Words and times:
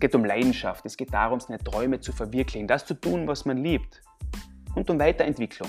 Es 0.00 0.08
geht 0.08 0.14
um 0.14 0.24
Leidenschaft, 0.24 0.86
es 0.86 0.96
geht 0.96 1.12
darum, 1.12 1.40
seine 1.40 1.58
Träume 1.58 2.00
zu 2.00 2.12
verwirklichen, 2.12 2.66
das 2.66 2.86
zu 2.86 2.94
tun, 2.94 3.28
was 3.28 3.44
man 3.44 3.58
liebt. 3.58 4.00
Und 4.74 4.88
um 4.88 4.98
Weiterentwicklung. 4.98 5.68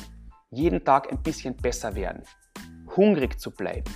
Jeden 0.51 0.85
Tag 0.85 1.11
ein 1.11 1.21
bisschen 1.21 1.53
besser 1.57 1.95
werden. 1.95 2.23
Hungrig 2.95 3.41
zu 3.41 3.51
bleiben. 3.51 3.93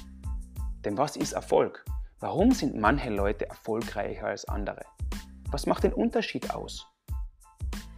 Denn 0.83 0.97
was 0.97 1.15
ist 1.15 1.31
Erfolg? 1.31 1.85
Warum 2.19 2.51
sind 2.51 2.75
manche 2.75 3.11
Leute 3.11 3.47
erfolgreicher 3.47 4.27
als 4.27 4.43
andere? 4.49 4.81
Was 5.51 5.67
macht 5.67 5.85
den 5.85 5.93
Unterschied 5.93 6.53
aus? 6.53 6.85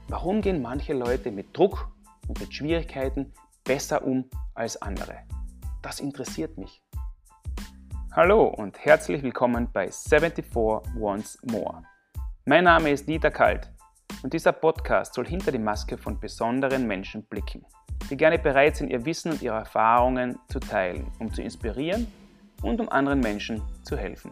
Warum 0.07 0.41
gehen 0.41 0.61
manche 0.61 0.93
Leute 0.93 1.31
mit 1.31 1.57
Druck 1.57 1.89
und 2.27 2.39
mit 2.39 2.53
Schwierigkeiten 2.53 3.33
besser 3.63 4.05
um 4.05 4.29
als 4.53 4.79
andere? 4.79 5.23
Das 5.81 5.99
interessiert 5.99 6.55
mich. 6.59 6.83
Hallo 8.11 8.43
und 8.45 8.77
herzlich 8.85 9.23
willkommen 9.23 9.69
bei 9.73 9.89
74 9.89 10.55
Once 10.55 11.39
More. 11.41 11.81
Mein 12.49 12.63
Name 12.63 12.91
ist 12.91 13.09
Dieter 13.09 13.29
Kalt 13.29 13.69
und 14.23 14.31
dieser 14.31 14.53
Podcast 14.53 15.15
soll 15.15 15.27
hinter 15.27 15.51
die 15.51 15.59
Maske 15.59 15.97
von 15.97 16.17
besonderen 16.17 16.87
Menschen 16.87 17.23
blicken, 17.23 17.65
die 18.09 18.15
gerne 18.15 18.39
bereit 18.39 18.77
sind, 18.77 18.89
ihr 18.89 19.05
Wissen 19.05 19.33
und 19.33 19.41
ihre 19.41 19.57
Erfahrungen 19.57 20.39
zu 20.47 20.61
teilen, 20.61 21.11
um 21.19 21.33
zu 21.33 21.41
inspirieren 21.41 22.07
und 22.61 22.79
um 22.79 22.87
anderen 22.87 23.19
Menschen 23.19 23.61
zu 23.83 23.97
helfen. 23.97 24.31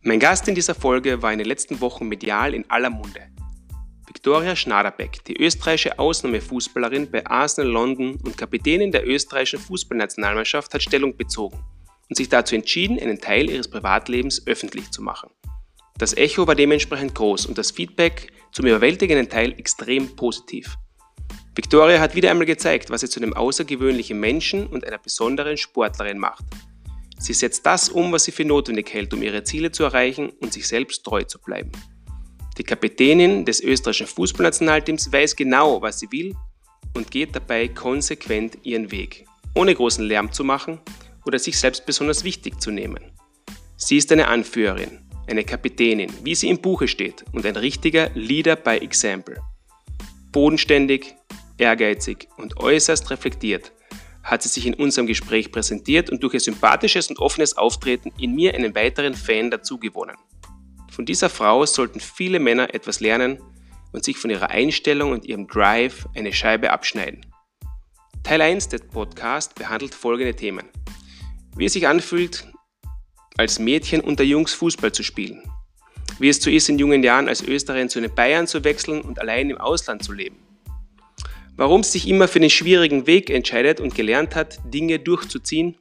Mein 0.00 0.20
Gast 0.20 0.48
in 0.48 0.54
dieser 0.54 0.74
Folge 0.74 1.20
war 1.20 1.32
in 1.34 1.38
den 1.38 1.48
letzten 1.48 1.82
Wochen 1.82 2.08
medial 2.08 2.54
in 2.54 2.64
aller 2.70 2.88
Munde. 2.88 3.35
Viktoria 4.26 4.56
Schnaderbeck, 4.56 5.24
die 5.26 5.40
österreichische 5.40 6.00
Ausnahmefußballerin 6.00 7.08
bei 7.12 7.24
Arsenal 7.24 7.70
London 7.70 8.18
und 8.24 8.36
Kapitänin 8.36 8.90
der 8.90 9.06
österreichischen 9.06 9.60
Fußballnationalmannschaft, 9.60 10.74
hat 10.74 10.82
Stellung 10.82 11.16
bezogen 11.16 11.64
und 12.08 12.16
sich 12.16 12.28
dazu 12.28 12.56
entschieden, 12.56 12.98
einen 12.98 13.20
Teil 13.20 13.48
ihres 13.48 13.70
Privatlebens 13.70 14.44
öffentlich 14.48 14.90
zu 14.90 15.00
machen. 15.00 15.30
Das 15.96 16.12
Echo 16.16 16.44
war 16.44 16.56
dementsprechend 16.56 17.14
groß 17.14 17.46
und 17.46 17.56
das 17.56 17.70
Feedback 17.70 18.32
zum 18.50 18.66
überwältigenden 18.66 19.28
Teil 19.28 19.52
extrem 19.60 20.16
positiv. 20.16 20.76
Victoria 21.54 22.00
hat 22.00 22.16
wieder 22.16 22.32
einmal 22.32 22.46
gezeigt, 22.46 22.90
was 22.90 23.02
sie 23.02 23.08
zu 23.08 23.20
einem 23.20 23.32
außergewöhnlichen 23.32 24.18
Menschen 24.18 24.66
und 24.66 24.84
einer 24.84 24.98
besonderen 24.98 25.56
Sportlerin 25.56 26.18
macht. 26.18 26.44
Sie 27.20 27.32
setzt 27.32 27.64
das 27.64 27.88
um, 27.88 28.10
was 28.10 28.24
sie 28.24 28.32
für 28.32 28.44
notwendig 28.44 28.92
hält, 28.92 29.14
um 29.14 29.22
ihre 29.22 29.44
Ziele 29.44 29.70
zu 29.70 29.84
erreichen 29.84 30.30
und 30.40 30.52
sich 30.52 30.66
selbst 30.66 31.04
treu 31.04 31.22
zu 31.22 31.40
bleiben. 31.40 31.70
Die 32.58 32.64
Kapitänin 32.64 33.44
des 33.44 33.60
österreichischen 33.60 34.06
Fußballnationalteams 34.06 35.12
weiß 35.12 35.36
genau, 35.36 35.82
was 35.82 36.00
sie 36.00 36.10
will 36.10 36.34
und 36.94 37.10
geht 37.10 37.36
dabei 37.36 37.68
konsequent 37.68 38.58
ihren 38.62 38.90
Weg, 38.90 39.26
ohne 39.54 39.74
großen 39.74 40.04
Lärm 40.04 40.32
zu 40.32 40.42
machen 40.42 40.80
oder 41.26 41.38
sich 41.38 41.58
selbst 41.58 41.84
besonders 41.84 42.24
wichtig 42.24 42.60
zu 42.60 42.70
nehmen. 42.70 43.12
Sie 43.76 43.98
ist 43.98 44.10
eine 44.10 44.28
Anführerin, 44.28 45.00
eine 45.26 45.44
Kapitänin, 45.44 46.10
wie 46.22 46.34
sie 46.34 46.48
im 46.48 46.58
Buche 46.58 46.88
steht 46.88 47.24
und 47.32 47.44
ein 47.44 47.56
richtiger 47.56 48.10
Leader 48.14 48.56
by 48.56 48.78
Example. 48.78 49.36
Bodenständig, 50.32 51.14
ehrgeizig 51.58 52.28
und 52.38 52.56
äußerst 52.58 53.10
reflektiert 53.10 53.72
hat 54.26 54.42
sie 54.42 54.48
sich 54.48 54.66
in 54.66 54.74
unserem 54.74 55.06
Gespräch 55.06 55.52
präsentiert 55.52 56.10
und 56.10 56.20
durch 56.20 56.34
ihr 56.34 56.40
sympathisches 56.40 57.08
und 57.08 57.20
offenes 57.20 57.56
Auftreten 57.56 58.12
in 58.18 58.34
mir 58.34 58.54
einen 58.54 58.74
weiteren 58.74 59.14
Fan 59.14 59.52
dazugewonnen. 59.52 60.16
Von 60.96 61.04
dieser 61.04 61.28
Frau 61.28 61.66
sollten 61.66 62.00
viele 62.00 62.40
Männer 62.40 62.72
etwas 62.72 63.00
lernen 63.00 63.38
und 63.92 64.02
sich 64.02 64.16
von 64.16 64.30
ihrer 64.30 64.48
Einstellung 64.48 65.12
und 65.12 65.26
ihrem 65.26 65.46
Drive 65.46 66.08
eine 66.16 66.32
Scheibe 66.32 66.72
abschneiden. 66.72 67.26
Teil 68.22 68.40
1 68.40 68.68
des 68.68 68.80
Podcasts 68.80 69.52
behandelt 69.52 69.94
folgende 69.94 70.34
Themen. 70.34 70.64
Wie 71.54 71.66
es 71.66 71.74
sich 71.74 71.86
anfühlt, 71.86 72.50
als 73.36 73.58
Mädchen 73.58 74.00
unter 74.00 74.24
Jungs 74.24 74.54
Fußball 74.54 74.90
zu 74.90 75.02
spielen. 75.02 75.42
Wie 76.18 76.30
es 76.30 76.40
so 76.42 76.48
ist, 76.48 76.70
in 76.70 76.78
jungen 76.78 77.02
Jahren 77.02 77.28
als 77.28 77.42
Österreicherin 77.42 77.90
zu 77.90 78.00
den 78.00 78.14
Bayern 78.14 78.46
zu 78.46 78.64
wechseln 78.64 79.02
und 79.02 79.20
allein 79.20 79.50
im 79.50 79.58
Ausland 79.58 80.02
zu 80.02 80.14
leben. 80.14 80.38
Warum 81.56 81.82
sie 81.82 81.98
sich 81.98 82.08
immer 82.08 82.26
für 82.26 82.40
den 82.40 82.48
schwierigen 82.48 83.06
Weg 83.06 83.28
entscheidet 83.28 83.80
und 83.80 83.94
gelernt 83.94 84.34
hat, 84.34 84.60
Dinge 84.72 84.98
durchzuziehen 84.98 85.76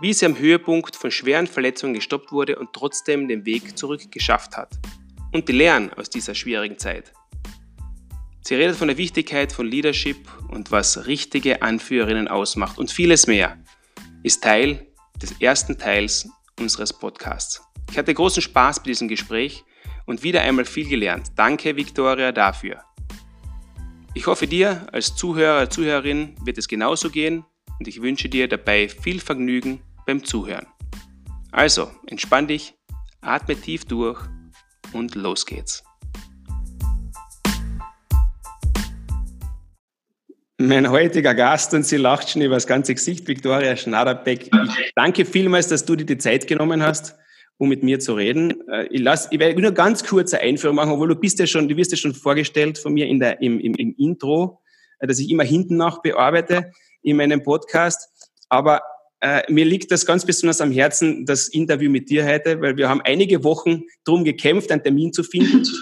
wie 0.00 0.12
sie 0.12 0.26
am 0.26 0.38
Höhepunkt 0.38 0.94
von 0.94 1.10
schweren 1.10 1.46
Verletzungen 1.46 1.94
gestoppt 1.94 2.30
wurde 2.30 2.58
und 2.58 2.72
trotzdem 2.74 3.28
den 3.28 3.46
Weg 3.46 3.78
zurück 3.78 4.12
geschafft 4.12 4.56
hat. 4.56 4.78
Und 5.32 5.48
die 5.48 5.52
Lehren 5.52 5.90
aus 5.94 6.10
dieser 6.10 6.34
schwierigen 6.34 6.78
Zeit. 6.78 7.12
Sie 8.42 8.54
redet 8.54 8.76
von 8.76 8.88
der 8.88 8.98
Wichtigkeit 8.98 9.52
von 9.52 9.66
Leadership 9.66 10.28
und 10.48 10.70
was 10.70 11.06
richtige 11.06 11.62
Anführerinnen 11.62 12.28
ausmacht 12.28 12.78
und 12.78 12.90
vieles 12.90 13.26
mehr 13.26 13.58
ist 14.22 14.42
Teil 14.42 14.86
des 15.20 15.32
ersten 15.40 15.78
Teils 15.78 16.28
unseres 16.60 16.92
Podcasts. 16.92 17.62
Ich 17.90 17.96
hatte 17.96 18.12
großen 18.12 18.42
Spaß 18.42 18.80
bei 18.80 18.84
diesem 18.84 19.08
Gespräch 19.08 19.64
und 20.04 20.22
wieder 20.22 20.42
einmal 20.42 20.66
viel 20.66 20.88
gelernt. 20.88 21.32
Danke, 21.36 21.74
Victoria, 21.74 22.32
dafür. 22.32 22.82
Ich 24.12 24.26
hoffe, 24.26 24.46
dir 24.46 24.86
als 24.92 25.16
Zuhörer, 25.16 25.70
Zuhörerin 25.70 26.34
wird 26.44 26.58
es 26.58 26.68
genauso 26.68 27.10
gehen 27.10 27.44
und 27.78 27.88
ich 27.88 28.02
wünsche 28.02 28.28
dir 28.28 28.48
dabei 28.48 28.88
viel 28.88 29.20
Vergnügen 29.20 29.80
beim 30.06 30.24
Zuhören. 30.24 30.66
Also, 31.52 31.90
entspann 32.06 32.46
dich, 32.46 32.74
atme 33.20 33.56
tief 33.56 33.84
durch 33.84 34.20
und 34.92 35.14
los 35.14 35.46
geht's. 35.46 35.82
Mein 40.58 40.90
heutiger 40.90 41.34
Gast, 41.34 41.74
und 41.74 41.84
sie 41.84 41.98
lacht 41.98 42.30
schon 42.30 42.40
über 42.40 42.54
das 42.54 42.66
ganze 42.66 42.94
Gesicht, 42.94 43.28
Viktoria 43.28 43.76
Schnaderbeck. 43.76 44.44
Ich 44.44 44.92
danke 44.94 45.26
vielmals, 45.26 45.68
dass 45.68 45.84
du 45.84 45.96
dir 45.96 46.06
die 46.06 46.16
Zeit 46.16 46.46
genommen 46.46 46.82
hast, 46.82 47.14
um 47.58 47.68
mit 47.68 47.82
mir 47.82 48.00
zu 48.00 48.14
reden. 48.14 48.54
Äh, 48.70 48.86
ich, 48.86 49.02
lass, 49.02 49.28
ich 49.30 49.38
werde 49.38 49.60
nur 49.60 49.72
ganz 49.72 50.02
kurze 50.02 50.40
Einführung 50.40 50.76
machen, 50.76 50.92
obwohl 50.92 51.08
du 51.08 51.16
bist 51.16 51.38
ja 51.38 51.46
schon, 51.46 51.68
du 51.68 51.76
wirst 51.76 51.90
ja 51.90 51.98
schon 51.98 52.14
vorgestellt 52.14 52.78
von 52.78 52.94
mir 52.94 53.06
in 53.06 53.20
der, 53.20 53.42
im, 53.42 53.60
im, 53.60 53.74
im 53.74 53.94
Intro, 53.98 54.62
äh, 54.98 55.06
dass 55.06 55.18
ich 55.18 55.30
immer 55.30 55.44
hinten 55.44 55.76
nach 55.76 56.00
bearbeite 56.00 56.72
in 57.06 57.16
meinem 57.16 57.42
Podcast. 57.42 58.08
Aber 58.48 58.82
äh, 59.20 59.42
mir 59.50 59.64
liegt 59.64 59.90
das 59.90 60.04
ganz 60.04 60.26
besonders 60.26 60.60
am 60.60 60.72
Herzen, 60.72 61.24
das 61.24 61.48
Interview 61.48 61.90
mit 61.90 62.10
dir 62.10 62.26
heute, 62.26 62.60
weil 62.60 62.76
wir 62.76 62.88
haben 62.88 63.00
einige 63.02 63.44
Wochen 63.44 63.84
darum 64.04 64.24
gekämpft, 64.24 64.70
einen 64.70 64.82
Termin 64.82 65.12
zu 65.12 65.22
finden. 65.22 65.64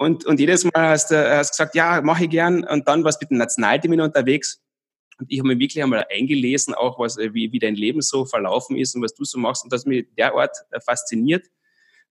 Und, 0.00 0.26
und 0.26 0.38
jedes 0.38 0.62
Mal 0.62 0.90
hast 0.90 1.10
du 1.10 1.16
hast 1.16 1.50
gesagt, 1.50 1.74
ja, 1.74 2.00
mache 2.02 2.22
ich 2.22 2.30
gern. 2.30 2.62
Und 2.62 2.86
dann 2.86 3.02
warst 3.02 3.20
du 3.20 3.24
mit 3.24 3.32
dem 3.32 3.38
Nationaltermin 3.38 4.00
unterwegs. 4.00 4.62
Und 5.18 5.26
ich 5.28 5.40
habe 5.40 5.48
mir 5.48 5.58
wirklich 5.58 5.82
einmal 5.82 6.06
eingelesen, 6.08 6.72
auch 6.72 7.00
was, 7.00 7.18
äh, 7.18 7.34
wie, 7.34 7.50
wie 7.50 7.58
dein 7.58 7.74
Leben 7.74 8.00
so 8.00 8.24
verlaufen 8.24 8.76
ist 8.76 8.94
und 8.94 9.02
was 9.02 9.14
du 9.14 9.24
so 9.24 9.40
machst. 9.40 9.64
Und 9.64 9.72
das 9.72 9.86
mich 9.86 10.06
derart 10.16 10.56
äh, 10.70 10.78
fasziniert, 10.78 11.48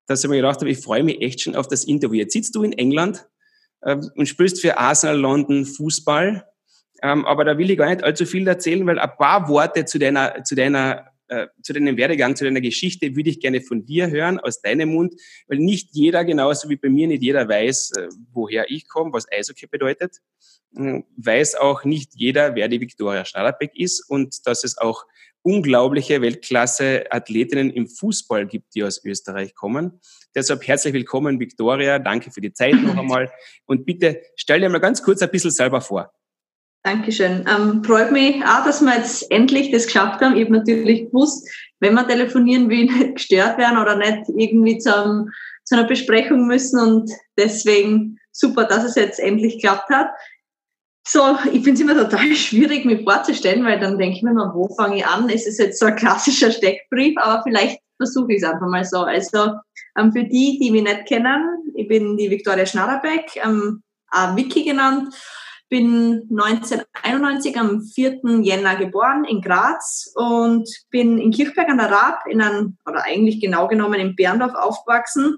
dass 0.05 0.21
ich 0.21 0.29
mir 0.29 0.35
gedacht 0.35 0.59
habe, 0.59 0.69
ich 0.69 0.79
freue 0.79 1.01
mich 1.01 1.21
echt 1.21 1.39
schon 1.39 1.55
auf 1.55 1.69
das 1.69 1.85
Interview. 1.85 2.17
Jetzt 2.17 2.33
sitzt 2.33 2.55
du 2.55 2.63
in 2.63 2.73
England 2.73 3.25
äh, 3.83 3.95
und 4.15 4.27
spielst 4.27 4.59
für 4.59 4.77
Arsenal 4.77 5.17
London 5.17 5.65
Fußball. 5.65 6.45
Ähm, 7.01 7.25
aber 7.25 7.45
da 7.45 7.57
will 7.57 7.69
ich 7.69 7.77
gar 7.77 7.89
nicht 7.89 8.03
allzu 8.03 8.25
viel 8.25 8.47
erzählen, 8.47 8.85
weil 8.85 8.99
ein 8.99 9.17
paar 9.17 9.47
Worte 9.49 9.85
zu 9.85 9.99
deiner, 9.99 10.43
zu 10.43 10.55
deiner 10.55 11.11
äh, 11.29 11.47
zu 11.61 11.73
deinem 11.73 11.97
Werdegang, 11.97 12.37
zu 12.37 12.45
deiner 12.45 12.61
Geschichte 12.61 13.15
würde 13.15 13.29
ich 13.29 13.41
gerne 13.41 13.59
von 13.59 13.85
dir 13.85 14.09
hören, 14.09 14.39
aus 14.39 14.61
deinem 14.61 14.93
Mund, 14.93 15.13
weil 15.47 15.57
nicht 15.57 15.89
jeder, 15.91 16.23
genauso 16.23 16.69
wie 16.69 16.77
bei 16.77 16.89
mir, 16.89 17.07
nicht 17.07 17.21
jeder 17.21 17.49
weiß, 17.49 17.91
äh, 17.97 18.07
woher 18.31 18.71
ich 18.71 18.87
komme, 18.87 19.11
was 19.11 19.29
Eishockey 19.29 19.67
bedeutet. 19.67 20.21
Äh, 20.77 21.01
weiß 21.17 21.55
auch 21.55 21.83
nicht 21.83 22.11
jeder, 22.15 22.55
wer 22.55 22.69
die 22.69 22.79
Viktoria 22.79 23.25
Schneiderbeck 23.25 23.71
ist 23.75 24.09
und 24.09 24.47
dass 24.47 24.63
es 24.63 24.77
auch 24.77 25.05
unglaubliche 25.41 26.21
Weltklasse-Athletinnen 26.21 27.71
im 27.71 27.87
Fußball 27.87 28.47
gibt, 28.47 28.73
die 28.75 28.83
aus 28.83 29.03
Österreich 29.03 29.53
kommen. 29.53 29.99
Deshalb 30.35 30.65
herzlich 30.67 30.93
willkommen, 30.93 31.39
Viktoria. 31.39 31.99
Danke 31.99 32.31
für 32.31 32.41
die 32.41 32.53
Zeit 32.53 32.75
noch 32.75 32.97
einmal. 32.97 33.31
Und 33.65 33.85
bitte 33.85 34.21
stell 34.35 34.61
dir 34.61 34.69
mal 34.69 34.79
ganz 34.79 35.03
kurz 35.03 35.21
ein 35.21 35.31
bisschen 35.31 35.51
selber 35.51 35.81
vor. 35.81 36.13
Dankeschön. 36.87 37.43
Ähm, 37.49 37.83
freut 37.83 38.13
mich 38.13 38.41
auch, 38.45 38.63
dass 38.63 38.79
wir 38.79 38.95
jetzt 38.95 39.29
endlich 39.29 39.71
das 39.71 39.87
geschafft 39.87 40.21
haben. 40.21 40.37
Ich 40.37 40.45
habe 40.45 40.53
natürlich 40.53 41.07
gewusst, 41.07 41.45
wenn 41.81 41.95
wir 41.95 42.07
telefonieren 42.07 42.69
will, 42.69 42.85
nicht 42.85 43.15
gestört 43.15 43.57
werden 43.57 43.77
oder 43.77 43.97
nicht 43.97 44.29
irgendwie 44.29 44.77
zum, 44.77 45.29
zu 45.65 45.75
einer 45.75 45.85
Besprechung 45.85 46.47
müssen 46.47 46.79
und 46.79 47.11
deswegen 47.37 48.17
super, 48.31 48.63
dass 48.63 48.85
es 48.85 48.95
jetzt 48.95 49.19
endlich 49.19 49.55
geklappt 49.55 49.89
hat. 49.89 50.11
So, 51.05 51.37
ich 51.51 51.61
finde 51.61 51.73
es 51.73 51.81
immer 51.81 52.09
total 52.09 52.33
schwierig, 52.35 52.85
mich 52.85 53.03
vorzustellen, 53.03 53.65
weil 53.65 53.81
dann 53.81 53.97
denke 53.97 54.15
ich 54.15 54.23
mir 54.23 54.31
mal, 54.31 54.53
wo 54.53 54.73
fange 54.73 54.99
ich 54.99 55.05
an? 55.05 55.29
Es 55.29 55.45
ist 55.45 55.59
jetzt 55.59 55.81
so 55.81 55.87
ein 55.87 55.95
klassischer 55.97 56.51
Steckbrief, 56.51 57.17
aber 57.17 57.43
vielleicht 57.43 57.81
versuche 57.97 58.31
ich 58.31 58.41
es 58.41 58.49
einfach 58.49 58.69
mal 58.69 58.85
so. 58.85 58.99
Also 58.99 59.55
ähm, 59.99 60.13
für 60.13 60.23
die, 60.23 60.57
die 60.61 60.71
mich 60.71 60.83
nicht 60.83 61.05
kennen, 61.05 61.69
ich 61.75 61.89
bin 61.89 62.15
die 62.15 62.31
Viktoria 62.31 62.65
Schnarrebeck, 62.65 63.35
ähm, 63.43 63.83
auch 64.09 64.37
Vicky 64.37 64.63
genannt 64.63 65.13
bin 65.69 66.27
1991 66.31 67.57
am 67.57 67.81
4. 67.81 68.21
Jänner 68.41 68.75
geboren 68.75 69.25
in 69.25 69.41
Graz 69.41 70.11
und 70.15 70.69
bin 70.89 71.17
in 71.17 71.31
Kirchberg 71.31 71.69
an 71.69 71.77
der 71.77 71.91
Raab 71.91 72.25
in 72.27 72.41
einem, 72.41 72.77
oder 72.85 73.03
eigentlich 73.03 73.41
genau 73.41 73.67
genommen 73.67 73.99
in 73.99 74.15
Berndorf 74.15 74.53
aufgewachsen, 74.55 75.37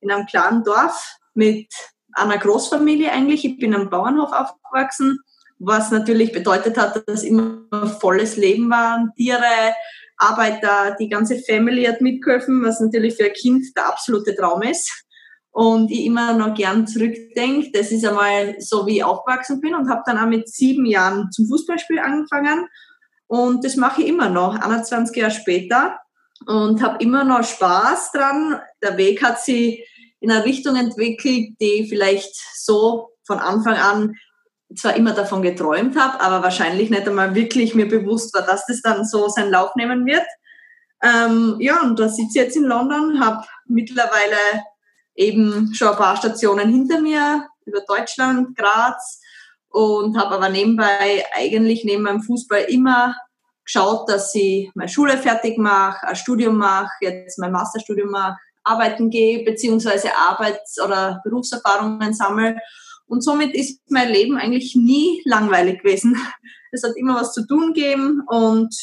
in 0.00 0.10
einem 0.10 0.26
kleinen 0.26 0.62
Dorf 0.62 1.16
mit 1.34 1.68
einer 2.12 2.38
Großfamilie 2.38 3.10
eigentlich. 3.10 3.44
Ich 3.44 3.58
bin 3.58 3.74
am 3.74 3.90
Bauernhof 3.90 4.32
aufgewachsen, 4.32 5.18
was 5.58 5.90
natürlich 5.90 6.32
bedeutet 6.32 6.78
hat, 6.78 7.02
dass 7.08 7.22
immer 7.22 7.66
volles 8.00 8.36
Leben 8.36 8.70
war, 8.70 9.12
Tiere, 9.16 9.74
Arbeiter, 10.18 10.96
die 10.98 11.08
ganze 11.08 11.38
Family 11.38 11.84
hat 11.84 12.00
mitgeholfen, 12.00 12.64
was 12.64 12.80
natürlich 12.80 13.16
für 13.16 13.26
ein 13.26 13.32
Kind 13.32 13.64
der 13.76 13.86
absolute 13.86 14.34
Traum 14.34 14.62
ist. 14.62 15.05
Und 15.56 15.90
ich 15.90 16.04
immer 16.04 16.34
noch 16.34 16.52
gern 16.52 16.86
zurückdenke, 16.86 17.70
das 17.72 17.90
ist 17.90 18.04
einmal 18.04 18.56
so, 18.60 18.86
wie 18.86 18.98
ich 18.98 19.04
aufgewachsen 19.04 19.58
bin 19.62 19.74
und 19.74 19.88
habe 19.88 20.02
dann 20.04 20.18
auch 20.18 20.26
mit 20.26 20.50
sieben 20.50 20.84
Jahren 20.84 21.30
zum 21.32 21.48
Fußballspiel 21.48 21.98
angefangen. 21.98 22.68
Und 23.26 23.64
das 23.64 23.76
mache 23.76 24.02
ich 24.02 24.08
immer 24.08 24.28
noch, 24.28 24.54
21 24.54 25.16
Jahre 25.16 25.30
später. 25.30 25.98
Und 26.46 26.82
habe 26.82 27.02
immer 27.02 27.24
noch 27.24 27.42
Spaß 27.42 28.12
dran. 28.12 28.60
Der 28.82 28.98
Weg 28.98 29.22
hat 29.22 29.40
sich 29.40 29.82
in 30.20 30.30
eine 30.30 30.44
Richtung 30.44 30.76
entwickelt, 30.76 31.56
die 31.58 31.86
vielleicht 31.88 32.36
so 32.54 33.12
von 33.24 33.38
Anfang 33.38 33.76
an 33.76 34.14
zwar 34.76 34.94
immer 34.94 35.12
davon 35.12 35.40
geträumt 35.40 35.98
habe, 35.98 36.20
aber 36.20 36.42
wahrscheinlich 36.42 36.90
nicht 36.90 37.08
einmal 37.08 37.34
wirklich 37.34 37.74
mir 37.74 37.88
bewusst 37.88 38.34
war, 38.34 38.42
dass 38.42 38.66
das 38.66 38.82
dann 38.82 39.06
so 39.06 39.28
seinen 39.28 39.52
Lauf 39.52 39.74
nehmen 39.74 40.04
wird. 40.04 40.26
Ähm, 41.02 41.56
ja, 41.60 41.80
und 41.80 41.98
da 41.98 42.10
sitze 42.10 42.28
ich 42.28 42.34
jetzt 42.34 42.56
in 42.56 42.64
London, 42.64 43.24
habe 43.24 43.42
mittlerweile 43.64 44.36
eben 45.16 45.74
schon 45.74 45.88
ein 45.88 45.96
paar 45.96 46.16
Stationen 46.16 46.70
hinter 46.70 47.00
mir, 47.00 47.48
über 47.64 47.80
Deutschland, 47.80 48.56
Graz, 48.56 49.20
und 49.68 50.16
habe 50.18 50.36
aber 50.36 50.48
nebenbei 50.48 51.24
eigentlich 51.34 51.84
neben 51.84 52.04
meinem 52.04 52.22
Fußball 52.22 52.62
immer 52.68 53.16
geschaut, 53.64 54.08
dass 54.08 54.34
ich 54.34 54.70
meine 54.74 54.88
Schule 54.88 55.18
fertig 55.18 55.58
mache, 55.58 56.06
ein 56.06 56.16
Studium 56.16 56.56
mache, 56.56 56.90
jetzt 57.00 57.38
mein 57.38 57.52
Masterstudium 57.52 58.10
mache, 58.10 58.38
arbeiten 58.64 59.10
gehe, 59.10 59.44
beziehungsweise 59.44 60.16
Arbeits- 60.16 60.80
oder 60.80 61.20
Berufserfahrungen 61.24 62.14
sammle. 62.14 62.56
Und 63.06 63.22
somit 63.22 63.54
ist 63.54 63.80
mein 63.88 64.08
Leben 64.08 64.36
eigentlich 64.36 64.74
nie 64.76 65.22
langweilig 65.24 65.82
gewesen. 65.82 66.16
Es 66.72 66.82
hat 66.82 66.96
immer 66.96 67.14
was 67.14 67.32
zu 67.32 67.46
tun 67.46 67.72
gegeben 67.72 68.22
und 68.26 68.74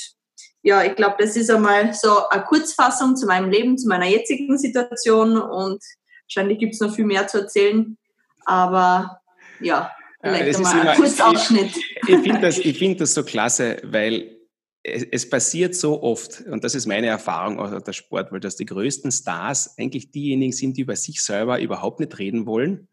ja, 0.64 0.84
ich 0.84 0.96
glaube, 0.96 1.18
das 1.20 1.36
ist 1.36 1.52
einmal 1.52 1.94
so 1.94 2.28
eine 2.30 2.44
Kurzfassung 2.44 3.16
zu 3.16 3.28
meinem 3.28 3.52
Leben, 3.52 3.78
zu 3.78 3.88
meiner 3.88 4.08
jetzigen 4.08 4.58
Situation 4.58 5.38
und 5.38 5.84
wahrscheinlich 6.28 6.60
gibt 6.60 6.74
es 6.74 6.80
noch 6.80 6.94
viel 6.94 7.06
mehr 7.06 7.28
zu 7.28 7.40
erzählen, 7.40 7.98
aber 8.46 9.22
ja, 9.60 9.92
vielleicht 10.22 10.60
ja, 10.60 10.66
einmal 10.66 10.88
ein 10.88 10.98
Kurzausschnitt. 10.98 11.76
Ich, 11.76 12.10
ich 12.10 12.20
finde 12.20 12.42
das, 12.42 12.58
find 12.58 13.02
das 13.02 13.14
so 13.14 13.24
klasse, 13.24 13.78
weil 13.84 14.38
es, 14.84 15.04
es, 15.04 15.30
passiert 15.30 15.76
so 15.76 16.04
oft, 16.04 16.42
und 16.42 16.64
das 16.64 16.76
ist 16.76 16.86
meine 16.86 17.08
Erfahrung 17.08 17.60
aus 17.60 17.84
der 17.84 17.94
Sportwelt, 17.94 18.44
dass 18.44 18.58
die 18.58 18.66
größten 18.66 19.12
Stars 19.12 19.78
eigentlich 19.78 20.12
diejenigen 20.12 20.52
sind, 20.52 20.78
die 20.78 20.82
über 20.82 20.96
sich 20.96 21.22
selber 21.22 21.60
überhaupt 21.60 22.00
nicht 22.00 22.20
reden 22.20 22.46
wollen 22.46 22.88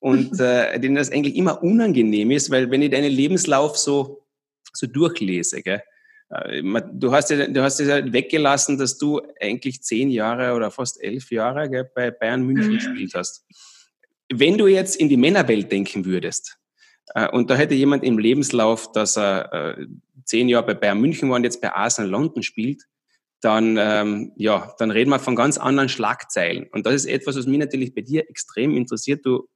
und 0.00 0.40
äh, 0.40 0.78
denen 0.80 0.96
das 0.96 1.12
eigentlich 1.12 1.36
immer 1.36 1.62
unangenehm 1.62 2.30
ist, 2.30 2.50
weil 2.50 2.70
wenn 2.70 2.82
ich 2.82 2.90
deinen 2.90 3.12
Lebenslauf 3.12 3.78
so, 3.78 4.26
so 4.72 4.86
durchlese, 4.86 5.62
gell, 5.62 5.82
du 6.30 7.12
hast 7.12 7.30
ja, 7.30 7.46
du 7.46 7.62
hast 7.62 7.80
ja 7.80 8.12
weggelassen, 8.12 8.78
dass 8.78 8.98
du 8.98 9.20
eigentlich 9.40 9.82
zehn 9.82 10.10
Jahre 10.10 10.54
oder 10.54 10.70
fast 10.70 11.02
elf 11.02 11.30
Jahre 11.30 11.68
gell, 11.68 11.90
bei 11.94 12.10
Bayern 12.10 12.42
München 12.42 12.70
mhm. 12.70 12.74
gespielt 12.74 13.14
hast. 13.14 13.44
Wenn 14.32 14.56
du 14.56 14.68
jetzt 14.68 14.96
in 14.96 15.08
die 15.08 15.16
Männerwelt 15.16 15.72
denken 15.72 16.04
würdest, 16.04 16.58
äh, 17.14 17.28
und 17.28 17.50
da 17.50 17.56
hätte 17.56 17.74
jemand 17.74 18.04
im 18.04 18.18
Lebenslauf, 18.18 18.92
dass 18.92 19.16
er 19.16 19.52
äh, 19.52 19.86
zehn 20.24 20.48
Jahre 20.48 20.66
bei 20.66 20.74
Bayern 20.74 21.00
München 21.00 21.28
war 21.28 21.36
und 21.36 21.44
jetzt 21.44 21.60
bei 21.60 21.72
Arsenal 21.72 22.10
London 22.10 22.44
spielt, 22.44 22.84
dann, 23.40 23.76
ähm, 23.80 24.32
ja, 24.36 24.74
dann 24.78 24.90
reden 24.90 25.10
wir 25.10 25.18
von 25.18 25.34
ganz 25.34 25.58
anderen 25.58 25.88
Schlagzeilen. 25.88 26.68
Und 26.72 26.86
das 26.86 26.94
ist 26.94 27.06
etwas, 27.06 27.36
was 27.36 27.46
mich 27.46 27.58
natürlich 27.58 27.94
bei 27.94 28.02
dir 28.02 28.28
extrem 28.28 28.76
interessiert. 28.76 29.24
Du, 29.24 29.48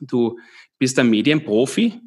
du 0.00 0.38
bist 0.78 0.98
ein 0.98 1.10
Medienprofi. 1.10 2.00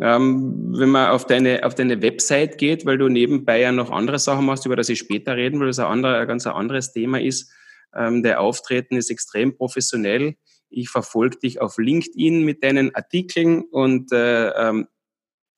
Ähm, 0.00 0.74
wenn 0.76 0.88
man 0.88 1.10
auf 1.10 1.26
deine, 1.26 1.64
auf 1.64 1.74
deine 1.74 2.02
Website 2.02 2.58
geht, 2.58 2.84
weil 2.84 2.98
du 2.98 3.08
nebenbei 3.08 3.60
ja 3.60 3.70
noch 3.70 3.90
andere 3.90 4.18
Sachen 4.18 4.44
machst, 4.44 4.66
über 4.66 4.74
das 4.74 4.88
ich 4.88 4.98
später 4.98 5.36
reden 5.36 5.60
will, 5.60 5.68
das 5.68 5.78
ein, 5.78 5.86
anderer, 5.86 6.18
ein 6.18 6.26
ganz 6.26 6.46
anderes 6.46 6.92
Thema 6.92 7.20
ist. 7.20 7.52
Ähm, 7.94 8.22
der 8.22 8.40
Auftreten 8.40 8.96
ist 8.96 9.10
extrem 9.10 9.56
professionell. 9.56 10.34
Ich 10.68 10.88
verfolge 10.88 11.38
dich 11.38 11.60
auf 11.60 11.78
LinkedIn 11.78 12.42
mit 12.44 12.64
deinen 12.64 12.92
Artikeln 12.94 13.62
und 13.62 14.10
äh, 14.10 14.48
ähm, 14.48 14.88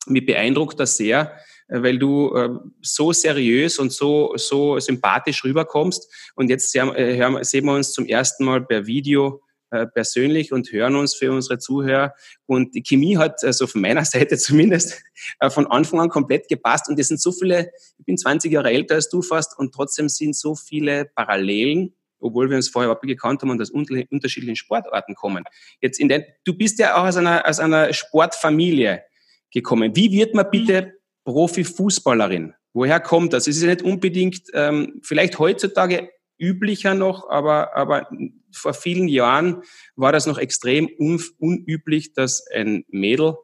mich 0.06 0.26
beeindruckt 0.26 0.78
das 0.78 0.98
sehr, 0.98 1.38
äh, 1.68 1.82
weil 1.82 1.98
du 1.98 2.34
äh, 2.34 2.50
so 2.82 3.12
seriös 3.12 3.78
und 3.78 3.90
so, 3.90 4.34
so 4.36 4.78
sympathisch 4.78 5.44
rüberkommst. 5.44 6.12
Und 6.34 6.50
jetzt 6.50 6.70
sehen, 6.70 6.94
äh, 6.94 7.42
sehen 7.42 7.64
wir 7.64 7.74
uns 7.74 7.92
zum 7.92 8.04
ersten 8.04 8.44
Mal 8.44 8.66
per 8.66 8.86
Video 8.86 9.40
persönlich 9.84 10.52
und 10.52 10.72
hören 10.72 10.96
uns 10.96 11.14
für 11.14 11.30
unsere 11.30 11.58
Zuhörer. 11.58 12.14
Und 12.46 12.74
die 12.74 12.82
Chemie 12.82 13.18
hat, 13.18 13.44
also 13.44 13.66
von 13.66 13.82
meiner 13.82 14.04
Seite 14.06 14.38
zumindest, 14.38 15.02
äh, 15.40 15.50
von 15.50 15.66
Anfang 15.66 16.00
an 16.00 16.08
komplett 16.08 16.48
gepasst. 16.48 16.88
Und 16.88 16.98
es 16.98 17.08
sind 17.08 17.20
so 17.20 17.32
viele, 17.32 17.70
ich 17.98 18.06
bin 18.06 18.16
20 18.16 18.50
Jahre 18.50 18.70
älter 18.70 18.94
als 18.94 19.10
du 19.10 19.20
fast, 19.20 19.58
und 19.58 19.74
trotzdem 19.74 20.08
sind 20.08 20.34
so 20.34 20.54
viele 20.54 21.04
Parallelen 21.14 21.92
obwohl 22.18 22.48
wir 22.48 22.56
uns 22.56 22.68
vorher 22.68 22.88
überhaupt 22.88 23.06
gekannt 23.06 23.42
haben 23.42 23.50
und 23.50 23.60
aus 23.60 23.70
unterschiedlichen 23.70 24.56
Sportarten 24.56 25.14
kommen. 25.14 25.44
Jetzt 25.80 26.00
in 26.00 26.08
den, 26.08 26.24
du 26.44 26.54
bist 26.54 26.78
ja 26.78 26.96
auch 26.96 27.04
aus 27.06 27.16
einer, 27.16 27.46
aus 27.46 27.60
einer 27.60 27.92
Sportfamilie 27.92 29.04
gekommen. 29.52 29.94
Wie 29.94 30.10
wird 30.10 30.34
man 30.34 30.50
bitte 30.50 30.94
Profifußballerin? 31.24 32.54
Woher 32.72 33.00
kommt 33.00 33.32
das? 33.32 33.46
Es 33.46 33.56
ist 33.56 33.62
ja 33.62 33.70
nicht 33.70 33.82
unbedingt, 33.82 34.42
ähm, 34.52 35.00
vielleicht 35.02 35.38
heutzutage 35.38 36.10
üblicher 36.38 36.94
noch, 36.94 37.28
aber, 37.28 37.76
aber 37.76 38.08
vor 38.52 38.74
vielen 38.74 39.08
Jahren 39.08 39.62
war 39.94 40.12
das 40.12 40.26
noch 40.26 40.38
extrem 40.38 40.88
un, 40.98 41.22
unüblich, 41.38 42.12
dass 42.14 42.46
ein 42.48 42.84
Mädel 42.88 43.34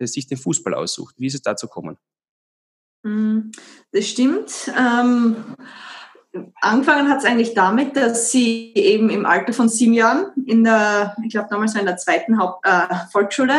sich 0.00 0.26
den 0.26 0.38
Fußball 0.38 0.74
aussucht. 0.74 1.14
Wie 1.18 1.26
ist 1.26 1.34
es 1.34 1.42
dazu 1.42 1.66
gekommen? 1.66 1.98
Hm, 3.04 3.52
das 3.92 4.08
stimmt. 4.08 4.70
Ähm, 4.76 5.36
angefangen 6.60 7.08
hat 7.08 7.18
es 7.18 7.24
eigentlich 7.24 7.54
damit, 7.54 7.96
dass 7.96 8.30
sie 8.30 8.72
eben 8.74 9.08
im 9.08 9.24
Alter 9.24 9.52
von 9.52 9.68
sieben 9.68 9.94
Jahren 9.94 10.26
in 10.46 10.62
der, 10.62 11.16
ich 11.24 11.30
glaube 11.30 11.48
damals 11.50 11.74
in 11.74 11.86
der 11.86 11.96
zweiten 11.96 12.38
Haupt, 12.38 12.66
äh, 12.66 12.94
Volksschule, 13.10 13.54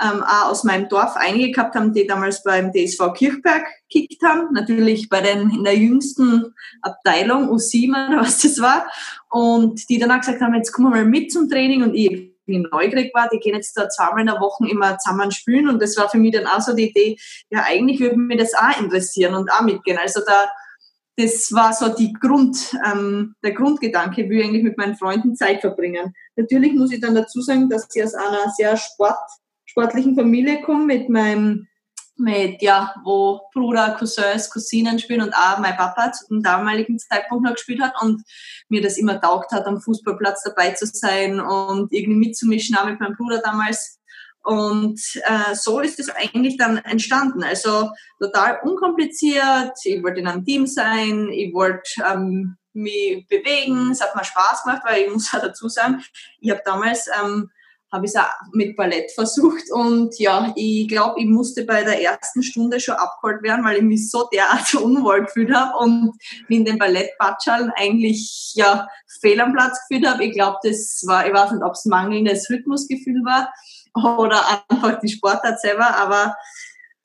ähm, 0.00 0.22
auch 0.22 0.50
aus 0.50 0.64
meinem 0.64 0.88
Dorf 0.88 1.16
einige 1.16 1.50
gehabt 1.50 1.74
haben, 1.74 1.92
die 1.92 2.06
damals 2.06 2.42
beim 2.42 2.72
DSV 2.72 3.12
Kirchberg 3.14 3.66
gekickt 3.88 4.22
haben. 4.22 4.52
Natürlich 4.52 5.08
bei 5.08 5.20
den 5.20 5.50
in 5.50 5.64
der 5.64 5.76
jüngsten 5.76 6.54
Abteilung, 6.80 7.50
U7 7.50 8.08
oder 8.08 8.20
was 8.20 8.40
das 8.40 8.60
war. 8.60 8.86
Und 9.28 9.88
die 9.88 9.98
dann 9.98 10.10
auch 10.10 10.20
gesagt 10.20 10.40
haben, 10.40 10.54
jetzt 10.54 10.72
kommen 10.72 10.92
wir 10.92 11.02
mal 11.02 11.04
mit 11.04 11.32
zum 11.32 11.48
Training 11.48 11.82
und 11.82 11.94
ich 11.94 12.32
neugierig 12.46 13.14
war, 13.14 13.28
die 13.32 13.38
gehen 13.38 13.54
jetzt 13.54 13.76
da 13.76 13.88
zweimal 13.88 14.20
in 14.20 14.26
der 14.26 14.40
Woche 14.40 14.68
immer 14.68 14.98
zusammen 14.98 15.30
spielen 15.30 15.68
und 15.68 15.80
das 15.80 15.96
war 15.96 16.08
für 16.08 16.18
mich 16.18 16.32
dann 16.32 16.46
auch 16.46 16.60
so 16.60 16.74
die 16.74 16.90
Idee, 16.90 17.16
ja 17.50 17.64
eigentlich 17.64 18.00
würde 18.00 18.16
mich 18.16 18.38
das 18.38 18.52
auch 18.54 18.78
interessieren 18.80 19.34
und 19.34 19.50
auch 19.50 19.62
mitgehen. 19.62 19.98
Also 19.98 20.20
da 20.26 20.50
das 21.16 21.52
war 21.52 21.72
so 21.72 21.88
die 21.94 22.12
Grund, 22.12 22.74
ähm, 22.86 23.34
der 23.44 23.52
Grundgedanke, 23.52 24.28
wie 24.30 24.40
ich 24.40 24.44
eigentlich 24.44 24.62
mit 24.62 24.78
meinen 24.78 24.96
Freunden 24.96 25.36
Zeit 25.36 25.60
verbringen. 25.60 26.14
Natürlich 26.36 26.72
muss 26.72 26.92
ich 26.92 27.00
dann 27.00 27.14
dazu 27.14 27.40
sagen, 27.42 27.68
dass 27.68 27.88
ich 27.94 28.02
aus 28.02 28.14
einer 28.14 28.50
sehr 28.56 28.76
Sport, 28.76 29.18
sportlichen 29.66 30.14
Familie 30.14 30.62
komme, 30.62 30.86
mit 30.86 31.10
meinem, 31.10 31.68
mit, 32.16 32.62
ja, 32.62 32.94
wo 33.04 33.42
Bruder, 33.52 33.96
Cousins, 33.98 34.48
Cousinen 34.48 34.98
spielen 34.98 35.22
und 35.22 35.34
auch 35.34 35.58
mein 35.58 35.76
Papa 35.76 36.12
zu 36.12 36.26
dem 36.28 36.42
damaligen 36.42 36.98
Zeitpunkt 36.98 37.44
noch 37.44 37.54
gespielt 37.54 37.82
hat 37.82 37.94
und 38.00 38.22
mir 38.68 38.80
das 38.80 38.96
immer 38.96 39.20
taugt 39.20 39.52
hat, 39.52 39.66
am 39.66 39.80
Fußballplatz 39.80 40.44
dabei 40.44 40.70
zu 40.70 40.86
sein 40.86 41.40
und 41.40 41.92
irgendwie 41.92 42.18
mitzumischen, 42.18 42.76
auch 42.76 42.86
mit 42.86 43.00
meinem 43.00 43.16
Bruder 43.16 43.38
damals. 43.38 43.98
Und 44.44 45.00
äh, 45.24 45.54
so 45.54 45.80
ist 45.80 46.00
es 46.00 46.10
eigentlich 46.10 46.56
dann 46.56 46.78
entstanden. 46.78 47.44
Also 47.44 47.90
total 48.20 48.58
unkompliziert. 48.64 49.72
Ich 49.84 50.02
wollte 50.02 50.20
in 50.20 50.26
einem 50.26 50.44
Team 50.44 50.66
sein, 50.66 51.28
ich 51.30 51.52
wollte 51.54 51.82
ähm, 52.04 52.56
mich 52.72 53.26
bewegen, 53.28 53.90
es 53.92 54.00
hat 54.00 54.14
mir 54.16 54.24
Spaß 54.24 54.64
gemacht, 54.64 54.82
weil 54.84 55.02
ich 55.02 55.12
muss 55.12 55.32
auch 55.34 55.40
dazu 55.40 55.68
sagen, 55.68 56.02
ich 56.40 56.50
habe 56.50 56.62
damals 56.64 57.06
ähm, 57.22 57.50
habe 57.92 58.06
ich 58.06 58.18
auch 58.18 58.24
mit 58.52 58.74
Ballett 58.74 59.10
versucht 59.12 59.70
und 59.70 60.18
ja, 60.18 60.50
ich 60.56 60.88
glaube, 60.88 61.20
ich 61.20 61.26
musste 61.26 61.66
bei 61.66 61.84
der 61.84 62.00
ersten 62.00 62.42
Stunde 62.42 62.80
schon 62.80 62.94
abgeholt 62.94 63.42
werden, 63.42 63.64
weil 63.64 63.76
ich 63.76 63.82
mich 63.82 64.10
so 64.10 64.28
derart 64.32 64.74
unwohl 64.82 65.26
gefühlt 65.26 65.54
habe 65.54 65.76
und 65.76 66.12
mich 66.48 66.58
in 66.58 66.64
den 66.64 66.78
Ballettpatschaln 66.78 67.70
eigentlich 67.76 68.52
ja 68.54 68.88
fehl 69.20 69.40
am 69.42 69.52
Platz 69.52 69.78
gefühlt 69.86 70.08
habe. 70.08 70.24
Ich 70.24 70.32
glaube, 70.32 70.56
das 70.62 71.02
war, 71.06 71.26
ich 71.26 71.34
weiß 71.34 71.52
nicht, 71.52 71.62
ob 71.62 71.72
es 71.72 71.84
mangelndes 71.84 72.48
Rhythmusgefühl 72.48 73.20
war 73.26 73.52
oder 73.94 74.64
einfach 74.68 75.00
die 75.00 75.08
Sportart 75.08 75.60
selber. 75.60 75.96
Aber 75.96 76.36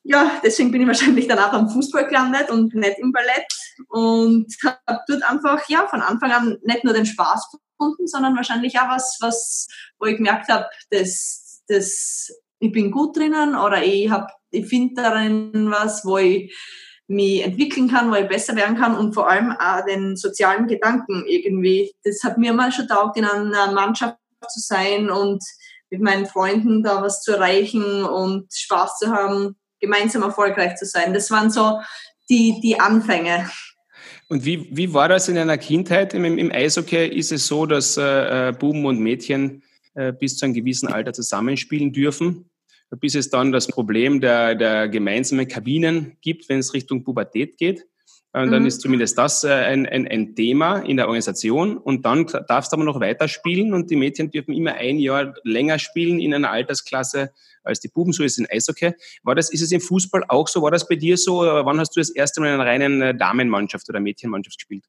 ja, 0.02 0.40
deswegen 0.42 0.70
bin 0.70 0.82
ich 0.82 0.86
wahrscheinlich 0.86 1.28
dann 1.28 1.38
auch 1.38 1.52
am 1.52 1.68
Fußball 1.68 2.06
gelandet 2.06 2.50
und 2.50 2.74
nicht 2.74 2.98
im 2.98 3.12
Ballett 3.12 3.46
und 3.88 4.46
habe 4.64 5.00
dort 5.06 5.22
einfach 5.28 5.68
ja 5.68 5.86
von 5.86 6.00
Anfang 6.00 6.32
an 6.32 6.58
nicht 6.62 6.84
nur 6.84 6.94
den 6.94 7.06
Spaß 7.06 7.50
gefunden, 7.50 8.06
sondern 8.06 8.36
wahrscheinlich 8.36 8.78
auch 8.78 8.88
was, 8.88 9.18
was 9.20 9.68
wo 9.98 10.06
ich 10.06 10.16
gemerkt 10.16 10.48
habe, 10.48 10.66
dass, 10.90 11.62
dass 11.68 12.30
ich 12.58 12.72
bin 12.72 12.90
gut 12.90 13.16
drinnen 13.16 13.54
oder 13.54 13.82
ich 13.82 14.10
habe 14.10 14.28
ich 14.50 14.66
finde 14.66 15.02
darin 15.02 15.70
was, 15.70 16.04
wo 16.04 16.18
ich 16.18 16.56
mich 17.06 17.42
entwickeln 17.42 17.88
kann, 17.88 18.10
wo 18.10 18.14
ich 18.16 18.28
besser 18.28 18.54
werden 18.56 18.76
kann 18.76 18.96
und 18.96 19.14
vor 19.14 19.28
allem 19.28 19.52
auch 19.52 19.84
den 19.84 20.16
sozialen 20.16 20.66
Gedanken 20.66 21.24
irgendwie. 21.26 21.92
Das 22.04 22.22
hat 22.22 22.38
mir 22.38 22.52
mal 22.52 22.70
schon 22.70 22.88
taugt, 22.88 23.16
in 23.16 23.24
einer 23.24 23.72
Mannschaft 23.72 24.16
zu 24.48 24.60
sein 24.60 25.10
und 25.10 25.42
mit 25.90 26.00
meinen 26.00 26.26
Freunden 26.26 26.82
da 26.82 27.02
was 27.02 27.22
zu 27.22 27.32
erreichen 27.32 28.04
und 28.04 28.52
Spaß 28.52 28.98
zu 28.98 29.10
haben, 29.10 29.56
gemeinsam 29.80 30.22
erfolgreich 30.22 30.76
zu 30.76 30.84
sein. 30.84 31.14
Das 31.14 31.30
waren 31.30 31.50
so 31.50 31.80
die, 32.28 32.60
die 32.62 32.78
Anfänge. 32.78 33.48
Und 34.28 34.44
wie, 34.44 34.68
wie 34.70 34.92
war 34.92 35.08
das 35.08 35.28
in 35.28 35.36
deiner 35.36 35.56
Kindheit? 35.56 36.12
Im, 36.12 36.24
Im 36.24 36.52
Eishockey 36.52 37.06
ist 37.08 37.32
es 37.32 37.46
so, 37.46 37.64
dass 37.64 37.96
äh, 37.96 38.48
äh, 38.48 38.52
Buben 38.52 38.84
und 38.84 39.00
Mädchen 39.00 39.62
äh, 39.94 40.12
bis 40.12 40.36
zu 40.36 40.44
einem 40.44 40.54
gewissen 40.54 40.88
Alter 40.88 41.14
zusammenspielen 41.14 41.92
dürfen, 41.92 42.50
bis 43.00 43.14
es 43.14 43.30
dann 43.30 43.52
das 43.52 43.66
Problem 43.68 44.20
der, 44.20 44.54
der 44.54 44.88
gemeinsamen 44.88 45.48
Kabinen 45.48 46.18
gibt, 46.20 46.48
wenn 46.48 46.58
es 46.58 46.74
Richtung 46.74 47.04
Pubertät 47.04 47.56
geht. 47.56 47.86
Dann 48.46 48.62
mhm. 48.62 48.66
ist 48.66 48.80
zumindest 48.80 49.18
das 49.18 49.44
äh, 49.44 49.48
ein, 49.48 49.86
ein, 49.86 50.06
ein 50.06 50.34
Thema 50.34 50.78
in 50.78 50.96
der 50.96 51.06
Organisation. 51.06 51.76
Und 51.76 52.04
dann 52.04 52.26
darfst 52.46 52.72
du 52.72 52.76
aber 52.76 52.84
noch 52.84 53.00
weiter 53.00 53.28
spielen 53.28 53.72
und 53.74 53.90
die 53.90 53.96
Mädchen 53.96 54.30
dürfen 54.30 54.54
immer 54.54 54.74
ein 54.74 54.98
Jahr 54.98 55.34
länger 55.44 55.78
spielen 55.78 56.20
in 56.20 56.34
einer 56.34 56.50
Altersklasse 56.50 57.32
als 57.64 57.80
die 57.80 57.88
Buben. 57.88 58.12
So 58.12 58.22
ist 58.22 58.32
es 58.32 58.38
in 58.38 58.46
Eishockey. 58.50 58.92
War 59.22 59.34
das, 59.34 59.50
ist 59.50 59.62
es 59.62 59.72
im 59.72 59.80
Fußball 59.80 60.24
auch 60.28 60.48
so? 60.48 60.62
War 60.62 60.70
das 60.70 60.88
bei 60.88 60.96
dir 60.96 61.16
so? 61.16 61.40
Oder 61.40 61.64
wann 61.64 61.80
hast 61.80 61.96
du 61.96 62.00
das 62.00 62.10
erste 62.10 62.40
Mal 62.40 62.48
in 62.48 62.54
einer 62.54 62.66
reinen 62.66 63.02
äh, 63.02 63.14
Damenmannschaft 63.14 63.88
oder 63.88 64.00
Mädchenmannschaft 64.00 64.58
gespielt? 64.58 64.84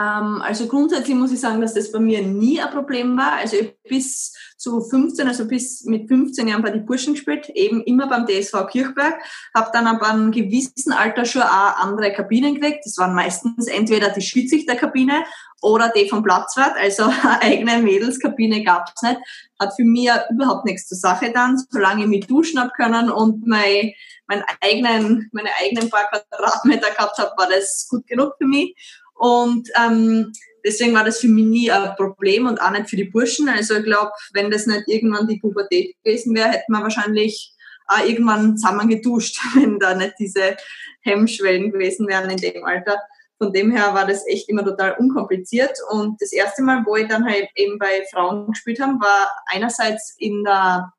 Ähm, 0.00 0.40
also 0.42 0.66
grundsätzlich 0.66 1.16
muss 1.16 1.32
ich 1.32 1.40
sagen, 1.40 1.60
dass 1.60 1.74
das 1.74 1.92
bei 1.92 1.98
mir 1.98 2.22
nie 2.22 2.60
ein 2.60 2.70
Problem 2.70 3.16
war. 3.16 3.34
Also 3.34 3.56
bis 3.88 4.32
zu 4.56 4.80
15, 4.80 5.26
also 5.26 5.46
bis 5.46 5.84
mit 5.84 6.08
15 6.08 6.48
Jahren 6.48 6.62
bei 6.62 6.70
den 6.70 6.86
Burschen 6.86 7.14
gespielt, 7.14 7.48
eben 7.50 7.82
immer 7.82 8.08
beim 8.08 8.26
DSV 8.26 8.66
Kirchberg. 8.70 9.14
Habe 9.54 9.70
dann 9.72 9.86
ab 9.86 10.02
einem 10.02 10.32
gewissen 10.32 10.92
Alter 10.92 11.24
schon 11.24 11.42
auch 11.42 11.76
andere 11.78 12.12
Kabinen 12.12 12.54
gekriegt. 12.54 12.84
Das 12.84 12.96
waren 12.98 13.14
meistens 13.14 13.66
entweder 13.66 14.10
die 14.10 14.22
Schiedsrichterkabine 14.22 15.24
oder 15.60 15.90
die 15.94 16.08
vom 16.08 16.22
Platzwart. 16.22 16.76
Also 16.78 17.04
eine 17.22 17.42
eigene 17.42 17.78
Mädelskabine 17.78 18.62
gab 18.64 18.90
es 18.94 19.02
nicht. 19.02 19.18
Hat 19.58 19.74
für 19.76 19.84
mich 19.84 20.10
überhaupt 20.30 20.64
nichts 20.64 20.88
zur 20.88 20.98
Sache 20.98 21.32
dann, 21.32 21.58
solange 21.68 22.04
ich 22.04 22.08
mich 22.08 22.26
duschen 22.26 22.58
hab 22.60 22.72
können 22.74 23.10
und 23.10 23.46
mein, 23.46 23.92
mein 24.26 24.42
eigenen, 24.62 25.28
meine 25.32 25.50
eigenen 25.60 25.90
paar 25.90 26.08
Quadratmeter 26.08 26.90
gehabt 26.90 27.18
habe, 27.18 27.32
war 27.36 27.48
das 27.48 27.86
gut 27.90 28.06
genug 28.06 28.34
für 28.38 28.46
mich. 28.46 28.74
Und 29.20 29.68
ähm, 29.78 30.32
deswegen 30.64 30.94
war 30.94 31.04
das 31.04 31.18
für 31.18 31.28
mich 31.28 31.44
nie 31.44 31.70
ein 31.70 31.94
Problem 31.96 32.46
und 32.46 32.60
auch 32.60 32.70
nicht 32.70 32.88
für 32.88 32.96
die 32.96 33.04
Burschen. 33.04 33.50
Also 33.50 33.74
ich 33.74 33.84
glaube, 33.84 34.12
wenn 34.32 34.50
das 34.50 34.66
nicht 34.66 34.84
irgendwann 34.86 35.28
die 35.28 35.38
Pubertät 35.38 35.94
gewesen 36.02 36.34
wäre, 36.34 36.48
hätten 36.48 36.72
wir 36.72 36.82
wahrscheinlich 36.82 37.54
auch 37.86 38.02
irgendwann 38.02 38.56
zusammen 38.56 38.88
geduscht, 38.88 39.38
wenn 39.54 39.78
da 39.78 39.94
nicht 39.94 40.14
diese 40.18 40.56
Hemmschwellen 41.02 41.70
gewesen 41.70 42.08
wären 42.08 42.30
in 42.30 42.38
dem 42.38 42.64
Alter. 42.64 42.96
Von 43.36 43.52
dem 43.52 43.70
her 43.70 43.92
war 43.92 44.06
das 44.06 44.26
echt 44.26 44.48
immer 44.48 44.64
total 44.64 44.94
unkompliziert. 44.98 45.76
Und 45.90 46.18
das 46.22 46.32
erste 46.32 46.62
Mal, 46.62 46.82
wo 46.86 46.96
ich 46.96 47.08
dann 47.08 47.26
halt 47.26 47.48
eben 47.56 47.78
bei 47.78 48.06
Frauen 48.10 48.46
gespielt 48.46 48.80
habe, 48.80 48.94
war 49.00 49.30
einerseits 49.48 50.14
in 50.16 50.44
der 50.44 50.94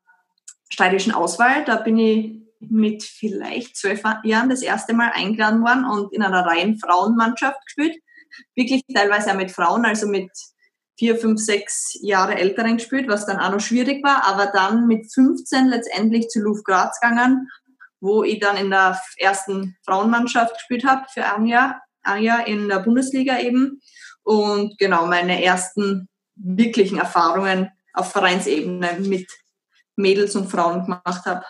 steirischen 0.70 1.12
Auswahl. 1.12 1.64
Da 1.64 1.74
bin 1.74 1.98
ich 1.98 2.40
mit 2.60 3.02
vielleicht 3.02 3.76
zwölf 3.76 4.02
Jahren 4.22 4.48
das 4.48 4.62
erste 4.62 4.94
Mal 4.94 5.10
eingeladen 5.12 5.62
worden 5.62 5.84
und 5.84 6.12
in 6.12 6.22
einer 6.22 6.46
reinen 6.46 6.78
Frauenmannschaft 6.78 7.58
gespielt 7.66 7.96
wirklich 8.54 8.82
teilweise 8.92 9.30
auch 9.30 9.36
mit 9.36 9.50
Frauen, 9.50 9.84
also 9.84 10.06
mit 10.06 10.30
vier, 10.98 11.16
fünf, 11.16 11.40
sechs 11.40 11.98
Jahre 12.02 12.36
Älteren 12.36 12.76
gespielt, 12.76 13.08
was 13.08 13.26
dann 13.26 13.38
auch 13.38 13.50
noch 13.50 13.60
schwierig 13.60 14.04
war, 14.04 14.26
aber 14.26 14.46
dann 14.46 14.86
mit 14.86 15.12
15 15.12 15.66
letztendlich 15.66 16.28
zu 16.28 16.40
Luft 16.40 16.64
Graz 16.64 17.00
gegangen, 17.00 17.48
wo 18.00 18.22
ich 18.22 18.40
dann 18.40 18.56
in 18.56 18.70
der 18.70 19.00
ersten 19.16 19.76
Frauenmannschaft 19.84 20.54
gespielt 20.54 20.84
habe 20.84 21.06
für 21.12 21.24
ein 21.24 21.46
Jahr, 21.46 21.80
ein 22.02 22.22
Jahr 22.22 22.46
in 22.46 22.68
der 22.68 22.80
Bundesliga 22.80 23.40
eben 23.40 23.80
und 24.22 24.78
genau 24.78 25.06
meine 25.06 25.42
ersten 25.42 26.08
wirklichen 26.36 26.98
Erfahrungen 26.98 27.70
auf 27.94 28.12
Vereinsebene 28.12 28.98
mit 29.00 29.26
Mädels 29.96 30.36
und 30.36 30.50
Frauen 30.50 30.84
gemacht 30.84 31.24
habe. 31.26 31.44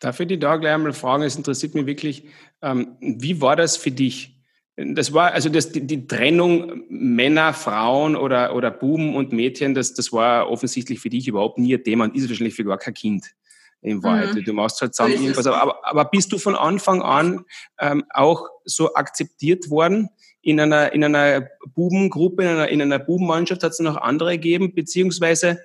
Darf 0.00 0.20
ich 0.20 0.28
dich 0.28 0.38
da 0.38 0.56
gleich 0.56 0.74
einmal 0.74 0.92
fragen, 0.92 1.22
es 1.22 1.36
interessiert 1.36 1.74
mich 1.74 1.86
wirklich, 1.86 2.28
ähm, 2.62 2.96
wie 3.00 3.40
war 3.40 3.56
das 3.56 3.76
für 3.76 3.90
dich? 3.90 4.39
Das 4.84 5.12
war 5.12 5.32
also 5.32 5.48
das, 5.48 5.72
die, 5.72 5.86
die, 5.86 6.06
Trennung 6.06 6.84
Männer, 6.88 7.52
Frauen 7.52 8.16
oder, 8.16 8.54
oder 8.54 8.70
Buben 8.70 9.16
und 9.16 9.32
Mädchen, 9.32 9.74
das, 9.74 9.94
das 9.94 10.12
war 10.12 10.48
offensichtlich 10.48 11.00
für 11.00 11.10
dich 11.10 11.28
überhaupt 11.28 11.58
nie 11.58 11.74
ein 11.74 11.84
Thema 11.84 12.04
und 12.04 12.16
ist 12.16 12.28
wahrscheinlich 12.28 12.54
für 12.54 12.64
gar 12.64 12.78
kein 12.78 12.94
Kind 12.94 13.34
in 13.82 14.02
Wahrheit. 14.02 14.34
Mhm. 14.34 14.44
Du 14.44 14.52
machst 14.52 14.80
halt 14.80 14.94
zusammen 14.94 15.14
irgendwas. 15.14 15.46
Aber, 15.46 15.84
aber 15.84 16.04
bist 16.06 16.32
du 16.32 16.38
von 16.38 16.54
Anfang 16.54 17.02
an 17.02 17.44
ähm, 17.78 18.04
auch 18.10 18.48
so 18.64 18.94
akzeptiert 18.94 19.70
worden? 19.70 20.10
In 20.42 20.58
einer, 20.60 20.92
in 20.92 21.04
einer 21.04 21.48
Bubengruppe, 21.74 22.42
in 22.42 22.48
einer, 22.48 22.68
in 22.68 22.80
einer 22.80 22.98
Bubenmannschaft 22.98 23.62
hat 23.62 23.72
es 23.72 23.78
noch 23.80 23.96
andere 23.96 24.32
gegeben, 24.32 24.74
beziehungsweise, 24.74 25.60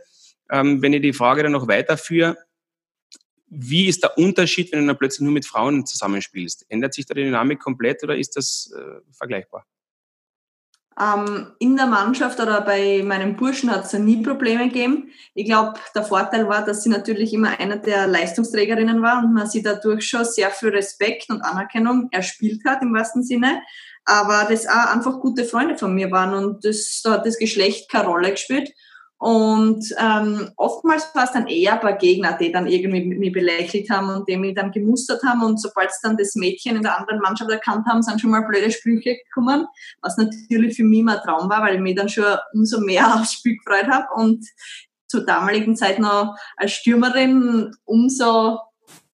ähm, 0.52 0.82
wenn 0.82 0.94
ich 0.94 1.02
die 1.02 1.14
Frage 1.14 1.44
dann 1.44 1.54
noch 1.54 1.68
weiterführe, 1.68 2.38
wie 3.48 3.88
ist 3.88 4.04
der 4.04 4.18
Unterschied, 4.18 4.72
wenn 4.72 4.82
du 4.82 4.88
dann 4.88 4.98
plötzlich 4.98 5.22
nur 5.22 5.32
mit 5.32 5.46
Frauen 5.46 5.86
zusammenspielst? 5.86 6.66
Ändert 6.70 6.94
sich 6.94 7.06
da 7.06 7.14
die 7.14 7.24
Dynamik 7.24 7.60
komplett 7.60 8.04
oder 8.04 8.18
ist 8.18 8.36
das 8.36 8.74
äh, 8.76 9.02
vergleichbar? 9.12 9.66
Ähm, 10.98 11.52
in 11.60 11.76
der 11.76 11.88
Mannschaft 11.88 12.40
oder 12.40 12.62
bei 12.62 13.04
meinen 13.04 13.36
Burschen 13.36 13.70
hat 13.70 13.84
es 13.84 13.92
ja 13.92 14.00
nie 14.00 14.24
Probleme 14.24 14.70
gegeben. 14.70 15.12
Ich 15.34 15.46
glaube, 15.46 15.74
der 15.94 16.04
Vorteil 16.04 16.48
war, 16.48 16.64
dass 16.64 16.84
sie 16.84 16.90
natürlich 16.90 17.34
immer 17.34 17.60
einer 17.60 17.76
der 17.78 18.08
Leistungsträgerinnen 18.08 19.02
war 19.02 19.20
und 19.20 19.34
man 19.34 19.50
sie 19.50 19.62
dadurch 19.62 20.08
schon 20.08 20.24
sehr 20.24 20.52
viel 20.52 20.70
Respekt 20.70 21.30
und 21.30 21.42
Anerkennung 21.42 22.08
erspielt 22.12 22.62
hat 22.66 22.82
im 22.82 22.94
wahrsten 22.94 23.24
Sinne. 23.24 23.62
Aber 24.06 24.48
das 24.50 24.68
auch 24.68 24.94
einfach 24.94 25.20
gute 25.20 25.44
Freunde 25.44 25.78
von 25.78 25.94
mir 25.94 26.12
waren 26.12 26.34
und 26.34 26.64
das, 26.64 27.02
da 27.04 27.14
hat 27.14 27.26
das 27.26 27.38
Geschlecht 27.38 27.90
keine 27.92 28.08
Rolle 28.08 28.32
gespielt. 28.32 28.72
Und 29.18 29.86
ähm, 29.98 30.52
oftmals 30.58 31.10
war 31.16 31.24
es 31.24 31.32
dann 31.32 31.48
eher 31.48 31.74
ein 31.74 31.80
paar 31.80 31.98
Gegner, 31.98 32.38
die 32.38 32.52
dann 32.52 32.68
irgendwie 32.68 33.06
mir 33.06 33.32
belächelt 33.32 33.90
haben 33.90 34.10
und 34.10 34.28
die 34.28 34.36
mich 34.36 34.56
dann 34.56 34.72
gemustert 34.72 35.24
haben. 35.24 35.44
Und 35.44 35.62
sobald 35.62 35.90
es 35.90 36.02
dann 36.02 36.18
das 36.18 36.36
Mädchen 36.36 36.76
in 36.76 36.82
der 36.84 37.00
anderen 37.00 37.22
Mannschaft 37.22 37.50
erkannt 37.50 37.88
haben, 37.88 38.02
sind 38.02 38.20
schon 38.20 38.32
mal 38.32 38.42
blöde 38.42 38.72
Sprüche 38.72 39.16
gekommen, 39.16 39.68
was 40.02 40.18
natürlich 40.18 40.76
für 40.76 40.84
mich 40.84 41.00
immer 41.00 41.18
ein 41.18 41.24
Traum 41.24 41.50
war, 41.50 41.62
weil 41.62 41.76
ich 41.76 41.82
mich 41.82 41.96
dann 41.96 42.10
schon 42.10 42.38
umso 42.54 42.82
mehr 42.82 43.08
aufs 43.16 43.34
Spiel 43.34 43.58
gefreut 43.58 43.88
habe. 43.88 44.08
Und 44.16 44.46
zur 45.08 45.26
damaligen 45.26 45.78
Zeit 45.78 46.00
noch 46.00 46.36
als 46.58 46.74
Stürmerin 46.74 47.72
umso 47.86 48.60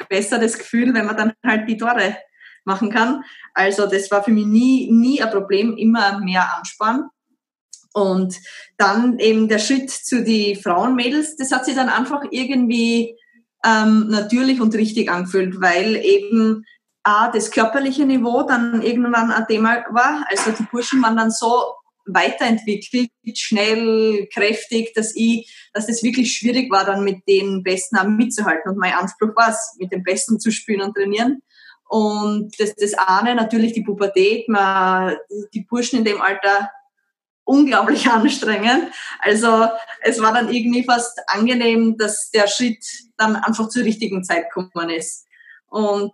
besser 0.09 0.39
das 0.39 0.57
Gefühl, 0.57 0.93
wenn 0.93 1.05
man 1.05 1.17
dann 1.17 1.33
halt 1.45 1.69
die 1.69 1.77
Tore 1.77 2.17
machen 2.65 2.89
kann. 2.89 3.23
Also 3.53 3.87
das 3.87 4.09
war 4.11 4.23
für 4.23 4.31
mich 4.31 4.45
nie, 4.45 4.91
nie 4.91 5.21
ein 5.21 5.29
Problem, 5.29 5.77
immer 5.77 6.19
mehr 6.19 6.57
Anspann. 6.57 7.09
Und 7.93 8.35
dann 8.77 9.19
eben 9.19 9.47
der 9.47 9.59
Schritt 9.59 9.89
zu 9.89 10.23
die 10.23 10.55
Frauenmädels, 10.55 11.35
das 11.35 11.51
hat 11.51 11.65
sich 11.65 11.75
dann 11.75 11.89
einfach 11.89 12.23
irgendwie 12.31 13.17
ähm, 13.65 14.07
natürlich 14.07 14.61
und 14.61 14.73
richtig 14.75 15.11
angefühlt, 15.11 15.61
weil 15.61 15.97
eben 15.97 16.63
A, 17.03 17.29
das 17.31 17.51
körperliche 17.51 18.05
Niveau 18.05 18.43
dann 18.43 18.81
irgendwann 18.81 19.31
ein 19.31 19.47
Thema 19.47 19.83
war. 19.91 20.25
Also 20.29 20.51
die 20.51 20.67
Burschen 20.71 21.01
waren 21.01 21.17
dann 21.17 21.31
so 21.31 21.51
weiterentwickelt, 22.05 23.11
schnell, 23.35 24.27
kräftig, 24.33 24.93
dass 24.93 25.15
ich, 25.15 25.69
dass 25.73 25.87
das 25.87 26.03
wirklich 26.03 26.33
schwierig 26.33 26.71
war, 26.71 26.85
dann 26.85 27.03
mit 27.03 27.27
den 27.27 27.63
Besten 27.63 27.97
auch 27.97 28.07
mitzuhalten. 28.07 28.71
Und 28.71 28.77
mein 28.77 28.93
Anspruch 28.93 29.35
war 29.35 29.49
es, 29.49 29.75
mit 29.79 29.91
den 29.91 30.03
Besten 30.03 30.39
zu 30.39 30.51
spielen 30.51 30.81
und 30.81 30.95
trainieren. 30.95 31.41
Und 31.87 32.57
das, 32.59 32.73
das 32.75 32.93
eine 32.93 33.35
natürlich 33.35 33.73
die 33.73 33.83
Pubertät, 33.83 34.47
man, 34.47 35.15
die 35.53 35.61
Burschen 35.61 35.99
in 35.99 36.05
dem 36.05 36.21
Alter 36.21 36.69
unglaublich 37.51 38.07
anstrengend. 38.09 38.93
Also 39.19 39.67
es 40.01 40.21
war 40.21 40.33
dann 40.33 40.51
irgendwie 40.51 40.83
fast 40.83 41.19
angenehm, 41.27 41.97
dass 41.97 42.31
der 42.31 42.47
Schritt 42.47 42.83
dann 43.17 43.35
einfach 43.35 43.69
zur 43.69 43.83
richtigen 43.83 44.23
Zeit 44.23 44.45
gekommen 44.53 44.89
ist. 44.89 45.25
Und 45.67 46.13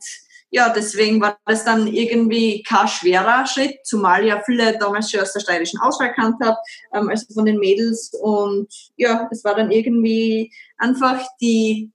ja, 0.49 0.69
deswegen 0.69 1.19
war 1.21 1.37
das 1.45 1.65
dann 1.65 1.87
irgendwie 1.87 2.63
kein 2.63 2.87
schwerer 2.87 3.45
Schritt, 3.45 3.79
zumal 3.83 4.25
ja 4.25 4.41
viele 4.45 4.77
damals 4.77 5.11
schon 5.11 5.19
aus 5.19 5.33
der 5.33 5.41
steirischen 5.41 5.79
Auswahl 5.81 6.13
kannt 6.13 6.37
habe, 6.41 6.57
ähm, 6.93 7.09
also 7.09 7.25
von 7.33 7.45
den 7.45 7.59
Mädels. 7.59 8.11
Und 8.21 8.67
ja, 8.95 9.27
es 9.31 9.43
war 9.43 9.55
dann 9.55 9.71
irgendwie 9.71 10.51
einfach 10.77 11.21
die, 11.41 11.91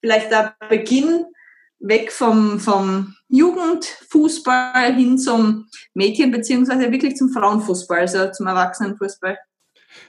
vielleicht 0.00 0.30
der 0.30 0.54
Beginn 0.68 1.24
weg 1.78 2.10
vom, 2.10 2.58
vom 2.58 3.14
Jugendfußball 3.28 4.94
hin 4.94 5.18
zum 5.18 5.66
Mädchen- 5.94 6.30
beziehungsweise 6.30 6.90
wirklich 6.90 7.16
zum 7.16 7.30
Frauenfußball, 7.30 8.00
also 8.00 8.30
zum 8.32 8.46
Erwachsenenfußball. 8.46 9.38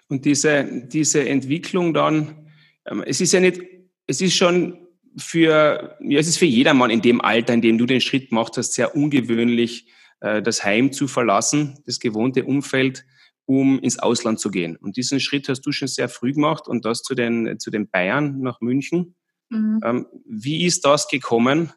Und 0.08 0.26
diese, 0.26 0.64
diese 0.88 1.28
Entwicklung 1.28 1.94
dann, 1.94 2.50
ähm, 2.86 3.04
es 3.06 3.22
ist 3.22 3.34
ja 3.34 3.40
nicht, 3.40 3.62
es 4.06 4.22
ist 4.22 4.36
schon 4.36 4.88
für, 5.18 5.98
ja, 6.02 6.20
es 6.20 6.28
ist 6.28 6.38
für 6.38 6.46
jedermann 6.46 6.90
in 6.90 7.02
dem 7.02 7.22
Alter, 7.22 7.54
in 7.54 7.62
dem 7.62 7.78
du 7.78 7.86
den 7.86 8.02
Schritt 8.02 8.30
gemacht 8.30 8.56
hast, 8.58 8.74
sehr 8.74 8.96
ungewöhnlich, 8.96 9.92
äh, 10.22 10.42
das 10.42 10.64
Heim 10.64 10.92
zu 10.92 11.08
verlassen, 11.08 11.80
das 11.86 12.00
gewohnte 12.00 12.46
Umfeld, 12.46 13.06
um 13.46 13.80
ins 13.80 14.00
Ausland 14.00 14.40
zu 14.40 14.52
gehen. 14.52 14.76
Und 14.76 14.98
diesen 14.98 15.20
Schritt 15.20 15.50
hast 15.50 15.62
du 15.62 15.72
schon 15.72 15.88
sehr 15.88 16.10
früh 16.10 16.34
gemacht 16.34 16.68
und 16.68 16.86
das 16.86 17.02
zu 17.02 17.16
den, 17.16 17.60
zu 17.60 17.72
den 17.72 17.90
Bayern 17.90 18.40
nach 18.42 18.62
München. 18.62 19.16
Mhm. 19.50 19.80
Ähm, 19.84 20.08
wie 20.26 20.66
ist 20.66 20.86
das 20.86 21.08
gekommen? 21.08 21.72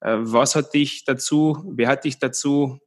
Äh, 0.00 0.16
was 0.18 0.54
hat 0.54 0.74
dich 0.74 1.04
dazu, 1.04 1.64
wer 1.74 1.88
hat 1.88 2.04
dich 2.04 2.18
dazu, 2.18 2.78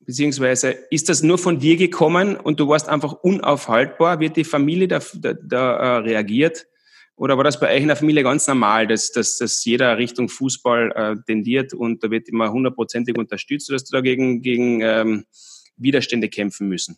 beziehungsweise 0.00 0.70
ist 0.90 1.08
das 1.08 1.22
nur 1.22 1.38
von 1.38 1.58
dir 1.58 1.76
gekommen 1.76 2.36
und 2.36 2.60
du 2.60 2.68
warst 2.68 2.88
einfach 2.88 3.12
unaufhaltbar? 3.12 4.20
Wird 4.20 4.36
die 4.36 4.44
Familie 4.44 4.88
da, 4.88 5.00
da, 5.14 5.34
da 5.34 5.76
äh, 5.76 5.96
reagiert? 5.98 6.66
Oder 7.16 7.36
war 7.36 7.44
das 7.44 7.60
bei 7.60 7.74
euch 7.74 7.82
in 7.82 7.88
der 7.88 7.96
Familie 7.96 8.22
ganz 8.22 8.46
normal, 8.48 8.86
dass, 8.86 9.12
dass, 9.12 9.38
dass 9.38 9.64
jeder 9.64 9.98
Richtung 9.98 10.28
Fußball 10.28 10.92
äh, 10.92 11.16
tendiert 11.26 11.74
und 11.74 12.02
da 12.02 12.10
wird 12.10 12.28
immer 12.28 12.50
hundertprozentig 12.50 13.16
unterstützt, 13.16 13.70
dass 13.70 13.84
du 13.84 13.92
dagegen 13.94 14.42
gegen 14.42 14.80
ähm, 14.80 15.24
Widerstände 15.76 16.28
kämpfen 16.28 16.68
müssen? 16.68 16.96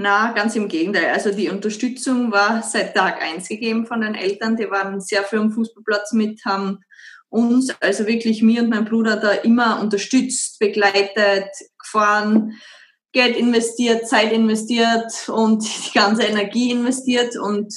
Na, 0.00 0.30
ganz 0.30 0.54
im 0.54 0.68
Gegenteil. 0.68 1.06
Also 1.06 1.32
die 1.32 1.48
Unterstützung 1.48 2.30
war 2.30 2.62
seit 2.62 2.94
Tag 2.94 3.20
eins 3.20 3.48
gegeben 3.48 3.84
von 3.84 4.00
den 4.00 4.14
Eltern. 4.14 4.54
Die 4.54 4.70
waren 4.70 5.00
sehr 5.00 5.24
viel 5.24 5.40
am 5.40 5.50
Fußballplatz 5.50 6.12
mit, 6.12 6.44
haben 6.44 6.84
uns, 7.30 7.74
also 7.80 8.06
wirklich 8.06 8.40
mir 8.40 8.62
und 8.62 8.68
mein 8.68 8.84
Bruder 8.84 9.16
da 9.16 9.32
immer 9.32 9.80
unterstützt, 9.80 10.60
begleitet, 10.60 11.48
gefahren, 11.82 12.52
Geld 13.10 13.36
investiert, 13.36 14.06
Zeit 14.06 14.32
investiert 14.32 15.12
und 15.28 15.64
die 15.86 15.98
ganze 15.98 16.22
Energie 16.22 16.70
investiert 16.70 17.36
und 17.36 17.74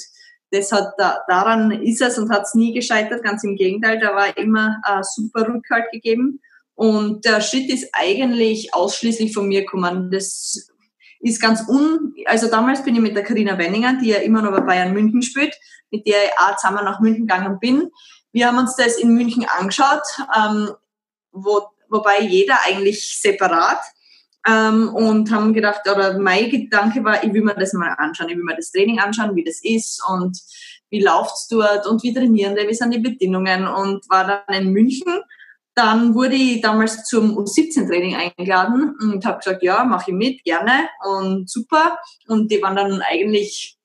das 0.52 0.70
hat 0.70 0.92
da, 0.98 1.18
daran 1.26 1.72
ist 1.72 2.02
es 2.02 2.18
und 2.18 2.30
hat 2.30 2.44
es 2.44 2.54
nie 2.54 2.72
gescheitert, 2.72 3.24
ganz 3.24 3.42
im 3.42 3.56
Gegenteil, 3.56 3.98
da 3.98 4.14
war 4.14 4.38
immer 4.38 4.80
ein 4.84 5.02
super 5.02 5.48
Rückhalt 5.48 5.90
gegeben. 5.90 6.40
Und 6.74 7.24
der 7.24 7.40
Schritt 7.40 7.68
ist 7.68 7.88
eigentlich 7.92 8.74
ausschließlich 8.74 9.34
von 9.34 9.48
mir 9.48 9.62
gekommen. 9.62 10.10
Das 10.10 10.71
ist 11.22 11.40
ganz 11.40 11.66
un, 11.68 12.14
also 12.26 12.48
damals 12.48 12.84
bin 12.84 12.96
ich 12.96 13.00
mit 13.00 13.16
der 13.16 13.22
Karina 13.22 13.56
Wenninger, 13.56 13.98
die 14.00 14.08
ja 14.08 14.18
immer 14.18 14.42
noch 14.42 14.50
bei 14.50 14.60
Bayern 14.60 14.92
München 14.92 15.22
spielt, 15.22 15.54
mit 15.90 16.06
der 16.06 16.24
ich 16.24 16.38
auch 16.38 16.56
zusammen 16.56 16.84
nach 16.84 17.00
München 17.00 17.26
gegangen 17.26 17.58
bin. 17.60 17.90
Wir 18.32 18.48
haben 18.48 18.58
uns 18.58 18.76
das 18.76 18.96
in 18.96 19.14
München 19.14 19.46
angeschaut, 19.58 20.02
ähm, 20.36 20.70
wo, 21.30 21.62
wobei 21.88 22.20
jeder 22.22 22.56
eigentlich 22.66 23.20
separat 23.20 23.78
ähm, 24.48 24.88
und 24.94 25.30
haben 25.30 25.54
gedacht, 25.54 25.82
oder 25.88 26.18
mein 26.18 26.50
Gedanke 26.50 27.04
war, 27.04 27.22
ich 27.22 27.32
will 27.32 27.42
mir 27.42 27.54
das 27.54 27.72
mal 27.72 27.94
anschauen, 27.98 28.28
ich 28.28 28.36
will 28.36 28.44
mir 28.44 28.56
das 28.56 28.72
Training 28.72 28.98
anschauen, 28.98 29.36
wie 29.36 29.44
das 29.44 29.60
ist 29.62 30.02
und 30.08 30.38
wie 30.90 31.02
läuft's 31.02 31.46
dort 31.48 31.86
und 31.86 32.02
wie 32.02 32.12
trainieren 32.12 32.56
die, 32.56 32.66
wie 32.68 32.74
sind 32.74 32.92
die 32.92 32.98
Bedingungen 32.98 33.68
und 33.68 34.08
war 34.10 34.44
dann 34.46 34.56
in 34.56 34.72
München. 34.72 35.20
Dann 35.74 36.14
wurde 36.14 36.34
ich 36.34 36.60
damals 36.60 37.04
zum 37.04 37.38
U17-Training 37.38 38.16
eingeladen 38.16 38.94
und 39.00 39.24
habe 39.24 39.38
gesagt, 39.38 39.62
ja, 39.62 39.84
mache 39.84 40.10
ich 40.10 40.16
mit, 40.16 40.44
gerne 40.44 40.88
und 41.04 41.48
super. 41.48 41.98
Und 42.28 42.50
die 42.50 42.60
waren 42.60 42.76
dann 42.76 43.02
eigentlich 43.02 43.78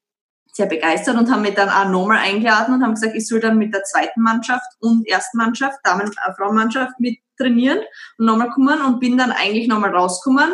sehr 0.57 0.65
begeistert 0.65 1.15
und 1.15 1.31
haben 1.31 1.43
mich 1.43 1.53
dann 1.53 1.69
auch 1.69 1.89
nochmal 1.89 2.17
eingeladen 2.17 2.73
und 2.73 2.83
haben 2.83 2.95
gesagt, 2.95 3.15
ich 3.15 3.27
soll 3.27 3.39
dann 3.39 3.57
mit 3.57 3.73
der 3.73 3.83
zweiten 3.83 4.21
Mannschaft 4.21 4.67
und 4.79 5.07
ersten 5.07 5.37
Mannschaft, 5.37 5.77
Damen- 5.83 6.07
und 6.07 6.35
Frauenmannschaft 6.35 6.99
mit 6.99 7.19
trainieren 7.37 7.79
und 8.17 8.25
nochmal 8.25 8.49
kommen 8.49 8.81
und 8.81 8.99
bin 8.99 9.17
dann 9.17 9.31
eigentlich 9.31 9.67
nochmal 9.67 9.95
rausgekommen. 9.95 10.53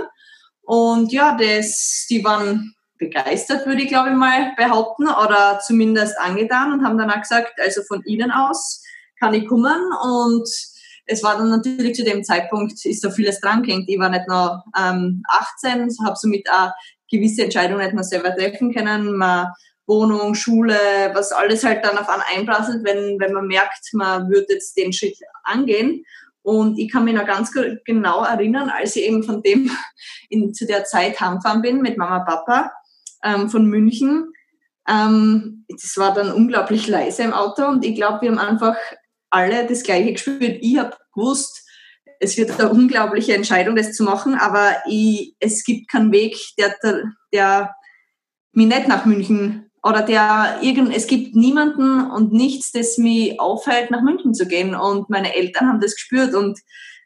Und 0.62 1.12
ja, 1.12 1.38
das, 1.38 2.06
die 2.10 2.24
waren 2.24 2.76
begeistert, 2.98 3.66
würde 3.66 3.82
ich 3.82 3.88
glaube 3.88 4.10
ich 4.10 4.16
mal 4.16 4.54
behaupten, 4.56 5.08
oder 5.08 5.60
zumindest 5.66 6.18
angetan 6.20 6.74
und 6.74 6.86
haben 6.86 6.98
dann 6.98 7.10
auch 7.10 7.22
gesagt, 7.22 7.54
also 7.60 7.82
von 7.84 8.04
ihnen 8.06 8.32
aus 8.32 8.84
kann 9.20 9.34
ich 9.34 9.48
kommen 9.48 9.82
und 10.04 10.48
es 11.06 11.24
war 11.24 11.38
dann 11.38 11.50
natürlich 11.50 11.96
zu 11.96 12.04
dem 12.04 12.24
Zeitpunkt, 12.24 12.86
ist 12.86 13.04
da 13.04 13.10
vieles 13.10 13.40
dran 13.40 13.64
gehängt. 13.64 13.90
Ich 13.90 14.00
war 14.00 14.10
nicht 14.10 14.28
noch 14.28 14.64
ähm, 14.80 15.24
18, 15.28 15.90
habe 16.06 16.16
somit 16.16 16.50
auch 16.50 16.72
gewisse 17.12 17.44
Entscheidungen 17.44 17.84
nicht 17.84 17.94
mehr 17.94 18.04
selber 18.04 18.36
treffen 18.36 18.74
können. 18.74 19.18
Man 19.18 19.48
Wohnung, 19.86 20.34
Schule, 20.34 20.78
was 21.14 21.32
alles 21.32 21.64
halt 21.64 21.84
dann 21.84 21.98
auf 21.98 22.08
einen 22.08 22.24
einprasselt, 22.34 22.86
wenn, 22.86 23.20
wenn 23.20 23.34
man 23.34 23.48
merkt, 23.48 23.90
man 23.94 24.30
würde 24.30 24.54
jetzt 24.54 24.78
den 24.78 24.94
Schritt 24.94 25.18
angehen. 25.44 26.06
Und 26.42 26.78
ich 26.78 26.92
kann 26.92 27.06
mich 27.06 27.14
noch 27.14 27.26
ganz 27.26 27.52
genau 27.86 28.24
erinnern, 28.24 28.70
als 28.70 28.96
ich 28.96 29.04
eben 29.04 29.24
von 29.24 29.42
dem 29.42 29.72
in, 30.30 30.54
zu 30.54 30.66
der 30.66 30.86
Zeit 30.86 31.20
heimgefahren 31.20 31.62
bin 31.62 31.82
mit 31.82 31.98
Mama 31.98 32.20
Papa 32.20 32.72
ähm, 33.24 33.50
von 33.50 33.66
München. 33.66 34.32
Ähm, 34.88 35.66
das 35.70 35.96
war 35.98 36.14
dann 36.14 36.32
unglaublich 36.32 36.88
leise 36.88 37.24
im 37.24 37.34
Auto 37.34 37.66
und 37.66 37.86
ich 37.86 37.96
glaube, 37.96 38.22
wir 38.22 38.32
haben 38.32 38.40
einfach 38.40 38.76
alle 39.34 39.66
das 39.66 39.84
Gleiche 39.84 40.14
gespürt. 40.14 40.60
Ich 40.62 40.78
habe 40.78 40.96
gewusst, 41.14 41.68
es 42.20 42.38
wird 42.38 42.58
eine 42.60 42.70
unglaubliche 42.70 43.34
Entscheidung, 43.34 43.76
das 43.76 43.94
zu 43.94 44.04
machen, 44.04 44.36
aber 44.36 44.76
ich, 44.88 45.36
es 45.40 45.64
gibt 45.64 45.90
keinen 45.90 46.12
Weg, 46.12 46.38
der, 46.58 46.76
der 47.34 47.76
mich 48.54 48.68
nicht 48.68 48.88
nach 48.88 49.06
München 49.06 49.72
oder 49.82 50.04
der 50.04 50.60
irgend, 50.62 50.96
es 50.96 51.08
gibt 51.08 51.36
niemanden 51.36 52.10
und 52.12 52.32
nichts, 52.32 52.72
das 52.72 52.98
mich 52.98 53.40
aufhält, 53.40 53.92
nach 53.92 54.02
München 54.02 54.34
zu 54.34 54.48
gehen. 54.48 54.76
Und 54.76 55.10
meine 55.10 55.36
Eltern 55.36 55.68
haben 55.68 55.82
das 55.82 55.96
gespürt 55.96 56.36
und 56.36 56.60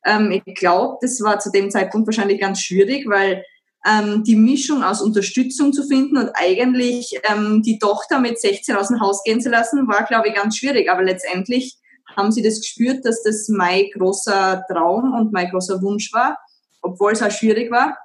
ähm, 0.05 0.31
ich 0.31 0.55
glaube, 0.55 0.97
das 1.01 1.21
war 1.21 1.39
zu 1.39 1.49
dem 1.51 1.71
Zeitpunkt 1.71 2.07
wahrscheinlich 2.07 2.39
ganz 2.39 2.61
schwierig, 2.61 3.07
weil 3.07 3.43
ähm, 3.87 4.23
die 4.23 4.35
Mischung 4.35 4.83
aus 4.83 5.01
Unterstützung 5.01 5.71
zu 5.71 5.83
finden 5.83 6.17
und 6.17 6.31
eigentlich 6.33 7.17
ähm, 7.23 7.63
die 7.63 7.79
Tochter 7.79 8.19
mit 8.19 8.39
16 8.39 8.75
aus 8.75 8.89
dem 8.89 8.99
Haus 8.99 9.23
gehen 9.23 9.41
zu 9.41 9.49
lassen, 9.49 9.87
war, 9.87 10.03
glaube 10.03 10.27
ich, 10.27 10.35
ganz 10.35 10.57
schwierig. 10.57 10.91
Aber 10.91 11.03
letztendlich 11.03 11.76
haben 12.17 12.31
sie 12.31 12.41
das 12.41 12.59
gespürt, 12.59 13.05
dass 13.05 13.23
das 13.23 13.47
mein 13.47 13.85
großer 13.93 14.63
Traum 14.69 15.13
und 15.13 15.31
mein 15.31 15.49
großer 15.49 15.81
Wunsch 15.81 16.11
war, 16.11 16.37
obwohl 16.81 17.13
es 17.13 17.23
auch 17.23 17.31
schwierig 17.31 17.71
war. 17.71 17.97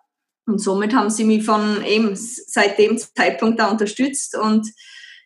Und 0.46 0.58
somit 0.60 0.94
haben 0.94 1.10
sie 1.10 1.24
mich 1.24 1.44
von 1.44 1.82
eben 1.84 2.14
seit 2.14 2.78
dem 2.78 2.98
Zeitpunkt 2.98 3.58
da 3.58 3.70
unterstützt 3.70 4.36
und 4.36 4.68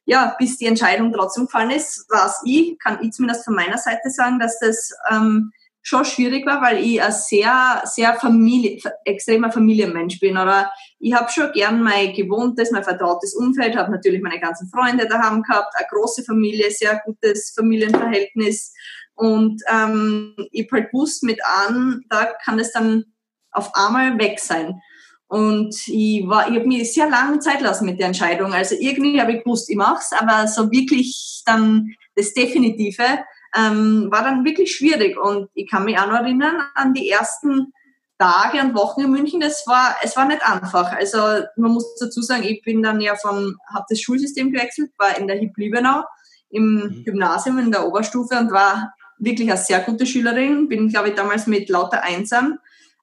ja, 0.05 0.37
bis 0.39 0.57
die 0.57 0.67
Entscheidung 0.67 1.13
trotzdem 1.13 1.47
gefallen 1.47 1.73
ist, 1.73 2.07
war 2.09 2.27
es 2.27 2.41
ich, 2.45 2.79
kann 2.79 3.03
ich 3.03 3.11
zumindest 3.11 3.45
von 3.45 3.55
meiner 3.55 3.79
Seite 3.79 4.09
sagen, 4.09 4.39
dass 4.39 4.59
das 4.61 4.93
ähm, 5.11 5.51
schon 5.87 6.05
schwierig 6.05 6.45
war, 6.47 6.61
weil 6.61 6.85
ich 6.85 7.01
ein 7.01 7.13
sehr, 7.13 7.81
sehr 7.85 8.15
Familie, 8.15 8.81
extremer 9.05 9.53
Familienmensch 9.53 10.19
bin. 10.19 10.37
Oder 10.37 10.73
ich 10.99 11.15
habe 11.15 11.31
schon 11.31 11.53
gern 11.53 11.81
mein 11.81 12.13
gewohntes, 12.13 12.73
mein 12.73 12.83
vertrautes 12.83 13.37
Umfeld, 13.37 13.77
habe 13.77 13.93
natürlich 13.93 14.21
meine 14.21 14.41
ganzen 14.41 14.69
Freunde 14.69 15.07
daheim 15.07 15.43
gehabt, 15.43 15.73
eine 15.77 15.87
große 15.89 16.25
Familie, 16.25 16.73
sehr 16.73 17.01
gutes 17.05 17.53
Familienverhältnis. 17.57 18.75
Und 19.15 19.63
ähm, 19.73 20.35
ich 20.51 20.67
habe 20.67 20.83
halt 20.83 20.91
gewusst, 20.91 21.23
mit 21.23 21.39
an, 21.69 22.03
da 22.09 22.33
kann 22.45 22.59
es 22.59 22.73
dann 22.73 23.05
auf 23.53 23.71
einmal 23.75 24.19
weg 24.19 24.41
sein. 24.41 24.81
Und 25.29 25.73
ich, 25.87 26.27
war, 26.27 26.49
ich 26.49 26.57
habe 26.57 26.67
mir 26.67 26.85
sehr 26.85 27.09
lange 27.09 27.39
Zeit 27.39 27.61
lassen 27.61 27.87
mit 27.87 28.01
der 28.01 28.09
Entscheidung. 28.09 28.53
Also 28.53 28.75
irgendwie 28.77 29.21
habe 29.21 29.35
ich 29.35 29.45
gewusst, 29.45 29.71
ich 29.71 29.77
mache 29.77 30.01
es, 30.01 30.13
aber 30.13 30.49
so 30.49 30.73
wirklich 30.73 31.43
dann 31.47 31.95
das 32.17 32.35
Definitive 32.35 33.21
ähm, 33.57 34.09
war 34.11 34.23
dann 34.23 34.45
wirklich 34.45 34.75
schwierig. 34.75 35.19
Und 35.19 35.49
ich 35.55 35.71
kann 35.71 35.85
mich 35.85 35.99
auch 35.99 36.07
noch 36.07 36.21
erinnern 36.21 36.57
an 36.75 36.93
die 36.93 37.09
ersten 37.09 37.73
Tage 38.19 38.61
und 38.61 38.75
Wochen 38.75 39.03
in 39.03 39.11
München. 39.11 39.41
Das 39.41 39.67
war, 39.67 39.97
es 40.03 40.17
war 40.17 40.27
nicht 40.27 40.43
einfach. 40.43 40.93
Also 40.93 41.19
man 41.57 41.73
muss 41.73 41.97
dazu 41.99 42.23
sagen, 42.23 42.45
ich 42.45 42.63
bin 42.63 42.83
dann 42.83 43.01
ja 43.01 43.15
vom, 43.17 43.57
habe 43.73 43.87
das 43.89 44.01
Schulsystem 44.01 44.53
gewechselt, 44.53 44.91
war 44.99 45.19
in 45.19 45.27
der 45.27 45.39
HIP 45.39 45.57
Liebenau 45.57 46.05
im 46.51 46.75
mhm. 46.75 47.05
Gymnasium 47.05 47.59
in 47.59 47.73
der 47.73 47.87
Oberstufe 47.87 48.39
und 48.39 48.53
war 48.53 48.95
wirklich 49.19 49.51
eine 49.51 49.59
sehr 49.59 49.81
gute 49.81 50.07
Schülerin. 50.07 50.69
Bin, 50.69 50.89
glaube 50.89 51.11
ich, 51.11 51.15
damals 51.15 51.47
mit 51.47 51.69
lauter 51.69 52.03
Einsam 52.03 52.59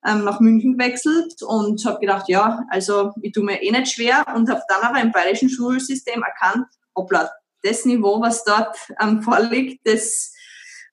ähm, 0.06 0.24
nach 0.24 0.39
München 0.39 0.78
gewechselt 0.78 1.42
und 1.44 1.84
habe 1.86 2.00
gedacht, 2.00 2.28
ja, 2.28 2.66
also 2.70 3.12
ich 3.22 3.32
tue 3.32 3.44
mir 3.44 3.62
eh 3.62 3.72
nicht 3.72 3.94
schwer 3.94 4.26
und 4.36 4.50
habe 4.50 4.62
dann 4.68 4.82
aber 4.82 5.02
im 5.02 5.12
bayerischen 5.12 5.50
Schulsystem 5.50 6.24
erkannt, 6.24 6.68
hoppla, 6.96 7.30
das 7.63 7.86
Niveau, 7.86 8.22
was 8.22 8.44
dort 8.44 8.76
ähm, 9.00 9.22
vorliegt, 9.22 9.88
das 9.88 10.33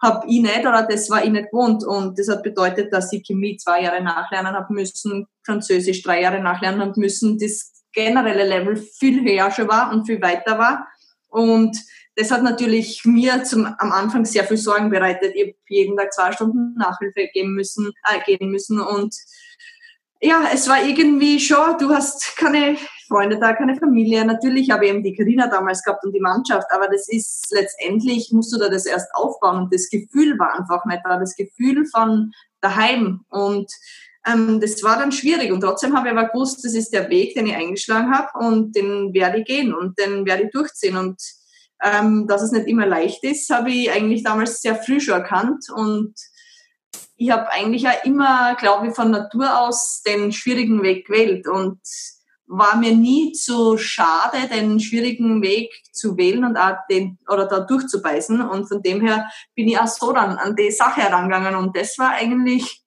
habe 0.02 0.26
ich 0.28 0.40
nicht 0.40 0.60
oder 0.60 0.86
das 0.88 1.10
war 1.10 1.24
ich 1.24 1.30
nicht 1.30 1.50
gewohnt. 1.50 1.84
Und 1.84 2.18
das 2.18 2.28
hat 2.28 2.42
bedeutet, 2.42 2.92
dass 2.92 3.12
ich 3.12 3.26
Chemie 3.26 3.56
zwei 3.56 3.82
Jahre 3.82 4.02
nachlernen 4.02 4.54
habe 4.54 4.72
müssen, 4.72 5.26
Französisch 5.44 6.02
drei 6.02 6.22
Jahre 6.22 6.40
nachlernen 6.40 6.80
habe 6.80 6.98
müssen, 6.98 7.38
das 7.38 7.84
generelle 7.92 8.46
Level 8.46 8.76
viel 8.76 9.22
höher 9.22 9.50
schon 9.50 9.68
war 9.68 9.92
und 9.92 10.06
viel 10.06 10.22
weiter 10.22 10.58
war. 10.58 10.86
Und 11.28 11.76
das 12.16 12.30
hat 12.30 12.42
natürlich 12.42 13.04
mir 13.04 13.44
zum, 13.44 13.66
am 13.66 13.92
Anfang 13.92 14.24
sehr 14.24 14.44
viel 14.44 14.56
Sorgen 14.56 14.90
bereitet. 14.90 15.32
Ich 15.34 15.42
habe 15.42 15.54
jeden 15.68 15.96
Tag 15.96 16.12
zwei 16.12 16.32
Stunden 16.32 16.74
Nachhilfe 16.74 17.28
geben 17.32 17.54
müssen, 17.54 17.92
äh, 18.04 18.20
gehen 18.24 18.50
müssen 18.50 18.80
und 18.80 19.14
ja, 20.22 20.50
es 20.52 20.68
war 20.68 20.84
irgendwie 20.84 21.40
schon, 21.40 21.78
du 21.78 21.88
hast 21.90 22.36
keine 22.36 22.76
Freunde 23.10 23.38
da, 23.38 23.52
keine 23.52 23.76
Familie. 23.76 24.24
Natürlich 24.24 24.70
habe 24.70 24.86
ich 24.86 24.92
eben 24.92 25.02
die 25.02 25.14
Karina 25.14 25.48
damals 25.48 25.82
gehabt 25.82 26.04
und 26.04 26.12
die 26.12 26.20
Mannschaft, 26.20 26.68
aber 26.70 26.88
das 26.88 27.08
ist 27.08 27.48
letztendlich, 27.50 28.30
musst 28.32 28.52
du 28.54 28.58
da 28.58 28.68
das 28.68 28.86
erst 28.86 29.12
aufbauen 29.14 29.64
und 29.64 29.74
das 29.74 29.90
Gefühl 29.90 30.38
war 30.38 30.54
einfach 30.58 30.84
nicht 30.86 31.02
da, 31.04 31.18
das 31.18 31.34
Gefühl 31.34 31.84
von 31.86 32.32
daheim 32.60 33.24
und 33.28 33.70
ähm, 34.26 34.60
das 34.60 34.82
war 34.84 34.98
dann 34.98 35.12
schwierig 35.12 35.50
und 35.50 35.62
trotzdem 35.62 35.96
habe 35.96 36.08
ich 36.08 36.12
aber 36.16 36.28
gewusst, 36.28 36.64
das 36.64 36.74
ist 36.74 36.92
der 36.92 37.10
Weg, 37.10 37.34
den 37.34 37.46
ich 37.46 37.56
eingeschlagen 37.56 38.12
habe 38.12 38.38
und 38.38 38.76
den 38.76 39.12
werde 39.12 39.40
ich 39.40 39.46
gehen 39.46 39.74
und 39.74 39.98
den 39.98 40.24
werde 40.24 40.44
ich 40.44 40.50
durchziehen 40.50 40.96
und 40.96 41.20
ähm, 41.82 42.26
dass 42.26 42.42
es 42.42 42.52
nicht 42.52 42.68
immer 42.68 42.86
leicht 42.86 43.24
ist, 43.24 43.50
habe 43.50 43.70
ich 43.70 43.90
eigentlich 43.90 44.22
damals 44.22 44.60
sehr 44.60 44.76
früh 44.76 45.00
schon 45.00 45.14
erkannt. 45.14 45.66
Und 45.74 46.14
ich 47.16 47.30
habe 47.30 47.50
eigentlich 47.50 47.88
auch 47.88 48.04
immer, 48.04 48.54
glaube 48.56 48.88
ich, 48.88 48.94
von 48.94 49.10
Natur 49.10 49.58
aus 49.58 50.02
den 50.02 50.32
schwierigen 50.32 50.82
Weg 50.82 51.06
gewählt 51.06 51.48
und 51.48 51.80
war 52.50 52.76
mir 52.76 52.96
nie 52.96 53.32
zu 53.32 53.78
schade, 53.78 54.48
den 54.52 54.80
schwierigen 54.80 55.40
Weg 55.40 55.70
zu 55.92 56.16
wählen 56.16 56.44
und 56.44 56.56
auch 56.56 56.76
den 56.90 57.16
oder 57.28 57.46
da 57.46 57.60
durchzubeißen. 57.60 58.42
Und 58.42 58.66
von 58.66 58.82
dem 58.82 59.00
her 59.00 59.30
bin 59.54 59.68
ich 59.68 59.78
auch 59.78 59.86
so 59.86 60.12
dann 60.12 60.36
an 60.36 60.56
die 60.56 60.72
Sache 60.72 61.00
herangegangen. 61.00 61.54
Und 61.54 61.76
das 61.76 61.96
war 61.96 62.10
eigentlich 62.10 62.82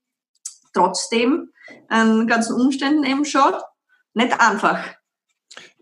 trotzdem 0.73 1.51
an 1.87 2.27
ganzen 2.27 2.59
Umständen 2.59 3.05
eben 3.05 3.23
schon 3.23 3.53
nicht 4.13 4.37
einfach. 4.37 4.85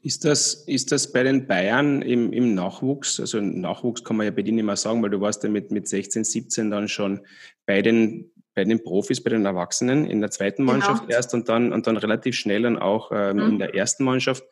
Ist 0.03 0.25
das, 0.25 0.53
ist 0.67 0.91
das 0.91 1.11
bei 1.11 1.23
den 1.23 1.47
Bayern 1.47 2.03
im, 2.03 2.33
im 2.33 2.53
Nachwuchs, 2.53 3.19
also 3.19 3.39
Nachwuchs 3.39 4.03
kann 4.03 4.17
man 4.17 4.25
ja 4.25 4.31
bei 4.31 4.41
dir 4.41 4.53
nicht 4.53 4.63
mehr 4.63 4.75
sagen, 4.75 5.01
weil 5.01 5.11
du 5.11 5.21
warst 5.21 5.43
ja 5.43 5.49
mit, 5.49 5.71
mit 5.71 5.87
16, 5.87 6.23
17 6.23 6.71
dann 6.71 6.87
schon 6.87 7.21
bei 7.65 7.81
den, 7.81 8.31
bei 8.61 8.65
den 8.65 8.83
Profis, 8.83 9.23
bei 9.23 9.31
den 9.31 9.45
Erwachsenen 9.45 10.05
in 10.05 10.21
der 10.21 10.29
zweiten 10.29 10.63
genau. 10.63 10.73
Mannschaft 10.73 11.03
genau. 11.03 11.15
erst 11.15 11.33
und 11.33 11.49
dann, 11.49 11.73
und 11.73 11.87
dann 11.87 11.97
relativ 11.97 12.35
schnell 12.35 12.61
dann 12.61 12.77
auch 12.77 13.11
ähm, 13.11 13.37
mhm. 13.37 13.43
in 13.43 13.59
der 13.59 13.73
ersten 13.73 14.03
Mannschaft. 14.03 14.43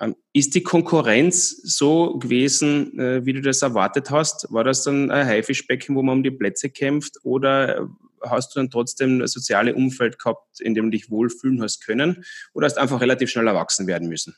Ähm, 0.00 0.16
ist 0.32 0.54
die 0.54 0.62
Konkurrenz 0.62 1.50
so 1.50 2.18
gewesen, 2.18 2.98
äh, 2.98 3.26
wie 3.26 3.34
du 3.34 3.42
das 3.42 3.60
erwartet 3.60 4.10
hast? 4.10 4.50
War 4.50 4.64
das 4.64 4.82
dann 4.82 5.10
ein 5.10 5.26
Haifischbecken, 5.26 5.94
wo 5.94 6.02
man 6.02 6.18
um 6.18 6.22
die 6.22 6.30
Plätze 6.30 6.70
kämpft 6.70 7.18
oder 7.22 7.88
hast 8.22 8.54
du 8.54 8.60
dann 8.60 8.70
trotzdem 8.70 9.20
ein 9.20 9.26
soziales 9.26 9.74
Umfeld 9.74 10.18
gehabt, 10.18 10.60
in 10.60 10.74
dem 10.74 10.86
du 10.86 10.90
dich 10.92 11.10
wohlfühlen 11.10 11.62
hast 11.62 11.84
können 11.84 12.24
oder 12.54 12.64
hast 12.64 12.78
einfach 12.78 13.00
relativ 13.02 13.28
schnell 13.28 13.46
erwachsen 13.46 13.86
werden 13.86 14.08
müssen? 14.08 14.34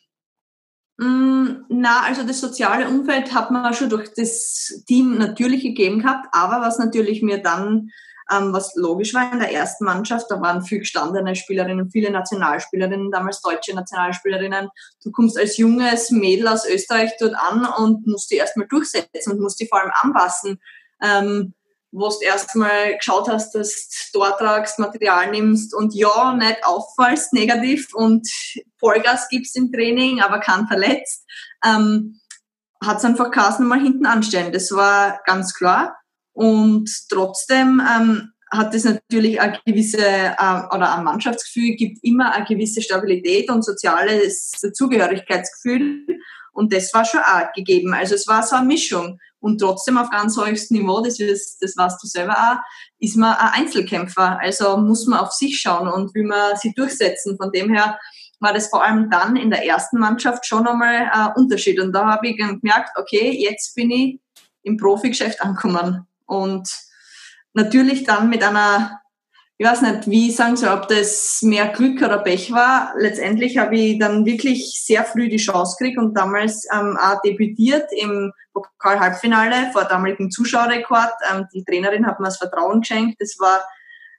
Mm, 0.98 1.64
na, 1.68 2.02
also 2.02 2.22
das 2.26 2.40
soziale 2.40 2.88
Umfeld 2.88 3.32
hat 3.32 3.50
man 3.52 3.72
schon 3.72 3.90
durch 3.90 4.12
das 4.14 4.82
Team 4.86 5.16
natürlich 5.16 5.62
gegeben 5.62 6.00
gehabt, 6.00 6.26
aber 6.32 6.60
was 6.66 6.78
natürlich 6.78 7.22
mir 7.22 7.38
dann, 7.38 7.90
ähm, 8.30 8.52
was 8.52 8.74
logisch 8.74 9.14
war 9.14 9.32
in 9.32 9.38
der 9.38 9.52
ersten 9.52 9.84
Mannschaft, 9.84 10.26
da 10.30 10.40
waren 10.40 10.62
viel 10.62 10.80
gestandene 10.80 11.36
Spielerinnen, 11.36 11.90
viele 11.90 12.10
Nationalspielerinnen, 12.10 13.10
damals 13.10 13.40
deutsche 13.40 13.74
Nationalspielerinnen. 13.74 14.68
Du 15.02 15.12
kommst 15.12 15.38
als 15.38 15.56
junges 15.56 16.10
Mädel 16.10 16.48
aus 16.48 16.66
Österreich 16.66 17.12
dort 17.20 17.34
an 17.34 17.66
und 17.78 18.06
musst 18.06 18.30
die 18.30 18.36
erstmal 18.36 18.66
durchsetzen 18.66 19.32
und 19.32 19.40
musst 19.40 19.60
die 19.60 19.68
vor 19.68 19.80
allem 19.80 19.92
anpassen. 20.02 20.60
Ähm, 21.02 21.54
wo 21.92 22.08
du 22.08 22.16
erstmal 22.20 22.96
geschaut 22.96 23.28
hast, 23.28 23.54
dass 23.54 24.10
du 24.12 24.18
dort 24.18 24.38
tragst, 24.38 24.78
Material 24.78 25.30
nimmst 25.30 25.74
und 25.74 25.94
ja, 25.94 26.34
nicht 26.34 26.58
auffallst 26.64 27.32
negativ 27.32 27.94
und 27.94 28.28
Vollgas 28.78 29.28
gibst 29.28 29.56
im 29.56 29.72
Training, 29.72 30.20
aber 30.20 30.40
kein 30.40 30.66
verletzt, 30.66 31.24
ähm, 31.64 32.20
hat 32.84 32.98
es 32.98 33.04
einfach 33.04 33.30
Kassen 33.30 33.66
mal 33.66 33.80
hinten 33.80 34.04
anstellen. 34.04 34.52
Das 34.52 34.72
war 34.72 35.20
ganz 35.24 35.54
klar. 35.54 35.96
Und 36.36 36.90
trotzdem 37.08 37.80
ähm, 37.80 38.32
hat 38.50 38.74
es 38.74 38.84
natürlich 38.84 39.40
eine 39.40 39.58
gewisse 39.64 40.04
äh, 40.06 40.62
oder 40.70 40.94
ein 40.94 41.04
Mannschaftsgefühl, 41.04 41.76
gibt 41.76 42.04
immer 42.04 42.34
eine 42.34 42.44
gewisse 42.44 42.82
Stabilität 42.82 43.50
und 43.50 43.64
soziales 43.64 44.50
Zugehörigkeitsgefühl. 44.74 46.04
Und 46.52 46.74
das 46.74 46.92
war 46.92 47.06
schon 47.06 47.20
auch 47.20 47.50
gegeben. 47.54 47.94
Also 47.94 48.16
es 48.16 48.26
war 48.26 48.42
so 48.42 48.56
eine 48.56 48.66
Mischung. 48.66 49.18
Und 49.38 49.62
trotzdem 49.62 49.96
auf 49.96 50.10
ganz 50.10 50.38
höchstem 50.38 50.76
Niveau, 50.76 51.00
das, 51.00 51.18
ist, 51.20 51.56
das 51.62 51.74
weißt 51.74 52.02
du 52.02 52.06
selber 52.06 52.34
auch, 52.34 52.58
ist 52.98 53.16
man 53.16 53.34
ein 53.34 53.62
Einzelkämpfer. 53.62 54.38
Also 54.38 54.76
muss 54.76 55.06
man 55.06 55.20
auf 55.20 55.32
sich 55.32 55.58
schauen 55.58 55.88
und 55.88 56.14
will 56.14 56.24
man 56.24 56.54
sie 56.56 56.74
durchsetzen. 56.74 57.38
Von 57.38 57.50
dem 57.50 57.72
her 57.72 57.98
war 58.40 58.52
das 58.52 58.68
vor 58.68 58.84
allem 58.84 59.08
dann 59.08 59.36
in 59.36 59.48
der 59.48 59.64
ersten 59.64 59.98
Mannschaft 59.98 60.44
schon 60.44 60.66
einmal 60.66 61.10
ein 61.10 61.32
Unterschied. 61.34 61.80
Und 61.80 61.94
da 61.94 62.04
habe 62.04 62.28
ich 62.28 62.36
gemerkt, 62.36 62.90
okay, 62.96 63.30
jetzt 63.42 63.74
bin 63.74 63.90
ich 63.90 64.20
im 64.64 64.76
Profigeschäft 64.76 65.40
angekommen. 65.40 66.06
Und 66.26 66.68
natürlich 67.54 68.04
dann 68.04 68.28
mit 68.28 68.42
einer 68.42 69.00
ich 69.58 69.66
weiß 69.66 69.82
nicht, 69.82 70.10
wie 70.10 70.28
ich 70.28 70.36
sagen 70.36 70.56
soll, 70.56 70.68
ob 70.68 70.86
das 70.88 71.40
mehr 71.40 71.68
Glück 71.68 72.02
oder 72.02 72.18
Pech 72.18 72.52
war. 72.52 72.92
Letztendlich 72.98 73.56
habe 73.56 73.76
ich 73.76 73.98
dann 73.98 74.26
wirklich 74.26 74.82
sehr 74.84 75.02
früh 75.02 75.30
die 75.30 75.38
Chance 75.38 75.76
gekriegt 75.78 75.98
und 75.98 76.14
damals 76.14 76.66
ähm, 76.70 76.98
auch 77.00 77.22
debütiert 77.22 77.88
im 77.92 78.32
Pokal-Halbfinale 78.52 79.70
vor 79.72 79.84
damaligen 79.84 80.30
Zuschauerrekord. 80.30 81.12
Ähm, 81.32 81.46
die 81.54 81.64
Trainerin 81.64 82.06
hat 82.06 82.20
mir 82.20 82.26
das 82.26 82.36
Vertrauen 82.36 82.82
geschenkt. 82.82 83.18
Das 83.18 83.36
war 83.38 83.64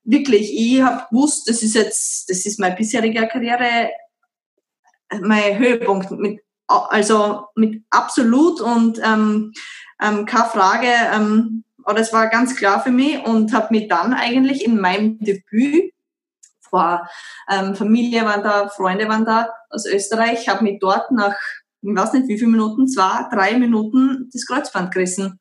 wirklich, 0.04 0.52
ich 0.56 0.82
habe 0.82 1.06
gewusst, 1.12 1.48
das 1.48 1.62
ist 1.62 1.76
jetzt, 1.76 2.32
das 2.32 2.44
ist 2.48 2.60
meine 2.60 2.76
bisherige 2.76 3.28
Karriere, 3.28 3.92
mein 5.22 5.60
Höhepunkt. 5.60 6.10
Mit, 6.12 6.42
also 6.66 7.46
mit 7.54 7.84
absolut 7.92 8.60
und 8.60 9.00
ähm, 9.06 9.54
ähm, 10.02 10.26
keine 10.26 10.46
Frage, 10.46 10.90
ähm, 11.14 11.64
aber 11.88 11.98
das 11.98 12.12
war 12.12 12.28
ganz 12.28 12.58
klar 12.58 12.84
für 12.84 12.92
mich 12.92 13.26
und 13.26 13.54
habe 13.54 13.68
mich 13.72 13.88
dann 13.88 14.14
eigentlich 14.14 14.66
in 14.66 14.78
meinem 14.78 15.20
Debüt 15.20 15.94
vor 16.60 17.08
ähm, 17.50 17.76
Familie 17.76 18.26
waren 18.26 18.44
da, 18.44 18.68
Freunde 18.68 19.08
waren 19.08 19.24
da 19.24 19.48
aus 19.70 19.86
Österreich, 19.86 20.50
habe 20.50 20.66
mich 20.66 20.80
dort 20.82 21.12
nach, 21.12 21.34
ich 21.82 21.96
weiß 21.96 22.12
nicht 22.12 22.28
wie 22.28 22.38
viele 22.38 22.52
Minuten, 22.52 22.90
zwei, 22.90 23.26
drei 23.32 23.58
Minuten 23.58 24.30
das 24.34 24.46
Kreuzband 24.46 24.94
gerissen. 24.94 25.40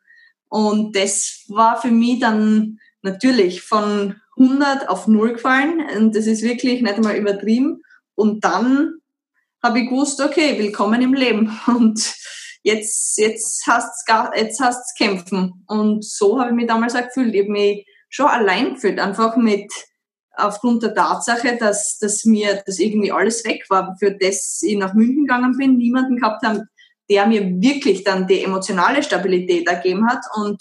Und 0.48 0.94
das 0.94 1.46
war 1.48 1.80
für 1.82 1.90
mich 1.90 2.20
dann 2.20 2.78
natürlich 3.02 3.62
von 3.62 4.14
100 4.38 4.88
auf 4.88 5.08
0 5.08 5.32
gefallen 5.32 5.84
und 5.96 6.14
das 6.14 6.28
ist 6.28 6.42
wirklich 6.42 6.80
nicht 6.80 6.94
einmal 6.94 7.16
übertrieben. 7.16 7.82
Und 8.14 8.44
dann 8.44 9.00
habe 9.64 9.80
ich 9.80 9.88
gewusst, 9.88 10.20
okay, 10.20 10.56
willkommen 10.60 11.02
im 11.02 11.12
Leben. 11.12 11.58
Und 11.66 12.14
jetzt, 12.66 13.16
jetzt 13.16 13.64
hast 13.66 14.04
jetzt 14.34 14.60
hast 14.60 14.98
kämpfen. 14.98 15.64
Und 15.68 16.04
so 16.04 16.38
habe 16.38 16.50
ich 16.50 16.56
mich 16.56 16.66
damals 16.66 16.96
auch 16.96 17.04
gefühlt. 17.04 17.34
Ich 17.34 17.42
habe 17.42 17.52
mich 17.52 17.86
schon 18.08 18.26
allein 18.26 18.74
gefühlt, 18.74 18.98
einfach 18.98 19.36
mit, 19.36 19.72
aufgrund 20.32 20.82
der 20.82 20.94
Tatsache, 20.94 21.56
dass, 21.58 21.98
dass 21.98 22.24
mir 22.24 22.62
das 22.66 22.78
irgendwie 22.78 23.12
alles 23.12 23.44
weg 23.44 23.64
war, 23.68 23.96
für 23.98 24.12
das 24.12 24.60
ich 24.62 24.76
nach 24.76 24.94
München 24.94 25.26
gegangen 25.26 25.56
bin, 25.56 25.76
niemanden 25.76 26.16
gehabt 26.16 26.44
habe, 26.44 26.64
der 27.08 27.26
mir 27.26 27.42
wirklich 27.60 28.02
dann 28.02 28.26
die 28.26 28.42
emotionale 28.42 29.02
Stabilität 29.02 29.68
ergeben 29.68 30.08
hat. 30.08 30.24
Und 30.34 30.60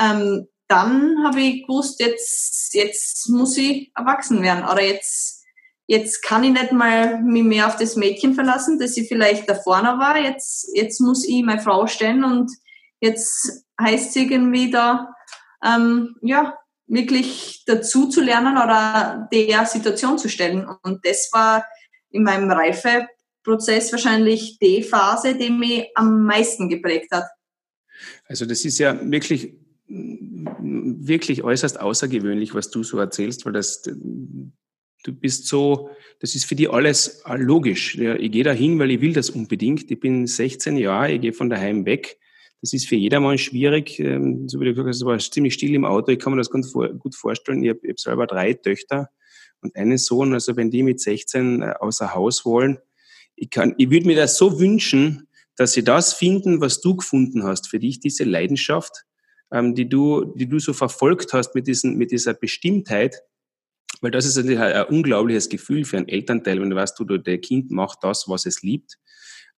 ähm, 0.00 0.48
dann 0.68 1.22
habe 1.22 1.40
ich 1.40 1.66
gewusst, 1.66 2.00
jetzt, 2.00 2.72
jetzt 2.72 3.28
muss 3.28 3.58
ich 3.58 3.92
erwachsen 3.94 4.42
werden. 4.42 4.64
Oder 4.64 4.82
jetzt, 4.82 5.41
jetzt 5.86 6.22
kann 6.22 6.44
ich 6.44 6.52
nicht 6.52 6.72
mal 6.72 7.20
mich 7.22 7.42
mehr 7.42 7.66
auf 7.66 7.76
das 7.76 7.96
Mädchen 7.96 8.34
verlassen, 8.34 8.78
das 8.78 8.96
ich 8.96 9.08
vielleicht 9.08 9.48
da 9.48 9.54
vorne 9.54 9.98
war. 9.98 10.18
Jetzt, 10.18 10.70
jetzt 10.74 11.00
muss 11.00 11.26
ich 11.26 11.42
meine 11.42 11.60
Frau 11.60 11.86
stellen 11.86 12.24
und 12.24 12.50
jetzt 13.00 13.64
heißt 13.80 14.10
es 14.10 14.16
irgendwie 14.16 14.70
da, 14.70 15.08
ähm, 15.64 16.16
ja, 16.22 16.56
wirklich 16.86 17.62
dazu 17.66 18.08
zu 18.08 18.20
lernen 18.20 18.56
oder 18.56 19.28
der 19.32 19.64
Situation 19.66 20.18
zu 20.18 20.28
stellen. 20.28 20.66
Und 20.82 21.06
das 21.06 21.30
war 21.32 21.64
in 22.10 22.22
meinem 22.22 22.50
Reifeprozess 22.50 23.92
wahrscheinlich 23.92 24.58
die 24.60 24.82
Phase, 24.82 25.34
die 25.34 25.50
mich 25.50 25.88
am 25.94 26.24
meisten 26.24 26.68
geprägt 26.68 27.08
hat. 27.12 27.24
Also 28.26 28.46
das 28.46 28.64
ist 28.64 28.78
ja 28.78 28.98
wirklich 29.02 29.54
wirklich 29.88 31.42
äußerst 31.42 31.80
außergewöhnlich, 31.80 32.54
was 32.54 32.70
du 32.70 32.82
so 32.82 32.98
erzählst, 32.98 33.44
weil 33.44 33.52
das 33.52 33.82
du 35.02 35.12
bist 35.12 35.46
so, 35.46 35.90
das 36.20 36.34
ist 36.34 36.44
für 36.44 36.54
dich 36.54 36.70
alles 36.70 37.22
logisch. 37.36 37.96
Ja, 37.96 38.14
ich 38.14 38.30
gehe 38.30 38.44
da 38.44 38.52
hin, 38.52 38.78
weil 38.78 38.90
ich 38.90 39.00
will 39.00 39.12
das 39.12 39.30
unbedingt. 39.30 39.90
Ich 39.90 40.00
bin 40.00 40.26
16 40.26 40.76
Jahre, 40.76 41.12
ich 41.12 41.20
gehe 41.20 41.32
von 41.32 41.50
daheim 41.50 41.84
weg. 41.84 42.18
Das 42.60 42.72
ist 42.72 42.88
für 42.88 42.94
jedermann 42.94 43.38
schwierig. 43.38 43.98
Ähm, 43.98 44.48
so 44.48 44.60
wie 44.60 44.66
du 44.66 44.74
gesagt 44.74 44.88
hast, 44.88 45.04
war 45.04 45.18
ziemlich 45.18 45.54
still 45.54 45.74
im 45.74 45.84
Auto. 45.84 46.12
Ich 46.12 46.18
kann 46.20 46.32
mir 46.32 46.38
das 46.38 46.50
ganz 46.50 46.72
gut 46.72 47.14
vorstellen. 47.14 47.62
Ich 47.62 47.70
habe 47.70 47.80
hab 47.88 47.98
selber 47.98 48.26
drei 48.26 48.54
Töchter 48.54 49.10
und 49.60 49.74
einen 49.74 49.98
Sohn. 49.98 50.32
Also 50.32 50.56
wenn 50.56 50.70
die 50.70 50.84
mit 50.84 51.00
16 51.00 51.62
äh, 51.62 51.74
außer 51.80 52.14
Haus 52.14 52.44
wollen, 52.44 52.78
ich 53.34 53.50
kann, 53.50 53.74
ich 53.78 53.90
würde 53.90 54.06
mir 54.06 54.16
das 54.16 54.36
so 54.36 54.60
wünschen, 54.60 55.26
dass 55.56 55.72
sie 55.72 55.82
das 55.82 56.14
finden, 56.14 56.60
was 56.60 56.80
du 56.80 56.96
gefunden 56.96 57.42
hast, 57.42 57.68
für 57.68 57.80
dich 57.80 57.98
diese 57.98 58.24
Leidenschaft, 58.24 59.04
ähm, 59.52 59.74
die 59.74 59.88
du, 59.88 60.32
die 60.36 60.48
du 60.48 60.60
so 60.60 60.72
verfolgt 60.72 61.32
hast 61.32 61.56
mit 61.56 61.66
diesen, 61.66 61.96
mit 61.96 62.12
dieser 62.12 62.34
Bestimmtheit, 62.34 63.22
weil 64.02 64.10
das 64.10 64.26
ist 64.26 64.36
natürlich 64.36 64.60
ein, 64.60 64.84
unglaubliches 64.86 65.48
Gefühl 65.48 65.84
für 65.84 65.96
einen 65.96 66.08
Elternteil, 66.08 66.60
wenn 66.60 66.70
du 66.70 66.76
weißt, 66.76 66.98
du, 66.98 67.04
der 67.04 67.38
Kind 67.38 67.70
macht 67.70 68.00
das, 68.02 68.28
was 68.28 68.44
es 68.44 68.62
liebt. 68.62 68.98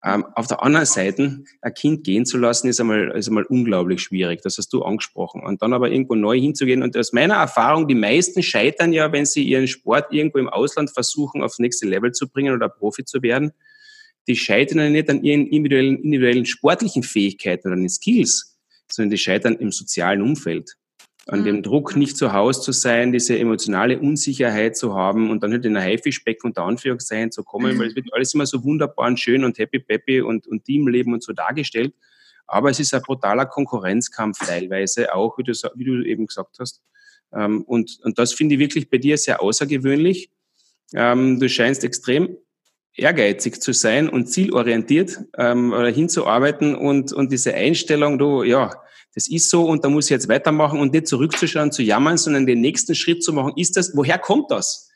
Ähm, 0.05 0.27
auf 0.35 0.47
der 0.47 0.63
anderen 0.63 0.85
Seite, 0.85 1.43
ein 1.63 1.75
Kind 1.75 2.05
gehen 2.05 2.27
zu 2.27 2.37
lassen, 2.37 2.69
ist 2.69 2.79
einmal, 2.79 3.11
ist 3.17 3.29
einmal 3.29 3.45
unglaublich 3.45 4.03
schwierig. 4.03 4.43
Das 4.43 4.59
hast 4.59 4.71
du 4.75 4.83
angesprochen. 4.83 5.43
Und 5.43 5.63
dann 5.63 5.73
aber 5.73 5.91
irgendwo 5.91 6.15
neu 6.15 6.39
hinzugehen. 6.39 6.83
Und 6.83 6.95
aus 6.95 7.15
meiner 7.15 7.37
Erfahrung, 7.37 7.89
die 7.89 7.95
meisten 7.95 8.43
scheitern 8.43 8.93
ja, 8.93 9.11
wenn 9.13 9.25
sie 9.25 9.43
ihren 9.43 9.67
Sport 9.67 10.13
irgendwo 10.13 10.39
im 10.39 10.51
Ausland 10.51 10.91
versuchen, 10.91 11.43
aufs 11.43 11.59
nächste 11.59 11.89
Level 11.89 12.13
zu 12.13 12.29
bringen 12.29 12.55
oder 12.55 12.69
Profi 12.69 13.07
zu 13.07 13.23
werden. 13.23 13.53
Die 14.29 14.37
scheitern 14.37 14.79
ja 14.79 14.91
nicht 14.91 15.09
an 15.09 15.25
ihren 15.25 15.47
individuellen, 15.47 15.97
individuellen 15.97 16.45
sportlichen 16.45 17.03
Fähigkeiten 17.03 17.69
oder 17.69 17.77
an 17.77 17.83
den 17.83 17.89
Skills, 17.89 18.59
sondern 18.91 19.11
die 19.11 19.19
scheitern 19.19 19.57
im 19.57 19.73
sozialen 19.73 20.21
Umfeld 20.21 20.77
an 21.27 21.45
dem 21.45 21.57
mhm. 21.57 21.63
Druck 21.63 21.97
nicht 21.97 22.17
zu 22.17 22.33
Hause 22.33 22.61
zu 22.61 22.73
sein, 22.73 23.13
diese 23.13 23.39
emotionale 23.39 23.99
Unsicherheit 23.99 24.77
zu 24.77 24.95
haben 24.95 25.31
und 25.31 25.43
dann 25.43 25.53
halt 25.53 25.65
in 25.65 25.77
ein 25.77 25.83
Haifischbecken 25.83 26.49
unter 26.49 26.65
Anführungszeichen 26.65 27.33
zu 27.33 27.43
kommen, 27.45 27.79
weil 27.79 27.89
es 27.89 27.97
wird 27.97 28.13
alles 28.13 28.35
immer 28.35 28.47
so 28.47 28.63
wunderbar 28.63 29.07
und 29.07 29.19
schön 29.19 29.45
und 29.45 29.59
happy 29.59 29.79
peppy 29.79 30.21
und, 30.21 30.47
und 30.47 30.65
Teamleben 30.65 31.15
und 31.15 31.23
so 31.23 31.33
dargestellt. 31.33 31.95
Aber 32.47 32.71
es 32.71 32.79
ist 32.79 32.93
ein 32.93 33.01
brutaler 33.01 33.47
Konkurrenzkampf 33.47 34.39
teilweise 34.39 35.15
auch, 35.15 35.39
wie 35.39 35.45
du, 35.45 35.53
wie 35.53 35.85
du 35.85 36.05
eben 36.05 36.27
gesagt 36.27 36.57
hast. 36.59 36.83
Ähm, 37.33 37.63
und, 37.63 37.99
und 38.03 38.19
das 38.19 38.35
finde 38.35 38.57
ich 38.57 38.61
wirklich 38.61 38.91
bei 38.91 38.99
dir 38.99 39.17
sehr 39.17 39.43
außergewöhnlich. 39.43 40.31
Ähm, 40.95 41.41
du 41.41 41.49
scheinst 41.49 41.85
extrem 41.85 42.37
ehrgeizig 42.97 43.61
zu 43.61 43.73
sein 43.73 44.09
und 44.09 44.27
zielorientiert 44.27 45.19
ähm, 45.37 45.75
hinzuarbeiten 45.87 46.77
und, 46.77 47.13
und 47.13 47.33
diese 47.33 47.55
Einstellung, 47.55 48.19
du, 48.19 48.43
ja, 48.45 48.71
das 49.15 49.29
ist 49.29 49.49
so 49.49 49.65
und 49.65 49.85
da 49.85 49.89
muss 49.89 50.07
ich 50.07 50.11
jetzt 50.11 50.29
weitermachen 50.29 50.81
und 50.81 50.93
nicht 50.93 51.07
zurückzuschauen, 51.07 51.71
zu 51.71 51.83
jammern, 51.83 52.19
sondern 52.19 52.47
den 52.47 52.61
nächsten 52.61 52.95
Schritt 52.95 53.23
zu 53.23 53.33
machen. 53.33 53.53
Ist 53.57 53.77
das, 53.77 53.97
woher 53.97 54.19
kommt 54.19 54.51
das? 54.51 54.91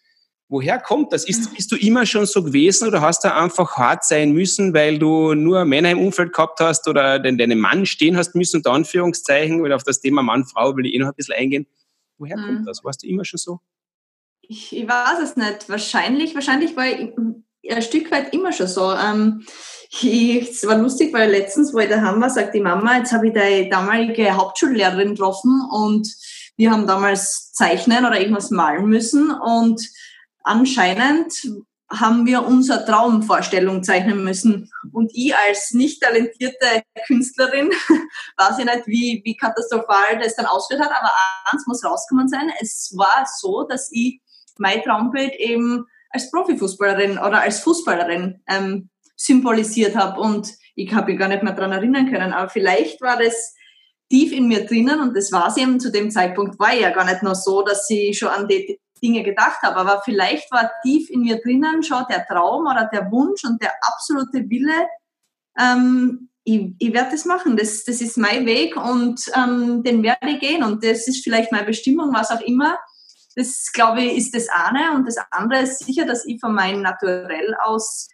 Woher 0.51 0.79
kommt 0.79 1.13
das? 1.13 1.29
Ist, 1.29 1.55
bist 1.55 1.71
du 1.71 1.77
immer 1.77 2.07
schon 2.07 2.25
so 2.25 2.43
gewesen 2.43 2.89
oder 2.89 3.03
hast 3.03 3.23
du 3.23 3.33
einfach 3.33 3.77
hart 3.77 4.05
sein 4.05 4.33
müssen, 4.33 4.73
weil 4.73 4.99
du 4.99 5.35
nur 5.35 5.67
Männer 5.67 5.91
im 5.91 6.01
Umfeld 6.01 6.33
gehabt 6.33 6.59
hast 6.61 6.89
oder 6.89 7.19
den, 7.19 7.37
deinen 7.37 7.61
Mann 7.61 7.85
stehen 7.85 8.17
hast 8.17 8.35
müssen, 8.35 8.57
unter 8.57 8.73
Anführungszeichen, 8.73 9.61
oder 9.61 9.77
auf 9.77 9.83
das 9.83 10.01
Thema 10.01 10.23
Mann-Frau 10.23 10.75
will 10.75 10.87
ich 10.87 10.95
eh 10.95 10.99
noch 10.99 11.09
ein 11.09 11.15
bisschen 11.15 11.35
eingehen. 11.35 11.67
Woher 12.17 12.39
mhm. 12.39 12.47
kommt 12.47 12.69
das? 12.69 12.83
Warst 12.83 13.03
du 13.03 13.07
immer 13.07 13.27
schon 13.27 13.39
so? 13.39 13.61
Ich, 14.41 14.75
ich 14.75 14.89
weiß 14.89 15.21
es 15.23 15.37
nicht. 15.37 15.69
Wahrscheinlich, 15.69 16.35
wahrscheinlich 16.35 16.75
war 16.75 16.87
ich 16.87 17.11
ein 17.71 17.83
Stück 17.83 18.11
weit 18.11 18.33
immer 18.33 18.53
schon 18.53 18.67
so. 18.67 18.93
Ähm, 18.93 19.45
ich, 19.91 20.51
es 20.51 20.67
war 20.67 20.77
lustig, 20.77 21.13
weil 21.15 21.31
letztens, 21.31 21.73
wo 21.73 21.79
ich 21.79 21.89
daheim 21.89 22.21
war, 22.21 22.31
sagt 22.31 22.55
die 22.55 22.61
Mama, 22.61 22.99
jetzt 22.99 23.13
habe 23.13 23.29
ich 23.29 23.35
deine 23.35 23.69
damalige 23.69 24.37
Hauptschullehrerin 24.37 25.11
getroffen 25.11 25.63
und 25.71 26.09
wir 26.57 26.71
haben 26.71 26.87
damals 26.87 27.53
zeichnen 27.53 28.05
oder 28.05 28.21
irgendwas 28.21 28.51
malen 28.51 28.87
müssen 28.87 29.31
und 29.31 29.81
anscheinend 30.43 31.33
haben 31.91 32.27
wir 32.27 32.45
unsere 32.45 32.85
Traumvorstellung 32.85 33.83
zeichnen 33.83 34.23
müssen. 34.23 34.71
Und 34.93 35.11
ich 35.15 35.35
als 35.35 35.73
nicht 35.73 36.03
talentierte 36.03 36.83
Künstlerin, 37.07 37.71
weiß 38.37 38.59
ich 38.59 38.65
nicht, 38.67 38.87
wie, 38.87 39.23
wie 39.25 39.37
katastrophal 39.37 40.19
das 40.21 40.37
dann 40.37 40.47
ausgeführt 40.47 40.87
hat, 40.87 40.95
aber 40.95 41.11
eins 41.51 41.67
muss 41.67 41.85
rauskommen 41.85 42.29
sein. 42.29 42.51
Es 42.61 42.93
war 42.95 43.27
so, 43.39 43.63
dass 43.63 43.89
ich 43.91 44.21
mein 44.59 44.83
Traumbild 44.83 45.35
eben 45.37 45.87
als 46.11 46.31
Profifußballerin 46.31 47.19
oder 47.19 47.43
als 47.43 47.61
Fußballerin 47.61 48.43
ähm, 48.49 48.91
symbolisiert 49.17 49.97
habe. 49.97 50.21
Und 50.21 50.51
ich 50.75 50.93
habe 50.95 51.11
mich 51.11 51.19
gar 51.19 51.29
nicht 51.29 51.43
mehr 51.43 51.55
dran 51.55 51.73
erinnern 51.73 52.11
können. 52.11 52.33
Aber 52.33 52.49
vielleicht 52.49 53.01
war 53.01 53.19
das 53.19 53.55
tief 54.11 54.33
in 54.33 54.49
mir 54.49 54.65
drinnen 54.67 55.01
und 55.01 55.15
das 55.15 55.33
war 55.33 55.49
es 55.49 55.57
eben 55.57 55.81
zu 55.81 55.93
dem 55.93 56.11
Zeitpunkt, 56.11 56.59
war 56.59 56.73
ich 56.73 56.81
ja 56.81 56.91
gar 56.91 57.05
nicht 57.05 57.23
nur 57.23 57.35
so, 57.35 57.63
dass 57.63 57.89
ich 57.91 58.19
schon 58.19 58.29
an 58.29 58.49
die 58.49 58.81
Dinge 59.03 59.23
gedacht 59.23 59.61
habe. 59.63 59.77
Aber 59.77 60.03
vielleicht 60.05 60.51
war 60.51 60.71
tief 60.83 61.11
in 61.11 61.21
mir 61.21 61.41
drinnen 61.41 61.83
schon 61.83 62.05
der 62.09 62.27
Traum 62.27 62.67
oder 62.67 62.89
der 62.93 63.11
Wunsch 63.11 63.45
und 63.45 63.63
der 63.63 63.73
absolute 63.83 64.49
Wille, 64.49 64.89
ähm, 65.59 66.31
ich, 66.45 66.75
ich 66.79 66.95
werde 66.95 67.11
das 67.11 67.27
machen. 67.27 67.57
Das, 67.57 67.85
das 67.85 68.01
ist 68.01 68.17
mein 68.17 68.47
Weg 68.47 68.77
und 68.77 69.21
ähm, 69.37 69.83
den 69.83 70.03
werde 70.03 70.31
ich 70.31 70.41
gehen. 70.41 70.63
Und 70.63 70.83
das 70.83 71.07
ist 71.07 71.23
vielleicht 71.23 71.53
meine 71.53 71.67
Bestimmung, 71.67 72.13
was 72.15 72.31
auch 72.31 72.41
immer. 72.41 72.79
Das, 73.39 73.71
glaube 73.73 74.03
ich, 74.03 74.17
ist 74.19 74.35
das 74.35 74.49
eine. 74.49 74.97
Und 74.97 75.07
das 75.07 75.17
andere 75.31 75.63
ist 75.63 75.79
sicher, 75.79 76.05
dass 76.05 76.27
ich 76.27 76.41
von 76.41 76.55
meinem 76.55 76.83
Naturell 76.83 77.55
aus 77.63 78.09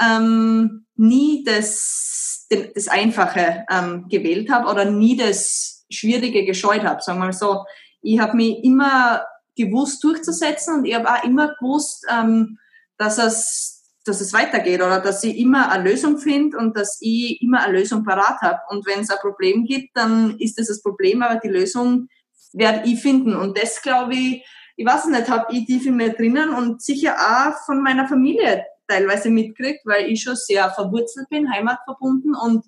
ähm, 0.00 0.84
nie 0.96 1.44
das, 1.44 2.46
das 2.74 2.88
Einfache 2.88 3.64
ähm, 3.70 4.06
gewählt 4.10 4.50
habe 4.50 4.68
oder 4.68 4.84
nie 4.84 5.16
das 5.16 5.86
Schwierige 5.90 6.44
gescheut 6.44 6.84
habe. 6.84 7.00
Sagen 7.00 7.20
wir 7.20 7.26
mal 7.26 7.32
so. 7.32 7.64
Ich 8.02 8.20
habe 8.20 8.36
mich 8.36 8.62
immer 8.62 9.24
gewusst 9.56 10.04
durchzusetzen 10.04 10.74
und 10.74 10.84
ich 10.84 10.94
habe 10.94 11.10
auch 11.10 11.24
immer 11.24 11.54
gewusst, 11.54 12.06
ähm, 12.10 12.58
dass 12.98 13.16
es 13.16 13.72
dass 14.04 14.20
es 14.20 14.32
weitergeht 14.32 14.80
oder 14.80 15.00
dass 15.00 15.24
ich 15.24 15.36
immer 15.36 15.70
eine 15.72 15.90
Lösung 15.90 16.18
finde 16.18 16.58
und 16.58 16.76
dass 16.76 16.98
ich 17.00 17.42
immer 17.42 17.64
eine 17.64 17.76
Lösung 17.76 18.04
parat 18.04 18.40
habe. 18.40 18.60
Und 18.68 18.86
wenn 18.86 19.00
es 19.00 19.10
ein 19.10 19.18
Problem 19.20 19.64
gibt, 19.64 19.96
dann 19.96 20.38
ist 20.38 20.60
das 20.60 20.68
das 20.68 20.80
Problem, 20.80 21.22
aber 21.22 21.40
die 21.40 21.48
Lösung 21.48 22.08
werde 22.52 22.88
ich 22.88 23.00
finden. 23.00 23.34
Und 23.34 23.58
das, 23.58 23.82
glaube 23.82 24.14
ich, 24.14 24.44
ich 24.76 24.86
weiß 24.86 25.06
nicht, 25.06 25.28
habe 25.28 25.52
ich 25.52 25.66
tief 25.66 25.86
in 25.86 25.96
mir 25.96 26.12
drinnen 26.12 26.50
und 26.50 26.82
sicher 26.82 27.16
auch 27.16 27.64
von 27.64 27.82
meiner 27.82 28.06
Familie 28.06 28.64
teilweise 28.86 29.30
mitgekriegt, 29.30 29.80
weil 29.84 30.10
ich 30.10 30.22
schon 30.22 30.36
sehr 30.36 30.70
verwurzelt 30.70 31.28
bin, 31.28 31.50
heimatverbunden 31.50 32.34
und 32.34 32.64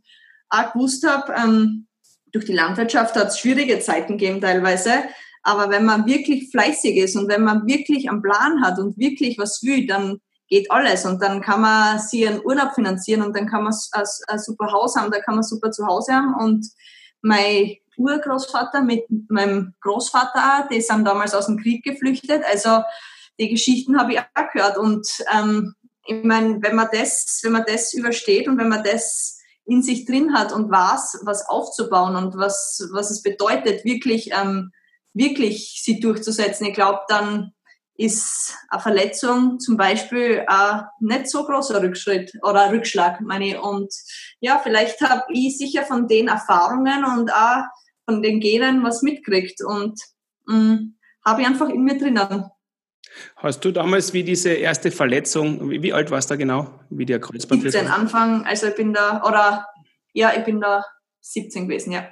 auch 0.49 0.73
gewusst 0.73 1.07
habe, 1.07 1.33
ähm, 1.37 1.87
durch 2.33 2.47
die 2.47 2.55
Landwirtschaft 2.55 3.15
hat 3.15 3.29
es 3.29 3.39
schwierige 3.39 3.79
Zeiten 3.81 4.19
gegeben 4.19 4.41
teilweise, 4.41 5.05
aber 5.43 5.71
wenn 5.71 5.85
man 5.85 6.07
wirklich 6.07 6.51
fleißig 6.51 6.97
ist 6.97 7.17
und 7.17 7.29
wenn 7.29 7.45
man 7.45 7.67
wirklich 7.67 8.11
einen 8.11 8.23
Plan 8.23 8.63
hat 8.63 8.79
und 8.79 8.99
wirklich 8.99 9.39
was 9.39 9.63
will, 9.63 9.87
dann 9.87 10.21
geht 10.49 10.71
alles. 10.71 11.05
Und 11.05 11.23
dann 11.23 11.41
kann 11.41 11.61
man 11.61 11.99
sich 11.99 12.27
einen 12.27 12.45
Urlaub 12.45 12.75
finanzieren 12.75 13.23
und 13.23 13.37
dann 13.37 13.47
kann 13.47 13.65
man 13.65 13.75
ein 14.27 14.39
super 14.39 14.73
Haus 14.73 14.97
haben, 14.97 15.11
da 15.11 15.21
kann 15.21 15.37
man 15.37 15.45
super 15.45 15.71
zu 15.71 15.87
Hause 15.87 16.15
haben. 16.15 16.35
Und 16.35 16.67
mein 17.21 17.77
Urgroßvater 17.99 18.83
mit 18.83 19.05
meinem 19.29 19.75
Großvater 19.81 20.63
auch, 20.65 20.69
die 20.69 20.81
sind 20.81 21.05
damals 21.05 21.35
aus 21.35 21.47
dem 21.47 21.59
Krieg 21.59 21.85
geflüchtet, 21.85 22.43
also 22.51 22.83
die 23.39 23.49
Geschichten 23.49 23.99
habe 23.99 24.13
ich 24.13 24.19
auch 24.19 24.53
gehört 24.53 24.79
und 24.79 25.07
ähm, 25.37 25.75
ich 26.07 26.25
meine, 26.25 26.63
wenn 26.63 26.75
man 26.75 26.89
das, 26.91 27.41
wenn 27.43 27.53
man 27.53 27.65
das 27.67 27.93
übersteht 27.93 28.49
und 28.49 28.59
wenn 28.59 28.69
man 28.69 28.83
das 28.83 29.39
in 29.67 29.83
sich 29.83 30.07
drin 30.07 30.33
hat 30.33 30.53
und 30.53 30.71
weiß, 30.71 31.21
was 31.25 31.47
aufzubauen 31.47 32.17
und 32.17 32.37
was, 32.39 32.89
was 32.93 33.11
es 33.11 33.23
bedeutet, 33.23 33.85
wirklich 33.85 34.31
ähm, 34.33 34.73
wirklich 35.13 35.83
sie 35.85 36.01
durchzusetzen. 36.01 36.67
Ich 36.67 36.75
glaube, 36.75 37.01
dann 37.09 37.53
ist 37.95 38.55
eine 38.69 38.81
Verletzung 38.81 39.59
zum 39.59 39.77
Beispiel 39.77 40.45
ein 40.47 40.85
nicht 41.01 41.29
so 41.29 41.45
großer 41.45 41.83
Rückschritt 41.83 42.33
oder 42.43 42.71
Rückschlag, 42.71 43.21
meine 43.21 43.49
ich. 43.49 43.59
Und 43.59 43.93
ja, 44.41 44.61
vielleicht 44.63 45.01
habe 45.01 45.25
ich 45.33 45.59
sicher 45.59 45.83
von 45.83 46.07
den 46.07 46.29
Erfahrungen 46.29 47.05
und 47.05 47.35
auch 47.35 47.65
von 48.09 48.23
den 48.23 48.41
Genen 48.41 48.83
was 48.83 49.03
mitgekriegt 49.03 49.63
und 49.63 50.01
mm, 50.47 50.95
habe 51.25 51.43
ich 51.43 51.47
einfach 51.47 51.69
in 51.69 51.85
mir 51.85 51.99
drinnen. 51.99 52.45
Hast 53.37 53.65
du 53.65 53.71
damals 53.71 54.15
wie 54.15 54.23
diese 54.23 54.51
erste 54.51 54.91
Verletzung, 54.91 55.71
wie, 55.71 55.83
wie 55.83 55.93
alt 55.93 56.11
warst 56.11 56.31
du 56.31 56.35
da 56.35 56.37
genau, 56.37 56.81
wie 56.89 57.05
der 57.05 57.21
Kreuzband? 57.21 57.63
17 57.63 57.87
Anfang, 57.87 58.47
also 58.47 58.69
ich 58.69 58.75
bin 58.75 58.95
da, 58.95 59.23
oder 59.25 59.67
ja, 60.15 60.33
ich 60.37 60.45
bin 60.45 60.61
da 60.61 60.85
17 61.21 61.69
gewesen, 61.69 61.93
ja. 61.93 62.09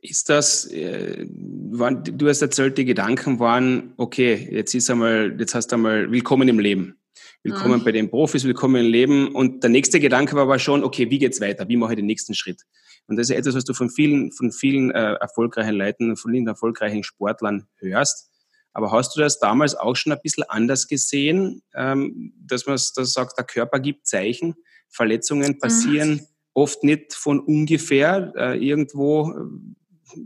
Ist 0.00 0.28
das, 0.28 0.66
äh, 0.66 1.26
waren, 1.70 2.04
du 2.04 2.28
hast 2.28 2.40
erzählt, 2.40 2.78
die 2.78 2.84
Gedanken 2.84 3.40
waren, 3.40 3.92
okay, 3.96 4.48
jetzt 4.52 4.72
ist 4.74 4.88
einmal, 4.88 5.34
jetzt 5.38 5.56
hast 5.56 5.68
du 5.68 5.76
einmal 5.76 6.12
willkommen 6.12 6.48
im 6.48 6.60
Leben. 6.60 6.96
Willkommen 7.42 7.80
mhm. 7.80 7.84
bei 7.84 7.92
den 7.92 8.08
Profis, 8.08 8.44
willkommen 8.44 8.84
im 8.86 8.90
Leben. 8.90 9.34
Und 9.34 9.64
der 9.64 9.70
nächste 9.70 9.98
Gedanke 9.98 10.36
war 10.36 10.42
aber 10.42 10.58
schon, 10.58 10.84
okay, 10.84 11.10
wie 11.10 11.18
geht's 11.18 11.40
weiter? 11.40 11.68
Wie 11.68 11.76
mache 11.76 11.92
ich 11.92 11.96
den 11.96 12.06
nächsten 12.06 12.34
Schritt? 12.34 12.62
Und 13.06 13.16
das 13.16 13.28
ist 13.28 13.36
etwas, 13.36 13.54
was 13.54 13.64
du 13.64 13.74
von 13.74 13.90
vielen, 13.90 14.32
von 14.32 14.50
vielen 14.50 14.90
äh, 14.90 15.14
erfolgreichen 15.14 15.74
Leuten, 15.74 16.16
von 16.16 16.32
vielen 16.32 16.46
erfolgreichen 16.46 17.02
Sportlern 17.02 17.66
hörst. 17.76 18.30
Aber 18.72 18.90
hast 18.90 19.14
du 19.16 19.20
das 19.20 19.38
damals 19.38 19.74
auch 19.74 19.94
schon 19.94 20.12
ein 20.12 20.18
bisschen 20.22 20.44
anders 20.44 20.88
gesehen, 20.88 21.62
ähm, 21.74 22.32
dass 22.36 22.66
man 22.66 22.74
das 22.74 22.92
sagt, 23.12 23.38
der 23.38 23.44
Körper 23.44 23.78
gibt 23.78 24.06
Zeichen, 24.06 24.54
Verletzungen 24.88 25.52
mhm. 25.52 25.58
passieren 25.58 26.10
mhm. 26.10 26.26
oft 26.54 26.82
nicht 26.82 27.14
von 27.14 27.40
ungefähr. 27.40 28.32
Äh, 28.36 28.58
irgendwo 28.58 29.30
äh, 29.30 30.20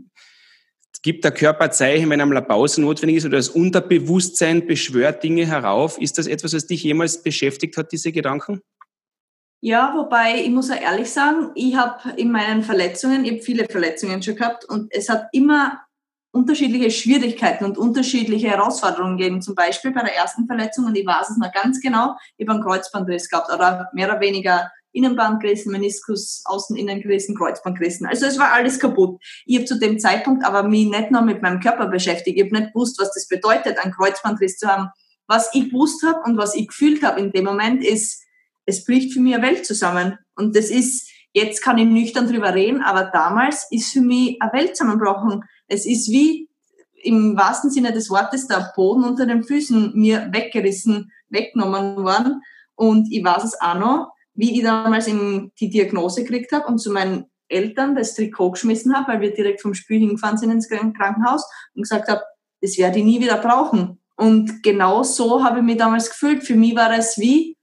gibt 1.01 1.23
der 1.23 1.31
Körper 1.31 1.71
Zeichen, 1.71 2.09
wenn 2.09 2.21
einmal 2.21 2.37
eine 2.37 2.47
Pause 2.47 2.81
notwendig 2.81 3.17
ist 3.17 3.25
oder 3.25 3.37
das 3.37 3.49
Unterbewusstsein 3.49 4.65
beschwört 4.67 5.23
Dinge 5.23 5.45
herauf. 5.45 5.99
Ist 5.99 6.17
das 6.17 6.27
etwas, 6.27 6.53
was 6.53 6.65
dich 6.65 6.83
jemals 6.83 7.21
beschäftigt 7.21 7.77
hat, 7.77 7.91
diese 7.91 8.11
Gedanken? 8.11 8.61
Ja, 9.61 9.93
wobei 9.95 10.41
ich 10.41 10.49
muss 10.49 10.71
auch 10.71 10.79
ehrlich 10.79 11.11
sagen, 11.11 11.51
ich 11.55 11.75
habe 11.75 12.17
in 12.17 12.31
meinen 12.31 12.63
Verletzungen, 12.63 13.25
ich 13.25 13.31
habe 13.31 13.41
viele 13.41 13.65
Verletzungen 13.65 14.23
schon 14.23 14.35
gehabt 14.35 14.63
und 14.63 14.87
es 14.93 15.09
hat 15.09 15.27
immer 15.33 15.81
unterschiedliche 16.31 16.91
Schwierigkeiten 16.91 17.65
und 17.65 17.77
unterschiedliche 17.77 18.47
Herausforderungen 18.47 19.17
gegeben. 19.17 19.41
Zum 19.41 19.55
Beispiel 19.55 19.91
bei 19.91 20.01
der 20.01 20.15
ersten 20.15 20.45
Verletzung, 20.45 20.85
und 20.85 20.95
ich 20.95 21.05
weiß 21.05 21.31
es 21.31 21.37
noch 21.37 21.51
ganz 21.51 21.81
genau, 21.81 22.15
ich 22.37 22.47
habe 22.47 22.55
einen 22.55 22.63
Kreuzbandriss 22.63 23.29
gehabt 23.29 23.51
oder 23.51 23.89
mehr 23.93 24.09
oder 24.09 24.21
weniger 24.21 24.71
Innenbandrissen, 24.91 25.71
Meniskus, 25.71 26.41
Außen-Innengerissen, 26.45 27.35
Kreuzbandrissen. 27.35 28.07
Also 28.07 28.25
es 28.25 28.39
war 28.39 28.53
alles 28.53 28.79
kaputt. 28.79 29.21
Ich 29.45 29.57
habe 29.57 29.65
zu 29.65 29.77
dem 29.77 29.99
Zeitpunkt 29.99 30.45
aber 30.45 30.63
mich 30.63 30.87
nicht 30.87 31.11
nur 31.11 31.21
mit 31.21 31.41
meinem 31.41 31.59
Körper 31.59 31.87
beschäftigt. 31.87 32.37
Ich 32.37 32.45
habe 32.45 32.57
nicht 32.59 32.73
gewusst, 32.73 32.99
was 32.99 33.13
das 33.13 33.27
bedeutet, 33.27 33.77
einen 33.77 33.93
Kreuzbandriss 33.93 34.57
zu 34.57 34.67
haben. 34.67 34.89
Was 35.27 35.53
ich 35.53 35.69
gewusst 35.69 36.03
habe 36.03 36.21
und 36.23 36.37
was 36.37 36.55
ich 36.55 36.67
gefühlt 36.67 37.03
habe 37.03 37.19
in 37.19 37.31
dem 37.31 37.45
Moment 37.45 37.83
ist, 37.83 38.23
es 38.69 38.85
bricht 38.85 39.13
für 39.13 39.19
mich 39.19 39.33
eine 39.33 39.43
Welt 39.43 39.65
zusammen. 39.65 40.17
Und 40.35 40.55
das 40.55 40.69
ist, 40.69 41.09
jetzt 41.33 41.61
kann 41.61 41.77
ich 41.77 41.87
nüchtern 41.87 42.27
drüber 42.27 42.53
reden, 42.53 42.81
aber 42.81 43.09
damals 43.11 43.67
ist 43.71 43.91
für 43.91 44.01
mich 44.01 44.41
eine 44.41 44.53
Welt 44.53 44.77
zusammengebrochen. 44.77 45.43
Es 45.67 45.85
ist 45.85 46.09
wie 46.09 46.47
im 47.01 47.35
wahrsten 47.35 47.71
Sinne 47.71 47.91
des 47.91 48.09
Wortes 48.09 48.47
der 48.47 48.71
Boden 48.75 49.03
unter 49.03 49.25
den 49.25 49.43
Füßen 49.43 49.93
mir 49.95 50.29
weggerissen, 50.31 51.11
weggenommen 51.29 52.03
worden. 52.03 52.41
Und 52.75 53.11
ich 53.11 53.23
weiß 53.23 53.43
es 53.43 53.59
auch 53.59 53.79
noch, 53.79 54.11
wie 54.33 54.57
ich 54.57 54.63
damals 54.63 55.07
in 55.07 55.51
die 55.59 55.69
Diagnose 55.69 56.23
gekriegt 56.23 56.51
habe 56.51 56.67
und 56.67 56.79
zu 56.79 56.91
meinen 56.91 57.25
Eltern 57.47 57.95
das 57.95 58.13
Trikot 58.13 58.51
geschmissen 58.51 58.95
habe, 58.95 59.13
weil 59.13 59.21
wir 59.21 59.33
direkt 59.33 59.61
vom 59.61 59.73
Spiel 59.73 59.99
hingefahren 59.99 60.37
sind 60.37 60.51
ins 60.51 60.69
Krankenhaus 60.69 61.43
und 61.73 61.81
gesagt 61.81 62.07
habe, 62.07 62.21
das 62.61 62.77
werde 62.77 62.99
ich 62.99 63.05
nie 63.05 63.19
wieder 63.19 63.37
brauchen. 63.37 63.99
Und 64.15 64.61
genau 64.63 65.03
so 65.03 65.43
habe 65.43 65.59
ich 65.59 65.65
mich 65.65 65.77
damals 65.77 66.09
gefühlt. 66.09 66.43
Für 66.43 66.55
mich 66.55 66.75
war 66.75 66.95
es 66.97 67.17
wie, 67.17 67.57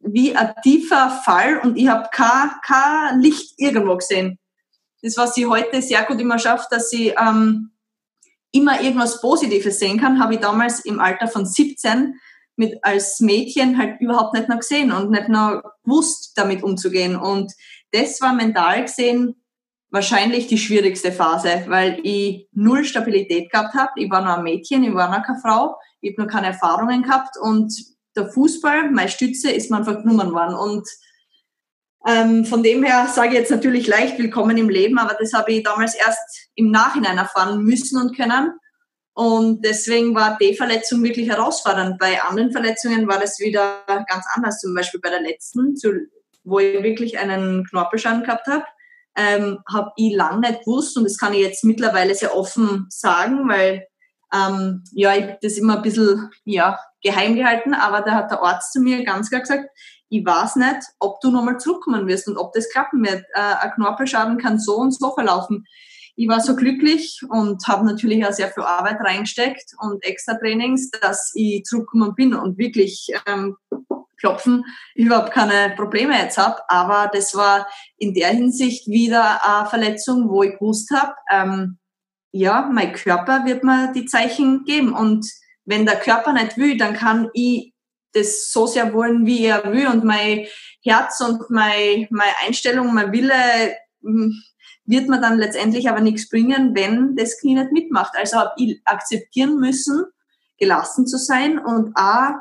wie 0.00 0.34
ein 0.34 0.54
tiefer 0.62 1.20
Fall 1.24 1.58
und 1.58 1.76
ich 1.76 1.88
habe 1.88 2.08
kein, 2.12 2.50
kein 2.64 3.20
Licht 3.20 3.54
irgendwo 3.58 3.96
gesehen. 3.96 4.38
Das, 5.02 5.16
was 5.16 5.36
ich 5.36 5.46
heute 5.46 5.80
sehr 5.82 6.02
gut 6.04 6.20
immer 6.20 6.38
schaffe, 6.38 6.66
dass 6.70 6.92
ich 6.92 7.14
ähm, 7.18 7.70
immer 8.52 8.80
irgendwas 8.80 9.20
Positives 9.20 9.78
sehen 9.78 10.00
kann, 10.00 10.20
habe 10.20 10.34
ich 10.34 10.40
damals 10.40 10.84
im 10.84 11.00
Alter 11.00 11.28
von 11.28 11.46
17 11.46 12.14
mit 12.56 12.78
als 12.82 13.20
Mädchen 13.20 13.78
halt 13.78 14.00
überhaupt 14.00 14.34
nicht 14.34 14.48
noch 14.48 14.58
gesehen 14.58 14.92
und 14.92 15.10
nicht 15.10 15.28
noch 15.28 15.62
gewusst, 15.84 16.32
damit 16.36 16.62
umzugehen. 16.62 17.16
Und 17.16 17.52
das 17.92 18.20
war 18.20 18.34
mental 18.34 18.82
gesehen 18.82 19.40
wahrscheinlich 19.90 20.46
die 20.46 20.58
schwierigste 20.58 21.12
Phase, 21.12 21.64
weil 21.68 22.00
ich 22.04 22.48
null 22.52 22.84
Stabilität 22.84 23.50
gehabt 23.50 23.74
habe. 23.74 23.90
Ich 23.96 24.10
war 24.10 24.22
noch 24.22 24.38
ein 24.38 24.44
Mädchen, 24.44 24.84
ich 24.84 24.94
war 24.94 25.10
noch 25.10 25.24
keine 25.24 25.40
Frau. 25.40 25.76
Ich 26.00 26.12
habe 26.12 26.22
noch 26.22 26.32
keine 26.32 26.48
Erfahrungen 26.48 27.02
gehabt 27.02 27.36
und 27.40 27.74
der 28.20 28.30
Fußball, 28.30 28.90
meine 28.90 29.08
Stütze, 29.08 29.50
ist 29.50 29.70
mir 29.70 29.78
einfach 29.78 30.02
genommen 30.02 30.32
worden. 30.32 30.54
Und 30.54 30.88
ähm, 32.06 32.44
von 32.44 32.62
dem 32.62 32.82
her 32.82 33.08
sage 33.12 33.28
ich 33.28 33.34
jetzt 33.34 33.50
natürlich 33.50 33.86
leicht 33.86 34.18
willkommen 34.18 34.56
im 34.56 34.68
Leben, 34.68 34.98
aber 34.98 35.16
das 35.18 35.32
habe 35.32 35.52
ich 35.52 35.62
damals 35.62 35.94
erst 35.94 36.48
im 36.54 36.70
Nachhinein 36.70 37.18
erfahren 37.18 37.62
müssen 37.62 38.00
und 38.00 38.16
können. 38.16 38.52
Und 39.12 39.64
deswegen 39.64 40.14
war 40.14 40.38
die 40.40 40.54
Verletzung 40.54 41.02
wirklich 41.02 41.28
herausfordernd. 41.28 41.98
Bei 41.98 42.22
anderen 42.22 42.52
Verletzungen 42.52 43.06
war 43.06 43.18
das 43.18 43.38
wieder 43.38 43.82
ganz 43.86 44.24
anders. 44.34 44.60
Zum 44.60 44.74
Beispiel 44.74 45.00
bei 45.00 45.10
der 45.10 45.20
letzten, 45.20 45.74
wo 46.44 46.58
ich 46.58 46.82
wirklich 46.82 47.18
einen 47.18 47.66
Knorpelschaden 47.66 48.22
gehabt 48.22 48.46
habe, 48.46 48.64
ähm, 49.16 49.58
habe 49.70 49.90
ich 49.96 50.14
lange 50.14 50.40
nicht 50.40 50.60
gewusst 50.60 50.96
und 50.96 51.04
das 51.04 51.18
kann 51.18 51.34
ich 51.34 51.40
jetzt 51.40 51.64
mittlerweile 51.64 52.14
sehr 52.14 52.34
offen 52.34 52.86
sagen, 52.88 53.48
weil 53.48 53.86
ähm, 54.32 54.84
ja, 54.92 55.14
ich 55.16 55.26
das 55.42 55.58
immer 55.58 55.76
ein 55.76 55.82
bisschen 55.82 56.30
ja, 56.44 56.78
geheim 57.02 57.34
gehalten, 57.34 57.74
aber 57.74 58.02
da 58.02 58.14
hat 58.14 58.30
der 58.30 58.42
Arzt 58.42 58.72
zu 58.72 58.80
mir 58.80 59.04
ganz 59.04 59.28
klar 59.30 59.40
gesagt, 59.40 59.68
ich 60.08 60.24
weiß 60.24 60.56
nicht, 60.56 60.80
ob 60.98 61.20
du 61.20 61.30
nochmal 61.30 61.58
zurückkommen 61.58 62.06
wirst 62.08 62.28
und 62.28 62.36
ob 62.36 62.52
das 62.52 62.68
klappen 62.70 63.04
wird. 63.04 63.24
Äh, 63.34 63.40
ein 63.60 63.70
Knorpelschaden 63.72 64.38
kann 64.38 64.58
so 64.58 64.76
und 64.76 64.92
so 64.92 65.12
verlaufen. 65.12 65.64
Ich 66.16 66.28
war 66.28 66.40
so 66.40 66.56
glücklich 66.56 67.20
und 67.28 67.66
habe 67.66 67.86
natürlich 67.86 68.26
auch 68.26 68.32
sehr 68.32 68.48
viel 68.48 68.64
Arbeit 68.64 68.98
reingesteckt 69.00 69.72
und 69.78 70.04
extra 70.04 70.34
Trainings, 70.34 70.90
dass 70.90 71.32
ich 71.34 71.62
zurückgekommen 71.64 72.14
bin 72.14 72.34
und 72.34 72.58
wirklich 72.58 73.08
ähm, 73.26 73.56
klopfen 74.18 74.64
überhaupt 74.94 75.32
keine 75.32 75.74
Probleme 75.76 76.18
jetzt 76.18 76.38
habe. 76.38 76.60
Aber 76.68 77.10
das 77.12 77.34
war 77.34 77.66
in 77.96 78.12
der 78.12 78.28
Hinsicht 78.28 78.86
wieder 78.88 79.40
eine 79.46 79.68
Verletzung, 79.68 80.28
wo 80.28 80.42
ich 80.42 80.58
gewusst 80.58 80.90
habe, 80.90 81.14
ähm, 81.30 81.78
ja, 82.32 82.68
mein 82.70 82.92
Körper 82.92 83.44
wird 83.44 83.64
mir 83.64 83.92
die 83.92 84.04
Zeichen 84.04 84.64
geben. 84.64 84.92
Und 84.92 85.26
wenn 85.70 85.86
der 85.86 86.00
Körper 86.00 86.32
nicht 86.32 86.56
will, 86.56 86.76
dann 86.76 86.94
kann 86.94 87.30
ich 87.32 87.72
das 88.12 88.50
so 88.50 88.66
sehr 88.66 88.92
wollen, 88.92 89.24
wie 89.24 89.44
er 89.44 89.72
will. 89.72 89.86
Und 89.86 90.04
mein 90.04 90.46
Herz 90.82 91.20
und 91.20 91.48
meine, 91.48 92.08
meine 92.10 92.32
Einstellung, 92.44 92.92
mein 92.92 93.12
Wille 93.12 93.76
hm, 94.02 94.34
wird 94.84 95.08
mir 95.08 95.20
dann 95.20 95.38
letztendlich 95.38 95.88
aber 95.88 96.00
nichts 96.00 96.28
bringen, 96.28 96.74
wenn 96.74 97.14
das 97.14 97.38
Knie 97.38 97.54
nicht 97.54 97.70
mitmacht. 97.70 98.14
Also 98.16 98.38
habe 98.38 98.52
ich 98.56 98.80
akzeptieren 98.84 99.60
müssen, 99.60 100.04
gelassen 100.58 101.06
zu 101.06 101.18
sein 101.18 101.58
und 101.58 101.96
auch 101.96 102.34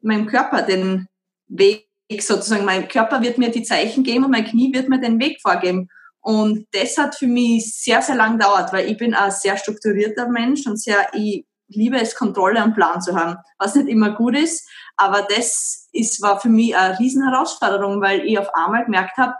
meinem 0.00 0.26
Körper 0.26 0.62
den 0.62 1.08
Weg 1.48 1.86
sozusagen, 2.20 2.64
mein 2.64 2.88
Körper 2.88 3.20
wird 3.20 3.36
mir 3.36 3.50
die 3.50 3.62
Zeichen 3.62 4.02
geben 4.02 4.24
und 4.24 4.30
mein 4.30 4.46
Knie 4.46 4.72
wird 4.72 4.88
mir 4.88 5.00
den 5.00 5.20
Weg 5.20 5.40
vorgeben. 5.42 5.88
Und 6.20 6.66
das 6.72 6.96
hat 6.96 7.16
für 7.16 7.26
mich 7.26 7.74
sehr, 7.74 8.00
sehr 8.00 8.14
lang 8.14 8.38
gedauert, 8.38 8.72
weil 8.72 8.90
ich 8.90 8.96
bin 8.96 9.12
ein 9.12 9.30
sehr 9.30 9.56
strukturierter 9.58 10.28
Mensch 10.28 10.66
und 10.66 10.80
sehr, 10.80 11.08
ich 11.14 11.46
liebe 11.68 12.00
es, 12.00 12.14
Kontrolle 12.14 12.62
und 12.62 12.74
Plan 12.74 13.00
zu 13.00 13.16
haben, 13.16 13.36
was 13.58 13.74
nicht 13.74 13.88
immer 13.88 14.10
gut 14.10 14.36
ist. 14.36 14.68
Aber 14.96 15.22
das 15.22 15.88
ist, 15.92 16.22
war 16.22 16.40
für 16.40 16.48
mich 16.48 16.76
eine 16.76 16.98
riesen 16.98 17.28
Herausforderung, 17.28 18.00
weil 18.00 18.24
ich 18.24 18.38
auf 18.38 18.54
einmal 18.54 18.84
gemerkt 18.84 19.16
habe, 19.16 19.34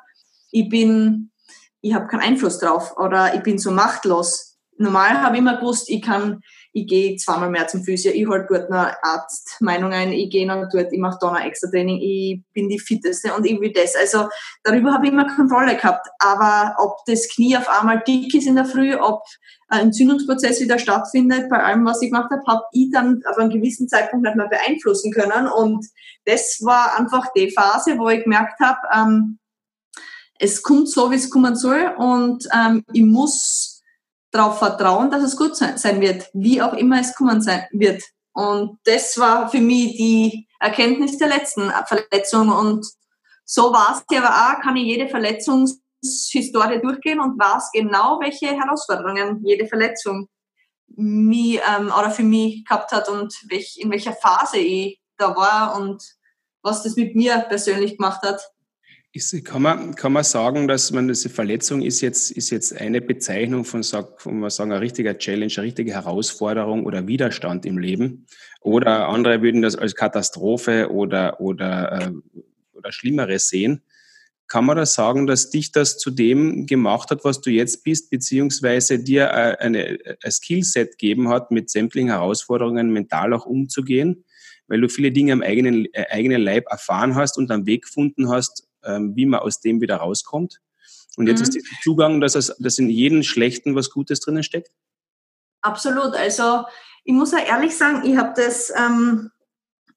ich 0.51 0.69
bin, 0.69 1.31
ich 1.81 1.95
habe 1.95 2.07
keinen 2.07 2.21
Einfluss 2.21 2.59
drauf 2.59 2.97
oder 2.97 3.35
ich 3.35 3.43
bin 3.43 3.59
so 3.59 3.71
machtlos. 3.71 4.52
Normal 4.83 5.23
habe 5.23 5.37
ich 5.37 5.41
immer 5.41 5.57
gewusst, 5.57 5.89
ich 5.89 6.03
kann 6.03 6.43
ich 6.75 6.87
gehe 6.87 7.17
zweimal 7.17 7.51
mehr 7.51 7.67
zum 7.69 7.85
Physio, 7.85 8.13
ich 8.13 8.27
hol 8.27 8.47
dort 8.49 8.71
eine 8.71 9.03
Arztmeinung 9.05 9.93
ein, 9.93 10.13
ich 10.13 10.31
gehe 10.31 10.47
noch 10.47 10.69
dort, 10.73 10.93
ich 10.93 10.99
mache 10.99 11.19
da 11.21 11.33
noch 11.33 11.41
extra 11.41 11.69
Training, 11.69 12.01
ich 12.01 12.41
bin 12.55 12.69
die 12.69 12.79
Fitteste 12.79 13.35
und 13.35 13.45
will 13.45 13.73
das. 13.73 13.95
Also 13.95 14.29
darüber 14.63 14.95
habe 14.95 15.07
ich 15.07 15.13
immer 15.13 15.27
Kontrolle 15.35 15.77
gehabt. 15.77 16.09
Aber 16.19 16.75
ob 16.79 17.05
das 17.07 17.29
Knie 17.29 17.57
auf 17.57 17.69
einmal 17.69 18.03
dick 18.07 18.35
ist 18.35 18.47
in 18.47 18.57
der 18.57 18.65
Früh, 18.65 18.95
ob 18.95 19.23
ein 19.69 19.87
Entzündungsprozess 19.87 20.61
wieder 20.61 20.79
stattfindet, 20.79 21.51
bei 21.51 21.63
allem, 21.63 21.85
was 21.85 22.01
ich 22.01 22.11
gemacht 22.11 22.31
habe, 22.31 22.43
habe 22.47 22.65
ich 22.73 22.91
dann 22.91 23.21
auf 23.29 23.37
einem 23.37 23.51
gewissen 23.51 23.89
Zeitpunkt 23.89 24.25
nicht 24.25 24.37
mehr 24.37 24.49
beeinflussen 24.49 25.13
können. 25.13 25.49
Und 25.49 25.87
das 26.25 26.59
war 26.63 26.99
einfach 26.99 27.33
die 27.35 27.51
Phase, 27.51 27.99
wo 27.99 28.09
ich 28.09 28.23
gemerkt 28.25 28.59
habe, 28.61 28.79
ähm, 28.95 29.39
es 30.39 30.63
kommt 30.63 30.89
so, 30.89 31.11
wie 31.11 31.17
es 31.17 31.31
kommen 31.31 31.55
soll 31.55 31.95
und 31.99 32.49
ähm, 32.53 32.83
ich 32.93 33.05
muss 33.05 33.72
darauf 34.33 34.59
vertrauen, 34.59 35.11
dass 35.11 35.23
es 35.23 35.37
gut 35.37 35.55
sein 35.57 36.01
wird, 36.01 36.29
wie 36.33 36.61
auch 36.61 36.73
immer 36.73 37.01
es 37.01 37.15
kommen 37.15 37.41
sein 37.41 37.67
wird. 37.71 38.03
Und 38.33 38.79
das 38.85 39.19
war 39.19 39.49
für 39.51 39.61
mich 39.61 39.97
die 39.97 40.49
Erkenntnis 40.59 41.19
der 41.19 41.29
letzten 41.29 41.71
Verletzung. 41.87 42.49
Und 42.49 42.87
so 43.45 43.73
war 43.73 43.95
es 43.95 44.17
aber 44.17 44.29
auch, 44.29 44.61
kann 44.63 44.77
ich 44.77 44.87
jede 44.87 45.09
Verletzungshistorie 45.09 46.81
durchgehen 46.81 47.21
und 47.21 47.39
weiß 47.39 47.71
genau, 47.73 48.19
welche 48.21 48.49
Herausforderungen 48.49 49.45
jede 49.45 49.67
Verletzung 49.67 50.29
mich, 50.97 51.61
ähm, 51.69 51.93
oder 51.99 52.11
für 52.11 52.23
mich 52.23 52.65
gehabt 52.65 52.93
hat 52.93 53.09
und 53.09 53.35
welch, 53.49 53.77
in 53.79 53.91
welcher 53.91 54.13
Phase 54.15 54.59
ich 54.59 55.01
da 55.19 55.37
war 55.37 55.77
und 55.77 56.03
was 56.63 56.83
das 56.83 56.97
mit 56.97 57.15
mir 57.15 57.39
persönlich 57.49 57.99
gemacht 57.99 58.23
hat. 58.23 58.52
Ist, 59.15 59.45
kann, 59.45 59.61
man, 59.61 59.95
kann 59.95 60.15
man 60.15 60.25
sagen, 60.25 60.69
dass 60.69 60.91
man 60.91 61.07
diese 61.07 61.29
Verletzung 61.29 61.83
ist 61.83 62.01
jetzt, 62.01 62.31
ist 62.31 62.49
jetzt 62.49 62.75
eine 62.75 63.03
Bezeichnung 63.03 63.67
von, 63.67 63.83
von 63.83 64.41
man 64.41 64.49
sagen, 64.49 64.73
ein 64.73 64.79
richtiger 64.79 65.19
Challenge, 65.19 65.53
eine 65.55 65.67
richtige 65.67 65.93
Herausforderung 65.93 66.87
oder 66.87 67.07
Widerstand 67.07 67.67
im 67.67 67.77
Leben? 67.77 68.27
Oder 68.63 69.09
andere 69.09 69.43
würden 69.43 69.61
das 69.61 69.77
als 69.77 69.95
Katastrophe 69.95 70.91
oder, 70.91 71.43
oder, 71.43 72.01
äh, 72.01 72.13
oder 72.73 72.91
Schlimmeres 72.91 73.51
sehen. 73.51 73.83
Kann 74.49 74.65
man 74.65 74.79
da 74.79 74.87
sagen, 74.87 75.27
dass 75.27 75.51
dich 75.51 75.73
das 75.73 75.99
zu 75.99 76.11
dem 76.11 76.67
gemacht 76.67 77.11
hat, 77.11 77.23
was 77.23 77.43
du 77.43 77.51
jetzt 77.51 77.85
bist, 77.85 78.09
beziehungsweise 78.09 78.99
dir 78.99 79.25
äh, 79.25 79.59
eine, 79.59 79.99
ein 80.23 80.31
Skillset 80.31 80.93
gegeben 80.93 81.29
hat, 81.29 81.51
mit 81.51 81.69
sämtlichen 81.69 82.09
Herausforderungen 82.09 82.91
mental 82.91 83.35
auch 83.35 83.45
umzugehen? 83.45 84.25
Weil 84.69 84.81
du 84.81 84.89
viele 84.89 85.13
Dinge 85.13 85.35
am 85.35 85.43
eigenen, 85.43 85.87
äh, 85.93 86.07
eigenen 86.09 86.41
Leib 86.41 86.65
erfahren 86.71 87.15
hast 87.15 87.37
und 87.37 87.51
einen 87.51 87.67
Weg 87.67 87.85
gefunden 87.85 88.31
hast, 88.31 88.69
ähm, 88.85 89.15
wie 89.17 89.27
man 89.27 89.41
aus 89.41 89.61
dem 89.61 89.81
wieder 89.81 89.97
rauskommt. 89.97 90.61
Und 91.17 91.27
jetzt 91.27 91.39
mhm. 91.39 91.45
ist 91.45 91.55
dieser 91.55 91.81
Zugang, 91.83 92.21
dass, 92.21 92.35
es, 92.35 92.55
dass 92.59 92.79
in 92.79 92.89
jedem 92.89 93.23
Schlechten 93.23 93.75
was 93.75 93.91
Gutes 93.91 94.21
drinnen 94.21 94.43
steckt? 94.43 94.71
Absolut. 95.61 96.15
Also 96.15 96.65
ich 97.05 97.13
muss 97.13 97.35
auch 97.35 97.47
ehrlich 97.47 97.77
sagen, 97.77 98.03
ich 98.05 98.17
habe 98.17 98.33
das, 98.35 98.73
ähm, 98.77 99.31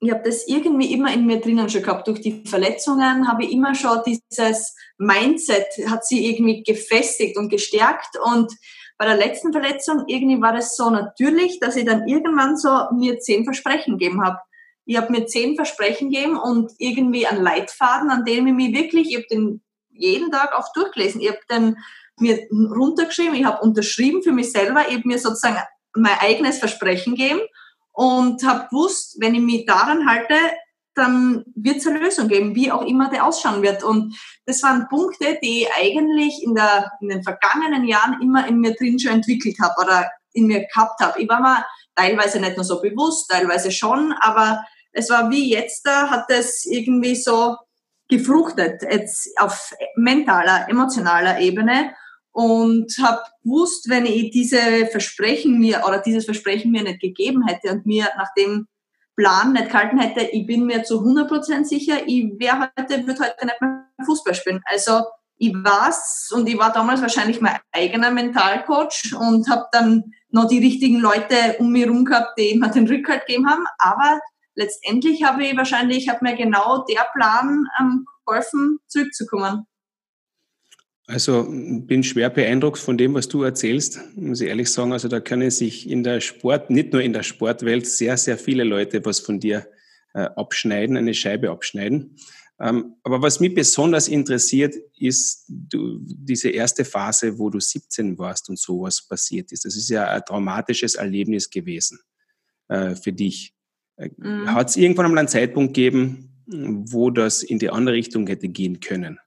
ich 0.02 0.12
habe 0.12 0.24
das 0.24 0.48
irgendwie 0.48 0.94
immer 0.94 1.14
in 1.14 1.26
mir 1.26 1.40
drinnen 1.40 1.70
schon 1.70 1.84
gehabt. 1.84 2.08
Durch 2.08 2.22
die 2.22 2.44
Verletzungen 2.46 3.28
habe 3.28 3.46
ich 3.46 3.52
immer 3.52 3.74
schon 3.76 4.00
dieses 4.06 4.76
Mindset 4.98 5.68
hat 5.90 6.06
sie 6.06 6.30
irgendwie 6.30 6.64
gefestigt 6.64 7.38
und 7.38 7.50
gestärkt 7.50 8.18
und 8.24 8.52
bei 8.98 9.06
der 9.06 9.18
letzten 9.18 9.52
Verletzung 9.52 10.06
irgendwie 10.08 10.42
war 10.42 10.54
das 10.54 10.78
so 10.78 10.90
natürlich, 10.90 11.60
dass 11.60 11.76
ich 11.76 11.86
dann 11.86 12.08
irgendwann 12.08 12.56
so 12.56 12.70
mir 12.94 13.20
zehn 13.20 13.44
Versprechen 13.44 13.98
gegeben 13.98 14.24
habe. 14.24 14.40
Ich 14.86 14.98
habe 14.98 15.12
mir 15.12 15.26
zehn 15.26 15.56
Versprechen 15.56 16.10
gegeben 16.10 16.38
und 16.38 16.72
irgendwie 16.78 17.28
einen 17.28 17.44
Leitfaden, 17.44 18.10
an 18.10 18.24
dem 18.24 18.48
ich 18.48 18.54
mich 18.54 18.74
wirklich, 18.74 19.10
ich 19.10 19.16
habe 19.16 19.28
den 19.30 19.62
jeden 19.90 20.32
Tag 20.32 20.54
auch 20.54 20.72
durchgelesen. 20.74 21.22
Ich 21.22 21.30
habe 21.30 21.40
den 21.50 21.78
mir 22.18 22.48
runtergeschrieben, 22.52 23.36
ich 23.36 23.46
habe 23.46 23.62
unterschrieben 23.62 24.24
für 24.24 24.32
mich 24.32 24.52
selber, 24.52 24.88
ich 24.88 24.96
habe 24.96 25.08
mir 25.08 25.20
sozusagen 25.20 25.58
mein 25.96 26.18
eigenes 26.20 26.60
Versprechen 26.60 27.16
gegeben 27.16 27.42
und 27.92 28.46
habe 28.46 28.68
gewusst, 28.70 29.18
wenn 29.20 29.36
ich 29.36 29.42
mich 29.42 29.66
daran 29.66 30.08
halte, 30.10 30.36
dann 30.94 31.44
wird 31.56 31.78
es 31.78 31.88
eine 31.88 32.00
Lösung 32.00 32.30
geben, 32.30 32.56
wie 32.56 32.72
auch 32.72 32.86
immer 32.86 33.10
der 33.10 33.26
ausschauen 33.26 33.62
wird. 33.62 33.84
Und 33.84 34.18
das 34.46 34.64
waren 34.64 34.88
Punkte, 34.88 35.38
die 35.44 35.64
ich 35.64 35.68
eigentlich 35.78 36.42
in, 36.42 36.56
der, 36.56 36.92
in 37.02 37.10
den 37.10 37.24
vergangenen 37.24 37.86
Jahren 37.86 38.22
immer 38.22 38.48
in 38.48 38.60
mir 38.60 38.74
drin 38.76 38.98
schon 38.98 39.12
entwickelt 39.12 39.58
habe 39.62 39.74
oder 39.82 40.10
in 40.32 40.48
mir 40.48 40.66
gehabt 40.66 41.02
habe. 41.02 41.22
Ich 41.22 41.28
war 41.28 41.42
mir 41.42 41.66
teilweise 41.96 42.40
nicht 42.40 42.56
nur 42.56 42.66
so 42.66 42.82
bewusst, 42.82 43.30
teilweise 43.30 43.72
schon, 43.72 44.14
aber 44.20 44.66
es 44.96 45.10
war 45.10 45.30
wie 45.30 45.52
jetzt 45.52 45.86
da, 45.86 46.10
hat 46.10 46.26
es 46.30 46.66
irgendwie 46.66 47.16
so 47.16 47.58
gefruchtet, 48.08 48.82
jetzt 48.84 49.30
auf 49.38 49.74
mentaler, 49.96 50.68
emotionaler 50.70 51.40
Ebene 51.40 51.94
und 52.32 52.94
habe 53.02 53.22
gewusst, 53.44 53.90
wenn 53.90 54.06
ich 54.06 54.32
diese 54.32 54.88
Versprechen 54.88 55.60
mir 55.60 55.84
oder 55.88 56.00
dieses 56.00 56.26
Versprechen 56.26 56.72
mir 56.72 56.84
nicht 56.84 57.02
gegeben 57.02 57.46
hätte 57.46 57.72
und 57.72 57.86
mir 57.86 58.08
nach 58.18 58.34
dem 58.38 58.68
Plan 59.16 59.54
nicht 59.54 59.70
gehalten 59.70 60.00
hätte, 60.00 60.22
ich 60.22 60.46
bin 60.46 60.66
mir 60.66 60.84
zu 60.84 61.02
100% 61.02 61.66
sicher, 61.66 61.96
ich 62.06 62.32
wäre 62.38 62.70
heute, 62.78 63.08
würde 63.08 63.24
heute 63.24 63.46
nicht 63.46 63.62
mehr 63.62 63.86
Fußball 64.06 64.36
spielen. 64.36 64.62
Also 64.66 65.04
ich 65.38 65.54
weiß 65.54 66.32
und 66.36 66.48
ich 66.48 66.58
war 66.58 66.72
damals 66.72 67.02
wahrscheinlich 67.02 67.42
mein 67.42 67.58
eigener 67.72 68.12
Mentalcoach 68.12 69.14
und 69.20 69.50
habe 69.50 69.66
dann 69.72 70.14
noch 70.30 70.48
die 70.48 70.60
richtigen 70.60 71.00
Leute 71.00 71.56
um 71.60 71.72
mich 71.72 71.84
herum 71.84 72.06
gehabt, 72.06 72.38
die 72.38 72.58
mir 72.58 72.70
den 72.70 72.88
Rückhalt 72.88 73.26
gegeben 73.26 73.50
haben, 73.50 73.66
aber 73.78 74.20
letztendlich 74.56 75.24
habe 75.24 75.46
ich 75.46 75.56
wahrscheinlich, 75.56 76.10
hat 76.10 76.22
mir 76.22 76.36
genau 76.36 76.86
der 76.86 77.06
Plan 77.14 77.66
ähm, 77.80 78.06
geholfen, 78.26 78.80
zurückzukommen. 78.88 79.66
Also 81.08 81.46
bin 81.48 82.04
schwer 82.04 82.32
beeindruckt 82.32 82.80
von 82.80 82.98
dem, 82.98 83.14
was 83.14 83.28
du 83.28 83.44
erzählst, 83.44 84.00
muss 84.16 84.42
ich 84.42 84.48
ehrlich 84.48 84.72
sagen. 84.72 84.92
Also 84.92 85.08
da 85.08 85.20
können 85.20 85.52
sich 85.52 85.88
in 85.88 86.04
der 86.04 86.20
Sport, 86.20 86.72
nicht 86.72 86.94
nur 86.94 87.02
in 87.04 87.14
der 87.14 87.22
Sportwelt, 87.22 87.86
sehr, 87.86 88.18
sehr 88.18 88.40
viele 88.40 88.64
Leute 88.64 89.06
was 89.06 89.20
von 89.20 89.40
dir 89.40 89.68
äh, 90.16 90.22
abschneiden, 90.22 90.98
eine 90.98 91.14
Scheibe 91.14 91.52
abschneiden. 91.52 92.18
Ähm, 92.60 92.96
aber 93.04 93.22
was 93.22 93.40
mich 93.40 93.54
besonders 93.54 94.08
interessiert, 94.08 94.74
ist 94.98 95.46
du, 95.48 96.00
diese 96.02 96.50
erste 96.50 96.86
Phase, 96.86 97.38
wo 97.38 97.52
du 97.52 97.60
17 97.60 98.18
warst 98.18 98.50
und 98.50 98.58
sowas 98.58 99.06
passiert 99.08 99.52
ist. 99.52 99.66
Das 99.66 99.76
ist 99.76 99.90
ja 99.90 100.10
ein 100.10 100.24
traumatisches 100.26 100.96
Erlebnis 100.96 101.50
gewesen 101.50 102.00
äh, 102.70 102.96
für 102.96 103.14
dich. 103.14 103.55
Äh, 103.98 104.10
mhm. 104.18 104.54
Hat 104.54 104.70
es 104.70 104.76
irgendwann 104.76 105.06
einmal 105.06 105.20
einen 105.20 105.28
Zeitpunkt 105.28 105.74
gegeben, 105.74 106.32
wo 106.48 107.10
das 107.10 107.44
in 107.44 107.60
die 107.60 107.70
andere 107.70 107.96
Richtung 107.96 108.28
hätte 108.28 108.48
gehen 108.48 108.80
können? 108.80 109.20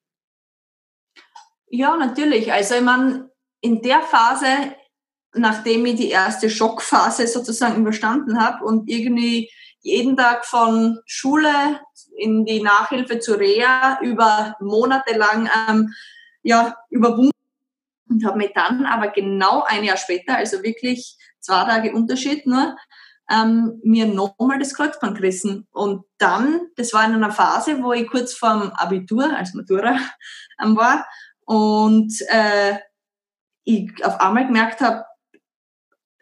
Ja, 1.71 1.97
natürlich. 1.97 2.53
Also 2.53 2.77
ich 2.77 2.83
meine, 2.83 3.31
in 3.61 3.83
der 3.83 4.01
Phase, 4.03 4.47
nachdem 5.35 5.85
ich 5.87 5.97
die 5.97 6.11
erste 6.11 6.49
Schockphase 6.49 7.27
sozusagen 7.27 7.81
überstanden 7.81 8.41
habe 8.41 8.65
und 8.65 8.89
irgendwie 8.89 9.51
jeden 9.81 10.17
Tag 10.17 10.45
von 10.47 10.99
Schule 11.07 11.81
in 12.17 12.45
die 12.45 12.63
Nachhilfe 12.63 13.19
zu 13.21 13.35
Reha 13.35 14.01
über 14.03 14.57
Monate 14.61 15.17
lang 15.17 15.49
ähm, 15.69 15.95
ja, 16.43 16.77
überwunden 16.91 17.31
und 18.09 18.25
habe 18.25 18.39
mir 18.39 18.51
dann 18.55 18.87
aber 18.87 19.09
genau 19.09 19.63
ein 19.67 19.85
Jahr 19.85 19.97
später, 19.97 20.37
also 20.37 20.63
wirklich 20.63 21.17
zwei 21.41 21.65
Tage 21.65 21.93
Unterschied 21.93 22.47
nur, 22.47 22.77
ähm, 23.31 23.81
mir 23.83 24.07
nochmal 24.07 24.59
das 24.59 24.75
Kreuzband 24.75 25.17
gerissen. 25.17 25.67
Und 25.71 26.05
dann, 26.19 26.69
das 26.77 26.93
war 26.93 27.05
in 27.05 27.15
einer 27.15 27.31
Phase, 27.31 27.83
wo 27.83 27.93
ich 27.93 28.09
kurz 28.09 28.35
vorm 28.35 28.71
Abitur, 28.75 29.37
als 29.37 29.55
Matura, 29.55 29.99
ähm, 30.63 30.77
war 30.77 31.07
und 31.45 32.13
äh, 32.29 32.79
ich 33.65 34.05
auf 34.05 34.21
einmal 34.21 34.47
gemerkt 34.47 34.81
habe, 34.81 35.05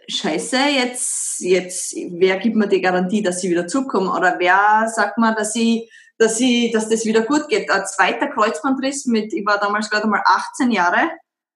Scheiße, 0.09 0.57
jetzt, 0.57 1.41
jetzt, 1.41 1.97
wer 2.13 2.39
gibt 2.39 2.55
mir 2.55 2.69
die 2.69 2.81
Garantie, 2.81 3.23
dass 3.23 3.43
ich 3.43 3.51
wieder 3.51 3.67
zurückkomme? 3.67 4.13
Oder 4.13 4.37
wer 4.39 4.89
sagt 4.89 5.19
mir, 5.19 5.35
dass 5.35 5.57
ich, 5.57 5.91
dass 6.17 6.39
ich, 6.39 6.71
dass 6.71 6.89
das 6.89 7.05
wieder 7.05 7.23
gut 7.23 7.49
geht? 7.49 7.69
Ein 7.71 7.85
zweiter 7.87 8.29
Kreuzbandriss 8.29 9.07
mit, 9.07 9.33
ich 9.33 9.45
war 9.45 9.59
damals 9.59 9.91
gerade 9.91 10.07
mal 10.07 10.23
18 10.25 10.71
Jahre, 10.71 11.11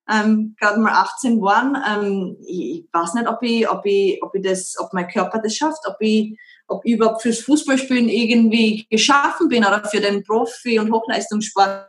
ähm, 0.09 0.55
gerade 0.59 0.81
mal 0.81 0.93
18 0.93 1.41
waren. 1.41 1.77
Ähm, 1.89 2.37
ich, 2.47 2.85
ich 2.85 2.89
weiß 2.93 3.15
nicht, 3.15 3.29
ob 3.29 3.43
ich, 3.43 3.69
ob 3.69 3.85
ich, 3.85 4.23
ob 4.23 4.35
ich 4.35 4.43
das, 4.43 4.75
ob 4.79 4.93
mein 4.93 5.09
Körper 5.09 5.41
das 5.43 5.55
schafft, 5.55 5.81
ob 5.87 5.97
ich, 6.01 6.39
ob 6.67 6.85
ich 6.85 6.95
überhaupt 6.95 7.23
fürs 7.23 7.41
Fußballspielen 7.41 8.09
irgendwie 8.09 8.87
geschaffen 8.91 9.49
bin 9.49 9.65
oder 9.65 9.85
für 9.85 10.01
den 10.01 10.23
Profi- 10.23 10.79
und 10.79 10.93
Hochleistungssport. 10.93 11.89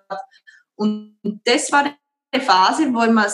Und 0.76 1.18
das 1.45 1.72
war 1.72 1.86
die 2.34 2.39
Phase, 2.39 2.93
wo 2.93 3.03
ich 3.03 3.12
mir 3.12 3.28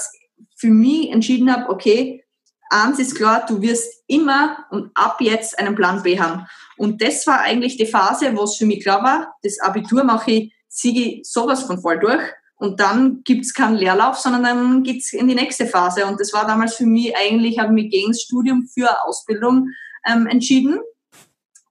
für 0.56 0.70
mich 0.70 1.12
entschieden 1.12 1.52
habe, 1.52 1.70
okay, 1.70 2.24
eins 2.70 3.00
ist 3.00 3.16
klar, 3.16 3.46
du 3.48 3.62
wirst 3.62 4.04
immer 4.08 4.66
und 4.72 4.92
ab 4.94 5.18
jetzt 5.22 5.58
einen 5.60 5.76
Plan 5.76 6.04
B 6.04 6.20
haben. 6.20 6.46
Und 6.78 7.02
das 7.02 7.26
war 7.28 7.42
eigentlich 7.42 7.78
die 7.78 7.86
Phase, 7.86 8.36
wo 8.36 8.44
es 8.44 8.58
für 8.58 8.66
mich 8.66 8.82
klar 8.84 9.04
war, 9.04 9.36
das 9.44 9.60
Abitur 9.60 10.04
mache 10.04 10.32
ich, 10.32 10.54
siege 10.68 11.02
ich 11.02 11.22
sowas 11.24 11.64
von 11.64 11.82
voll 11.82 12.00
durch. 12.00 12.22
Und 12.58 12.80
dann 12.80 13.22
gibt's 13.24 13.54
keinen 13.54 13.76
Leerlauf, 13.76 14.18
sondern 14.18 14.44
dann 14.44 14.84
geht's 14.84 15.14
in 15.14 15.28
die 15.28 15.36
nächste 15.36 15.68
Phase. 15.68 16.06
Und 16.06 16.20
das 16.20 16.34
war 16.34 16.48
damals 16.48 16.76
für 16.76 16.88
mich 16.88 17.16
eigentlich, 17.16 17.60
habe 17.60 17.72
mich 17.72 17.92
gegen 17.92 18.10
das 18.10 18.24
Studium 18.24 18.68
für 18.68 19.04
Ausbildung 19.06 19.70
ähm, 20.06 20.26
entschieden. 20.26 20.80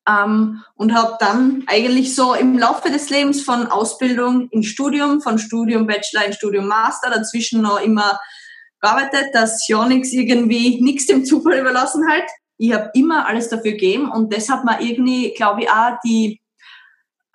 Ähm, 0.09 0.62
und 0.76 0.95
habe 0.95 1.16
dann 1.18 1.64
eigentlich 1.66 2.14
so 2.14 2.34
im 2.34 2.57
Laufe 2.57 2.91
des 2.91 3.11
Lebens 3.11 3.43
von 3.43 3.66
Ausbildung 3.66 4.49
in 4.51 4.62
Studium, 4.62 5.20
von 5.20 5.39
Studium 5.39 5.89
Bachelor 5.89 6.26
in 6.26 6.32
Studium 6.32 6.68
Master, 6.68 7.11
dazwischen 7.11 7.62
noch 7.62 7.80
immer 7.80 8.16
gearbeitet, 8.80 9.34
dass 9.34 9.66
ja 9.66 9.87
nichts 9.89 10.12
irgendwie 10.12 10.80
nichts 10.80 11.07
dem 11.07 11.24
Zufall 11.24 11.59
überlassen 11.59 12.09
halt. 12.09 12.28
Ich 12.59 12.72
habe 12.72 12.91
immer 12.95 13.26
alles 13.26 13.49
dafür 13.49 13.72
gegeben 13.72 14.11
und 14.11 14.32
das 14.32 14.49
hat 14.49 14.64
mir 14.64 14.80
irgendwie, 14.80 15.34
glaube 15.34 15.62
ich, 15.62 15.70
auch 15.70 15.99
die 16.05 16.41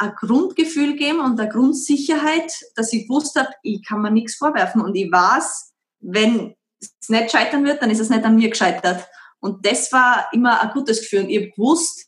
ein 0.02 0.16
Grundgefühl 0.16 0.94
gegeben 0.94 1.20
und 1.20 1.40
eine 1.40 1.50
Grundsicherheit, 1.50 2.52
dass 2.76 2.92
ich 2.92 3.08
gewusst 3.08 3.36
habe, 3.36 3.50
ich 3.62 3.86
kann 3.86 4.02
mir 4.02 4.12
nichts 4.12 4.36
vorwerfen 4.36 4.82
und 4.82 4.96
ich 4.96 5.12
weiß, 5.12 5.74
wenn 6.00 6.56
es 6.82 7.10
nicht 7.10 7.32
scheitern 7.32 7.64
wird, 7.64 7.82
dann 7.82 7.92
ist 7.92 8.00
es 8.00 8.10
nicht 8.10 8.26
an 8.26 8.36
mir 8.36 8.50
gescheitert. 8.50 9.08
Und 9.40 9.66
das 9.66 9.92
war 9.92 10.28
immer 10.32 10.60
ein 10.60 10.72
gutes 10.72 11.02
Gefühl. 11.02 11.22
Und 11.22 11.30
ich 11.30 11.38
habe 11.38 11.52
gewusst, 11.52 12.08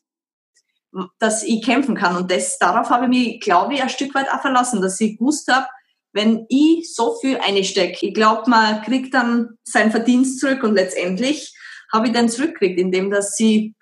dass 1.18 1.44
ich 1.44 1.62
kämpfen 1.62 1.94
kann. 1.94 2.16
Und 2.16 2.30
das, 2.30 2.58
darauf 2.58 2.90
habe 2.90 3.04
ich 3.04 3.10
mich, 3.10 3.40
glaube 3.40 3.74
ich, 3.74 3.82
ein 3.82 3.88
Stück 3.88 4.14
weit 4.14 4.32
auch 4.32 4.40
verlassen, 4.40 4.82
dass 4.82 5.00
ich 5.00 5.18
gewusst 5.18 5.50
habe, 5.52 5.66
wenn 6.12 6.46
ich 6.48 6.92
so 6.92 7.16
viel 7.20 7.38
einstecke, 7.38 8.06
ich 8.06 8.14
glaube, 8.14 8.48
man 8.48 8.82
kriegt 8.82 9.14
dann 9.14 9.58
sein 9.64 9.90
Verdienst 9.90 10.38
zurück 10.40 10.62
und 10.62 10.74
letztendlich 10.74 11.56
habe 11.92 12.06
ich 12.08 12.12
dann 12.12 12.28
zurückgekriegt, 12.28 12.78
indem 12.78 13.10
dass 13.10 13.36
sie 13.36 13.74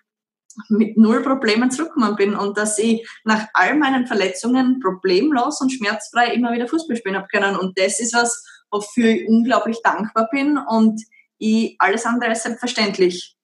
mit 0.68 0.96
null 0.96 1.22
Problemen 1.22 1.70
zurückgekommen 1.70 2.16
bin 2.16 2.34
und 2.34 2.56
dass 2.58 2.78
ich 2.78 3.06
nach 3.24 3.46
all 3.54 3.76
meinen 3.76 4.06
Verletzungen 4.06 4.80
problemlos 4.80 5.60
und 5.60 5.72
schmerzfrei 5.72 6.32
immer 6.34 6.52
wieder 6.52 6.68
Fußball 6.68 6.96
spielen 6.96 7.16
habe 7.16 7.28
können. 7.28 7.56
Und 7.56 7.78
das 7.78 8.00
ist 8.00 8.14
was, 8.14 8.44
wofür 8.70 9.08
ich 9.08 9.28
unglaublich 9.28 9.80
dankbar 9.82 10.28
bin 10.30 10.58
und 10.58 11.00
ich 11.38 11.76
alles 11.78 12.06
andere 12.06 12.30
als 12.30 12.42
selbstverständlich 12.42 13.36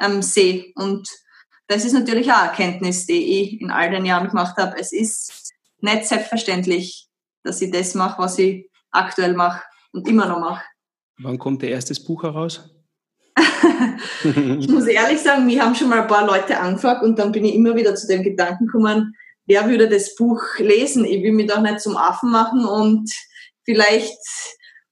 ähm, 0.00 0.22
sehe. 0.22 0.72
Und 0.74 1.08
das 1.66 1.84
ist 1.84 1.92
natürlich 1.92 2.30
auch 2.30 2.38
eine 2.38 2.48
Erkenntnis, 2.48 3.06
die 3.06 3.40
ich 3.40 3.60
in 3.60 3.70
all 3.70 3.90
den 3.90 4.04
Jahren 4.04 4.28
gemacht 4.28 4.56
habe. 4.56 4.78
Es 4.78 4.92
ist 4.92 5.52
nicht 5.78 6.06
selbstverständlich, 6.06 7.08
dass 7.42 7.62
ich 7.62 7.70
das 7.70 7.94
mache, 7.94 8.20
was 8.20 8.38
ich 8.38 8.68
aktuell 8.90 9.34
mache 9.34 9.62
und 9.92 10.06
immer 10.08 10.26
noch 10.26 10.40
mache. 10.40 10.64
Wann 11.18 11.38
kommt 11.38 11.62
der 11.62 11.70
erste 11.70 11.94
Buch 12.02 12.22
heraus? 12.22 12.70
Ich 14.24 14.68
muss 14.68 14.86
ehrlich 14.86 15.20
sagen, 15.20 15.46
mir 15.46 15.64
haben 15.64 15.74
schon 15.74 15.88
mal 15.88 16.02
ein 16.02 16.08
paar 16.08 16.26
Leute 16.26 16.58
angefragt 16.58 17.02
und 17.02 17.18
dann 17.18 17.32
bin 17.32 17.44
ich 17.44 17.54
immer 17.54 17.74
wieder 17.74 17.94
zu 17.94 18.06
dem 18.06 18.22
Gedanken 18.22 18.66
gekommen, 18.66 19.14
wer 19.46 19.68
würde 19.68 19.88
das 19.88 20.14
Buch 20.14 20.42
lesen? 20.58 21.04
Ich 21.04 21.22
will 21.22 21.32
mich 21.32 21.48
doch 21.48 21.60
nicht 21.60 21.80
zum 21.80 21.96
Affen 21.96 22.30
machen 22.30 22.64
und 22.64 23.10
vielleicht 23.64 24.18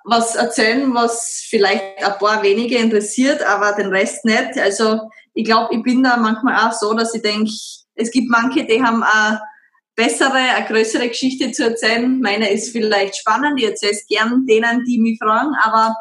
was 0.05 0.37
erzählen, 0.37 0.95
was 0.95 1.47
vielleicht 1.49 1.83
ein 2.03 2.19
paar 2.19 2.43
wenige 2.43 2.77
interessiert, 2.77 3.43
aber 3.43 3.73
den 3.73 3.89
Rest 3.89 4.25
nicht. 4.25 4.59
Also 4.59 5.01
ich 5.35 5.45
glaube, 5.45 5.75
ich 5.75 5.83
bin 5.83 6.03
da 6.03 6.17
manchmal 6.17 6.67
auch 6.67 6.73
so, 6.73 6.95
dass 6.95 7.15
ich 7.15 7.23
denke, 7.23 7.51
es 7.95 8.11
gibt 8.11 8.31
manche, 8.31 8.65
die 8.65 8.83
haben 8.83 9.03
eine 9.03 9.41
bessere, 9.95 10.33
eine 10.33 10.67
größere 10.67 11.09
Geschichte 11.09 11.53
zu 11.53 11.65
erzählen. 11.65 12.21
Meine 12.21 12.51
ist 12.51 12.71
vielleicht 12.71 13.17
spannend, 13.17 13.61
ich 13.61 13.67
erzähle 13.67 13.93
es 13.93 14.07
gern 14.07 14.47
denen, 14.47 14.85
die 14.85 14.99
mich 14.99 15.19
fragen, 15.19 15.55
aber 15.63 15.97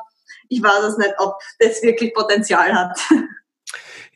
ich 0.50 0.62
weiß 0.62 0.92
es 0.92 0.98
nicht, 0.98 1.14
ob 1.20 1.36
das 1.60 1.82
wirklich 1.84 2.14
Potenzial 2.14 2.74
hat. 2.74 3.00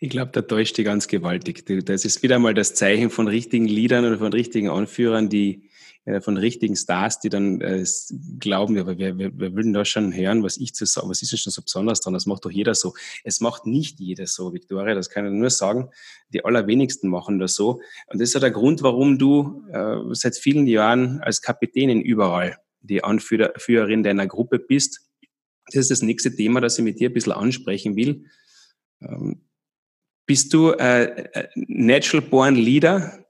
Ich 0.03 0.09
glaube, 0.09 0.31
da 0.31 0.41
täuscht 0.41 0.77
die 0.77 0.83
ganz 0.83 1.07
gewaltig. 1.07 1.63
Das 1.85 2.05
ist 2.05 2.23
wieder 2.23 2.39
mal 2.39 2.55
das 2.55 2.73
Zeichen 2.73 3.11
von 3.11 3.27
richtigen 3.27 3.67
Liedern 3.67 4.03
oder 4.03 4.17
von 4.17 4.33
richtigen 4.33 4.67
Anführern, 4.67 5.29
die 5.29 5.69
äh, 6.05 6.19
von 6.21 6.37
richtigen 6.37 6.75
Stars, 6.75 7.19
die 7.19 7.29
dann 7.29 7.61
äh, 7.61 7.85
glauben, 8.39 8.79
aber 8.79 8.97
wer, 8.97 9.19
wer, 9.19 9.29
wer 9.35 9.55
will 9.55 9.71
da 9.71 9.85
schon 9.85 10.15
hören, 10.15 10.41
was 10.41 10.57
ich 10.57 10.73
zu 10.73 10.85
sagen, 10.85 11.07
was 11.09 11.21
ist 11.21 11.31
denn 11.31 11.37
schon 11.37 11.51
so 11.51 11.61
besonders 11.61 12.01
dran? 12.01 12.15
Das 12.15 12.25
macht 12.25 12.43
doch 12.45 12.49
jeder 12.49 12.73
so. 12.73 12.95
Es 13.23 13.39
macht 13.39 13.67
nicht 13.67 13.99
jeder 13.99 14.25
so, 14.25 14.51
Victoria, 14.51 14.95
das 14.95 15.11
kann 15.11 15.27
ich 15.27 15.31
nur 15.31 15.51
sagen. 15.51 15.89
Die 16.29 16.43
allerwenigsten 16.43 17.07
machen 17.07 17.37
das 17.37 17.53
so. 17.53 17.81
Und 18.07 18.19
das 18.19 18.29
ist 18.29 18.33
ja 18.33 18.39
der 18.39 18.49
Grund, 18.49 18.81
warum 18.81 19.19
du 19.19 19.63
äh, 19.71 19.97
seit 20.13 20.35
vielen 20.35 20.65
Jahren 20.65 21.21
als 21.21 21.43
Kapitänin 21.43 22.01
überall 22.01 22.57
die 22.81 23.03
Anführerin 23.03 24.01
deiner 24.01 24.25
Gruppe 24.25 24.57
bist 24.57 25.10
das 25.75 25.85
ist 25.85 25.91
das 25.91 26.01
nächste 26.01 26.35
Thema, 26.35 26.61
das 26.61 26.77
ich 26.77 26.83
mit 26.83 26.99
dir 26.99 27.09
ein 27.09 27.13
bisschen 27.13 27.33
ansprechen 27.33 27.95
will. 27.95 28.25
Ähm, 29.01 29.41
bist 30.25 30.53
du 30.53 30.71
äh, 30.71 31.29
Natural 31.55 32.25
Born 32.25 32.55
Leader? 32.55 33.25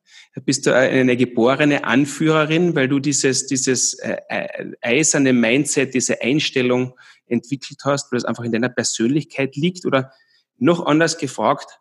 Bist 0.45 0.65
du 0.65 0.75
eine 0.75 1.17
geborene 1.17 1.83
Anführerin, 1.83 2.75
weil 2.75 2.87
du 2.87 2.99
dieses, 2.99 3.47
dieses 3.47 3.95
äh, 3.95 4.17
äh, 4.29 4.71
eiserne 4.81 5.33
Mindset, 5.33 5.93
diese 5.93 6.21
Einstellung 6.21 6.97
entwickelt 7.25 7.79
hast, 7.83 8.11
weil 8.11 8.17
es 8.17 8.25
einfach 8.25 8.43
in 8.43 8.51
deiner 8.51 8.69
Persönlichkeit 8.69 9.55
liegt? 9.55 9.85
Oder 9.85 10.13
noch 10.57 10.85
anders 10.85 11.17
gefragt, 11.17 11.79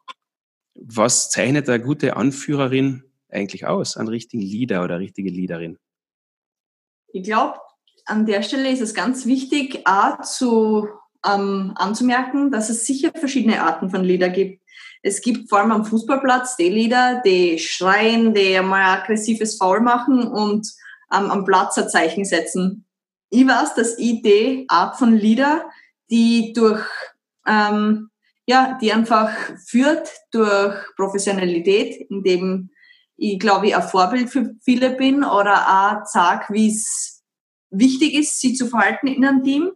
was 0.74 1.30
zeichnet 1.30 1.68
eine 1.68 1.82
gute 1.82 2.16
Anführerin 2.16 3.04
eigentlich 3.28 3.66
aus, 3.66 3.96
einen 3.96 4.08
richtigen 4.08 4.42
Leader 4.42 4.82
oder 4.82 4.98
richtige 4.98 5.30
Leaderin? 5.30 5.78
Ich 7.12 7.24
glaube, 7.24 7.58
an 8.10 8.26
der 8.26 8.42
Stelle 8.42 8.70
ist 8.70 8.80
es 8.80 8.94
ganz 8.94 9.24
wichtig, 9.26 9.86
A, 9.86 10.20
zu, 10.22 10.88
ähm, 11.24 11.72
anzumerken, 11.76 12.50
dass 12.50 12.68
es 12.68 12.86
sicher 12.86 13.12
verschiedene 13.14 13.62
Arten 13.62 13.90
von 13.90 14.04
Lieder 14.04 14.28
gibt. 14.28 14.62
Es 15.02 15.22
gibt 15.22 15.48
vor 15.48 15.60
allem 15.60 15.72
am 15.72 15.84
Fußballplatz 15.84 16.56
die 16.56 16.68
Lieder, 16.68 17.22
die 17.24 17.58
schreien, 17.58 18.34
die 18.34 18.60
mal 18.60 18.98
aggressives 18.98 19.56
Foul 19.56 19.80
machen 19.80 20.26
und 20.26 20.68
ähm, 21.12 21.30
am 21.30 21.44
Platz 21.44 21.78
ein 21.78 21.88
Zeichen 21.88 22.24
setzen. 22.24 22.84
Ich 23.30 23.46
weiß, 23.46 23.74
dass 23.74 23.96
ich 23.98 24.22
die 24.22 24.66
Art 24.68 24.96
von 24.96 25.16
Lieder, 25.16 25.64
die 26.10 26.52
durch, 26.52 26.84
ähm, 27.46 28.10
ja, 28.46 28.76
die 28.80 28.92
einfach 28.92 29.30
führt 29.64 30.10
durch 30.32 30.74
Professionalität, 30.96 32.10
indem 32.10 32.70
ich, 33.16 33.38
glaube 33.38 33.68
ich, 33.68 33.76
ein 33.76 33.82
Vorbild 33.82 34.30
für 34.30 34.54
viele 34.62 34.90
bin 34.90 35.24
oder 35.24 36.00
auch 36.02 36.06
sage, 36.06 36.46
wie 36.50 36.68
es 36.68 37.09
wichtig 37.70 38.14
ist, 38.14 38.40
sie 38.40 38.54
zu 38.54 38.66
verhalten 38.66 39.06
in 39.06 39.24
einem 39.24 39.42
Team, 39.42 39.70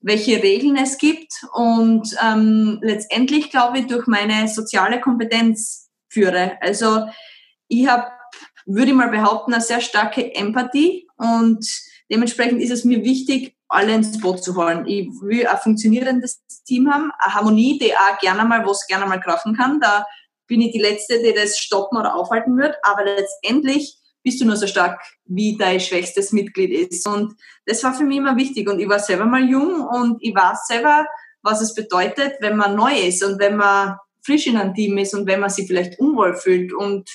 welche 0.00 0.42
Regeln 0.42 0.76
es 0.76 0.98
gibt 0.98 1.32
und 1.52 2.16
ähm, 2.24 2.78
letztendlich, 2.82 3.50
glaube 3.50 3.80
ich, 3.80 3.86
durch 3.86 4.06
meine 4.06 4.48
soziale 4.48 5.00
Kompetenz 5.00 5.90
führe. 6.08 6.58
Also 6.60 7.06
ich 7.68 7.86
habe, 7.86 8.06
würde 8.66 8.90
ich 8.90 8.96
mal 8.96 9.10
behaupten, 9.10 9.52
eine 9.52 9.62
sehr 9.62 9.80
starke 9.80 10.34
Empathie 10.34 11.06
und 11.16 11.66
dementsprechend 12.10 12.62
ist 12.62 12.70
es 12.70 12.84
mir 12.84 13.04
wichtig, 13.04 13.56
alle 13.68 13.94
ins 13.94 14.20
Boot 14.20 14.42
zu 14.42 14.56
holen. 14.56 14.86
Ich 14.86 15.08
will 15.20 15.46
ein 15.46 15.58
funktionierendes 15.58 16.42
Team 16.66 16.92
haben, 16.92 17.12
eine 17.18 17.34
Harmonie, 17.34 17.78
die 17.78 17.94
auch 17.94 18.18
gerne 18.20 18.44
mal, 18.44 18.66
wo 18.66 18.72
es 18.72 18.86
gerne 18.86 19.06
mal 19.06 19.20
krachen 19.20 19.56
kann. 19.56 19.80
Da 19.80 20.06
bin 20.48 20.60
ich 20.60 20.72
die 20.72 20.80
Letzte, 20.80 21.22
die 21.22 21.32
das 21.32 21.58
stoppen 21.58 21.96
oder 21.96 22.16
aufhalten 22.16 22.56
wird. 22.58 22.74
Aber 22.82 23.04
letztendlich 23.04 23.99
bist 24.22 24.40
du 24.40 24.44
nur 24.44 24.56
so 24.56 24.66
stark, 24.66 25.00
wie 25.24 25.56
dein 25.56 25.80
schwächstes 25.80 26.32
Mitglied 26.32 26.90
ist. 26.90 27.06
Und 27.06 27.34
das 27.66 27.82
war 27.82 27.94
für 27.94 28.04
mich 28.04 28.18
immer 28.18 28.36
wichtig. 28.36 28.68
Und 28.68 28.80
ich 28.80 28.88
war 28.88 28.98
selber 28.98 29.26
mal 29.26 29.48
jung 29.48 29.80
und 29.80 30.18
ich 30.20 30.34
weiß 30.34 30.66
selber, 30.66 31.06
was 31.42 31.60
es 31.60 31.74
bedeutet, 31.74 32.34
wenn 32.40 32.56
man 32.56 32.76
neu 32.76 32.92
ist 32.92 33.24
und 33.24 33.38
wenn 33.40 33.56
man 33.56 33.96
frisch 34.22 34.46
in 34.46 34.56
einem 34.56 34.74
Team 34.74 34.98
ist 34.98 35.14
und 35.14 35.26
wenn 35.26 35.40
man 35.40 35.50
sich 35.50 35.66
vielleicht 35.66 35.98
unwohl 35.98 36.34
fühlt 36.34 36.72
und 36.72 37.08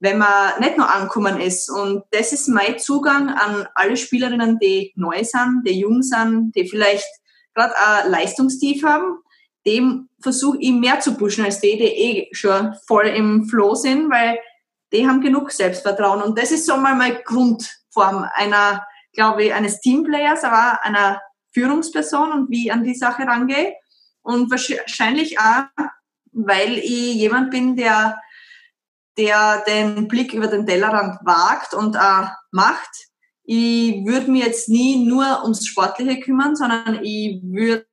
wenn 0.00 0.18
man 0.18 0.60
nicht 0.60 0.76
nur 0.76 0.92
angekommen 0.92 1.40
ist. 1.40 1.70
Und 1.70 2.04
das 2.10 2.32
ist 2.32 2.48
mein 2.48 2.78
Zugang 2.78 3.28
an 3.28 3.66
alle 3.74 3.96
Spielerinnen, 3.96 4.58
die 4.58 4.92
neu 4.96 5.22
sind, 5.24 5.62
die 5.66 5.80
jung 5.80 6.02
sind, 6.02 6.52
die 6.54 6.68
vielleicht 6.68 7.06
gerade 7.54 7.74
ein 7.76 8.10
Leistungstief 8.10 8.84
haben. 8.84 9.18
Dem 9.66 10.08
versuche 10.20 10.58
ich 10.60 10.72
mehr 10.72 11.00
zu 11.00 11.16
pushen 11.16 11.44
als 11.44 11.60
die, 11.60 11.76
die 11.76 11.84
eh 11.84 12.28
schon 12.32 12.74
voll 12.86 13.06
im 13.06 13.48
Flow 13.48 13.74
sind, 13.74 14.10
weil 14.10 14.38
die 14.92 15.06
haben 15.06 15.20
genug 15.20 15.50
Selbstvertrauen. 15.50 16.22
Und 16.22 16.38
das 16.38 16.50
ist 16.50 16.66
so 16.66 16.76
mal 16.76 16.94
meine 16.94 17.22
Grundform 17.22 18.26
einer, 18.34 18.86
glaube 19.12 19.44
ich, 19.44 19.54
eines 19.54 19.80
Teamplayers, 19.80 20.44
aber 20.44 20.84
einer 20.84 21.20
Führungsperson 21.52 22.32
und 22.32 22.50
wie 22.50 22.66
ich 22.66 22.72
an 22.72 22.84
die 22.84 22.94
Sache 22.94 23.22
rangehe. 23.22 23.74
Und 24.22 24.50
wahrscheinlich 24.50 25.38
auch, 25.38 25.64
weil 26.32 26.78
ich 26.78 27.14
jemand 27.14 27.50
bin, 27.50 27.76
der, 27.76 28.20
der 29.16 29.62
den 29.66 30.08
Blick 30.08 30.34
über 30.34 30.48
den 30.48 30.66
Tellerrand 30.66 31.18
wagt 31.24 31.74
und 31.74 31.96
auch 31.96 32.28
macht. 32.50 32.90
Ich 33.44 34.04
würde 34.04 34.30
mir 34.30 34.46
jetzt 34.46 34.68
nie 34.68 35.04
nur 35.04 35.42
ums 35.44 35.66
Sportliche 35.66 36.20
kümmern, 36.20 36.56
sondern 36.56 37.00
ich 37.02 37.40
würde 37.44 37.86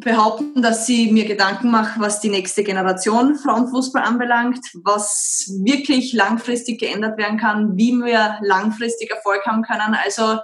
behaupten, 0.00 0.62
dass 0.62 0.86
sie 0.86 1.10
mir 1.12 1.26
Gedanken 1.26 1.70
mache, 1.70 2.00
was 2.00 2.20
die 2.20 2.28
nächste 2.28 2.64
Generation 2.64 3.36
Frauenfußball 3.36 4.02
anbelangt, 4.02 4.60
was 4.84 5.50
wirklich 5.64 6.12
langfristig 6.12 6.80
geändert 6.80 7.18
werden 7.18 7.38
kann, 7.38 7.76
wie 7.76 7.92
wir 7.92 8.38
langfristig 8.42 9.10
Erfolg 9.10 9.44
haben 9.46 9.62
können. 9.62 9.96
Also 10.04 10.38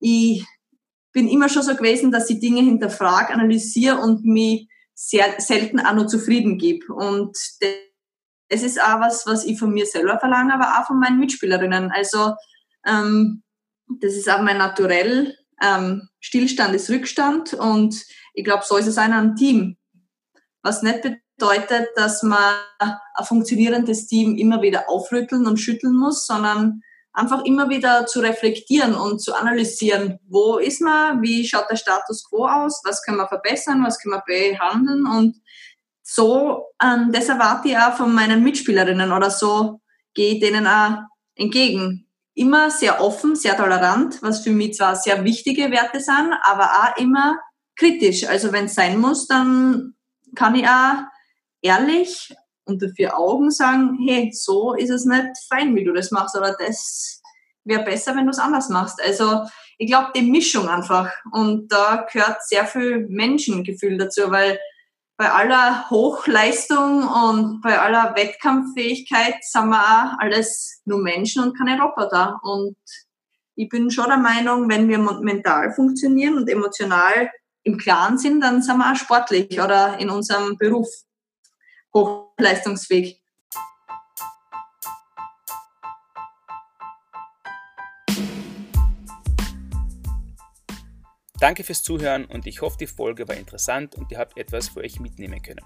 ich 0.00 0.44
bin 1.12 1.28
immer 1.28 1.48
schon 1.48 1.62
so 1.62 1.74
gewesen, 1.74 2.12
dass 2.12 2.30
ich 2.30 2.40
Dinge 2.40 2.60
hinterfrage, 2.60 3.32
analysiere 3.32 3.98
und 3.98 4.24
mich 4.24 4.68
sehr 4.94 5.26
selten 5.38 5.80
auch 5.80 5.94
nur 5.94 6.08
zufrieden 6.08 6.58
gebe. 6.58 6.92
Und 6.92 7.36
das 8.48 8.62
ist 8.62 8.82
auch 8.82 9.00
was, 9.00 9.26
was 9.26 9.44
ich 9.44 9.58
von 9.58 9.72
mir 9.72 9.86
selber 9.86 10.18
verlange, 10.18 10.54
aber 10.54 10.78
auch 10.78 10.86
von 10.86 10.98
meinen 10.98 11.18
Mitspielerinnen. 11.18 11.90
Also 11.92 12.34
ähm, 12.86 13.42
das 14.00 14.14
ist 14.14 14.28
auch 14.28 14.42
mein 14.42 14.58
Naturell. 14.58 15.34
Ähm, 15.62 16.08
Stillstand 16.20 16.74
ist 16.74 16.90
Rückstand 16.90 17.54
und 17.54 18.04
ich 18.34 18.44
glaube, 18.44 18.64
so 18.66 18.76
ist 18.76 18.86
es 18.86 18.96
in 18.96 19.12
einem 19.12 19.36
Team. 19.36 19.76
Was 20.62 20.82
nicht 20.82 21.02
bedeutet, 21.36 21.88
dass 21.96 22.22
man 22.22 22.54
ein 22.80 23.24
funktionierendes 23.24 24.06
Team 24.06 24.36
immer 24.36 24.62
wieder 24.62 24.88
aufrütteln 24.88 25.46
und 25.46 25.58
schütteln 25.58 25.96
muss, 25.96 26.26
sondern 26.26 26.82
einfach 27.12 27.44
immer 27.44 27.68
wieder 27.68 28.06
zu 28.06 28.20
reflektieren 28.20 28.94
und 28.94 29.20
zu 29.20 29.34
analysieren, 29.34 30.18
wo 30.28 30.58
ist 30.58 30.80
man, 30.80 31.20
wie 31.22 31.46
schaut 31.46 31.70
der 31.70 31.76
Status 31.76 32.28
quo 32.28 32.46
aus, 32.46 32.82
was 32.84 33.02
können 33.02 33.18
wir 33.18 33.26
verbessern, 33.26 33.84
was 33.84 33.98
können 34.00 34.14
wir 34.14 34.22
behandeln 34.26 35.06
und 35.06 35.36
so, 36.02 36.66
ähm, 36.82 37.10
das 37.12 37.28
erwarte 37.28 37.68
ich 37.68 37.76
auch 37.76 37.94
von 37.94 38.14
meinen 38.14 38.42
Mitspielerinnen 38.42 39.12
oder 39.12 39.30
so 39.30 39.80
gehe 40.14 40.34
ich 40.34 40.40
denen 40.40 40.66
auch 40.66 41.02
entgegen. 41.34 42.07
Immer 42.38 42.70
sehr 42.70 43.00
offen, 43.00 43.34
sehr 43.34 43.56
tolerant, 43.56 44.22
was 44.22 44.42
für 44.44 44.52
mich 44.52 44.74
zwar 44.74 44.94
sehr 44.94 45.24
wichtige 45.24 45.72
Werte 45.72 45.98
sind, 45.98 46.32
aber 46.42 46.64
auch 46.64 46.96
immer 46.96 47.36
kritisch. 47.74 48.28
Also 48.28 48.52
wenn 48.52 48.66
es 48.66 48.76
sein 48.76 49.00
muss, 49.00 49.26
dann 49.26 49.94
kann 50.36 50.54
ich 50.54 50.64
auch 50.64 51.02
ehrlich 51.62 52.32
unter 52.64 52.90
vier 52.90 53.18
Augen 53.18 53.50
sagen, 53.50 53.98
hey, 54.06 54.30
so 54.32 54.74
ist 54.74 54.90
es 54.90 55.04
nicht 55.04 55.26
fein, 55.48 55.74
wie 55.74 55.82
du 55.82 55.92
das 55.92 56.12
machst, 56.12 56.36
oder 56.36 56.54
das 56.56 57.20
wäre 57.64 57.82
besser, 57.82 58.14
wenn 58.14 58.26
du 58.26 58.30
es 58.30 58.38
anders 58.38 58.68
machst. 58.68 59.02
Also 59.02 59.42
ich 59.76 59.88
glaube, 59.88 60.12
die 60.14 60.22
Mischung 60.22 60.68
einfach. 60.68 61.10
Und 61.32 61.72
da 61.72 62.06
gehört 62.12 62.46
sehr 62.46 62.66
viel 62.66 63.06
Menschengefühl 63.08 63.98
dazu, 63.98 64.30
weil 64.30 64.60
bei 65.18 65.32
aller 65.32 65.90
Hochleistung 65.90 67.02
und 67.02 67.60
bei 67.60 67.78
aller 67.80 68.14
Wettkampffähigkeit 68.14 69.34
sind 69.42 69.68
wir 69.68 69.80
auch 69.80 70.18
alles 70.20 70.80
nur 70.84 71.00
Menschen 71.00 71.42
und 71.42 71.58
keine 71.58 71.82
Roboter. 71.82 72.38
Und 72.44 72.76
ich 73.56 73.68
bin 73.68 73.90
schon 73.90 74.06
der 74.06 74.16
Meinung, 74.16 74.68
wenn 74.68 74.88
wir 74.88 74.98
mental 74.98 75.72
funktionieren 75.72 76.36
und 76.36 76.48
emotional 76.48 77.32
im 77.64 77.76
Klaren 77.76 78.16
sind, 78.16 78.40
dann 78.40 78.62
sind 78.62 78.78
wir 78.78 78.92
auch 78.92 78.96
sportlich 78.96 79.60
oder 79.60 79.98
in 79.98 80.08
unserem 80.08 80.56
Beruf 80.56 80.88
hochleistungsfähig. 81.92 83.17
Danke 91.40 91.62
fürs 91.62 91.84
Zuhören 91.84 92.24
und 92.24 92.48
ich 92.48 92.62
hoffe, 92.62 92.78
die 92.78 92.88
Folge 92.88 93.28
war 93.28 93.36
interessant 93.36 93.94
und 93.94 94.10
ihr 94.10 94.18
habt 94.18 94.36
etwas 94.36 94.68
für 94.68 94.80
euch 94.80 94.98
mitnehmen 94.98 95.40
können. 95.40 95.64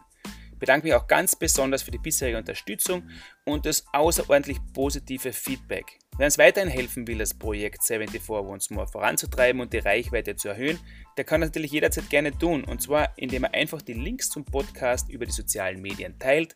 Ich 0.53 0.59
bedanke 0.59 0.87
mich 0.87 0.95
auch 0.95 1.07
ganz 1.07 1.35
besonders 1.35 1.83
für 1.83 1.91
die 1.91 1.99
bisherige 1.99 2.37
Unterstützung 2.37 3.09
und 3.45 3.65
das 3.65 3.85
außerordentlich 3.93 4.59
positive 4.75 5.33
Feedback. 5.33 5.99
Wer 6.19 6.27
uns 6.27 6.37
weiterhin 6.37 6.69
helfen 6.69 7.07
will, 7.09 7.19
das 7.19 7.33
Projekt 7.33 7.83
74 7.85 8.29
Once 8.29 8.69
More 8.71 8.87
voranzutreiben 8.87 9.63
und 9.63 9.73
die 9.73 9.79
Reichweite 9.79 10.37
zu 10.37 10.49
erhöhen, 10.49 10.79
der 11.17 11.25
kann 11.25 11.41
das 11.41 11.49
natürlich 11.49 11.73
jederzeit 11.73 12.11
gerne 12.11 12.37
tun. 12.37 12.65
Und 12.65 12.83
zwar, 12.83 13.17
indem 13.17 13.45
er 13.45 13.55
einfach 13.55 13.81
die 13.81 13.95
Links 13.95 14.29
zum 14.29 14.45
Podcast 14.45 15.09
über 15.09 15.25
die 15.25 15.33
sozialen 15.33 15.81
Medien 15.81 16.19
teilt 16.19 16.55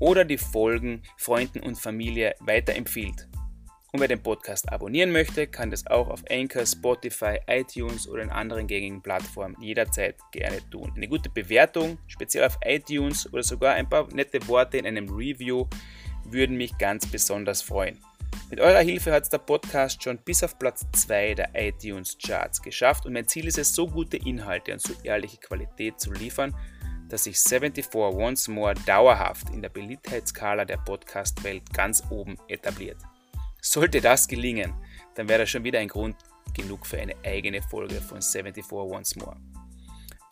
oder 0.00 0.24
die 0.24 0.36
Folgen 0.36 1.04
Freunden 1.16 1.60
und 1.60 1.76
Familie 1.76 2.34
weiterempfiehlt. 2.40 3.28
Und 3.90 4.00
wer 4.00 4.08
den 4.08 4.22
Podcast 4.22 4.70
abonnieren 4.70 5.12
möchte, 5.12 5.46
kann 5.46 5.70
das 5.70 5.86
auch 5.86 6.08
auf 6.08 6.22
Anchor, 6.30 6.66
Spotify, 6.66 7.38
iTunes 7.46 8.06
oder 8.06 8.22
in 8.22 8.28
anderen 8.30 8.66
gängigen 8.66 9.00
Plattformen 9.00 9.56
jederzeit 9.60 10.16
gerne 10.30 10.58
tun. 10.70 10.92
Eine 10.94 11.08
gute 11.08 11.30
Bewertung, 11.30 11.96
speziell 12.06 12.44
auf 12.44 12.58
iTunes 12.64 13.32
oder 13.32 13.42
sogar 13.42 13.74
ein 13.74 13.88
paar 13.88 14.06
nette 14.12 14.46
Worte 14.46 14.76
in 14.76 14.86
einem 14.86 15.08
Review 15.08 15.66
würden 16.24 16.58
mich 16.58 16.76
ganz 16.76 17.06
besonders 17.06 17.62
freuen. 17.62 17.98
Mit 18.50 18.60
eurer 18.60 18.80
Hilfe 18.80 19.10
hat 19.12 19.22
es 19.22 19.30
der 19.30 19.38
Podcast 19.38 20.02
schon 20.02 20.18
bis 20.18 20.42
auf 20.42 20.58
Platz 20.58 20.84
2 20.92 21.34
der 21.34 21.50
iTunes 21.54 22.18
Charts 22.18 22.60
geschafft 22.60 23.06
und 23.06 23.14
mein 23.14 23.26
Ziel 23.26 23.46
ist 23.46 23.56
es, 23.56 23.74
so 23.74 23.86
gute 23.86 24.18
Inhalte 24.18 24.74
und 24.74 24.82
so 24.82 24.92
ehrliche 25.02 25.38
Qualität 25.38 25.98
zu 25.98 26.12
liefern, 26.12 26.54
dass 27.08 27.24
sich 27.24 27.38
74 27.38 27.94
Once 27.94 28.48
More 28.48 28.74
dauerhaft 28.86 29.48
in 29.48 29.62
der 29.62 29.70
Beliebtheitsskala 29.70 30.66
der 30.66 30.76
Podcast-Welt 30.76 31.62
ganz 31.72 32.02
oben 32.10 32.36
etabliert. 32.48 32.98
Sollte 33.60 34.00
das 34.00 34.28
gelingen, 34.28 34.74
dann 35.14 35.28
wäre 35.28 35.40
das 35.40 35.50
schon 35.50 35.64
wieder 35.64 35.78
ein 35.78 35.88
Grund 35.88 36.16
genug 36.54 36.86
für 36.86 36.98
eine 36.98 37.14
eigene 37.24 37.62
Folge 37.62 37.96
von 38.00 38.22
74 38.22 38.72
Once 38.72 39.16
More. 39.16 39.36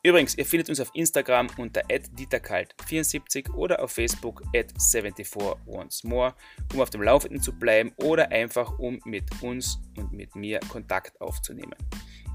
Übrigens, 0.07 0.39
ihr 0.39 0.47
findet 0.47 0.69
uns 0.69 0.79
auf 0.79 0.91
Instagram 0.95 1.49
unter 1.57 1.81
dieterkalt74 1.81 3.53
oder 3.55 3.83
auf 3.83 3.91
Facebook 3.91 4.41
at 4.55 4.73
74 4.81 5.35
once 5.67 6.05
more, 6.05 6.33
um 6.73 6.81
auf 6.81 6.91
dem 6.91 7.03
Laufenden 7.03 7.43
zu 7.43 7.53
bleiben 7.53 7.93
oder 7.97 8.31
einfach 8.31 8.79
um 8.79 9.01
mit 9.05 9.25
uns 9.43 9.81
und 9.97 10.13
mit 10.13 10.37
mir 10.37 10.61
Kontakt 10.69 11.21
aufzunehmen. 11.21 11.75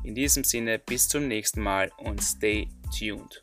In 0.04 0.16
diesem 0.16 0.44
Sinne, 0.44 0.80
bis 0.80 1.08
zum 1.08 1.30
nächsten 1.30 1.62
Mal 1.62 1.90
und 2.00 2.22
stay 2.22 2.68
tuned. 3.00 3.42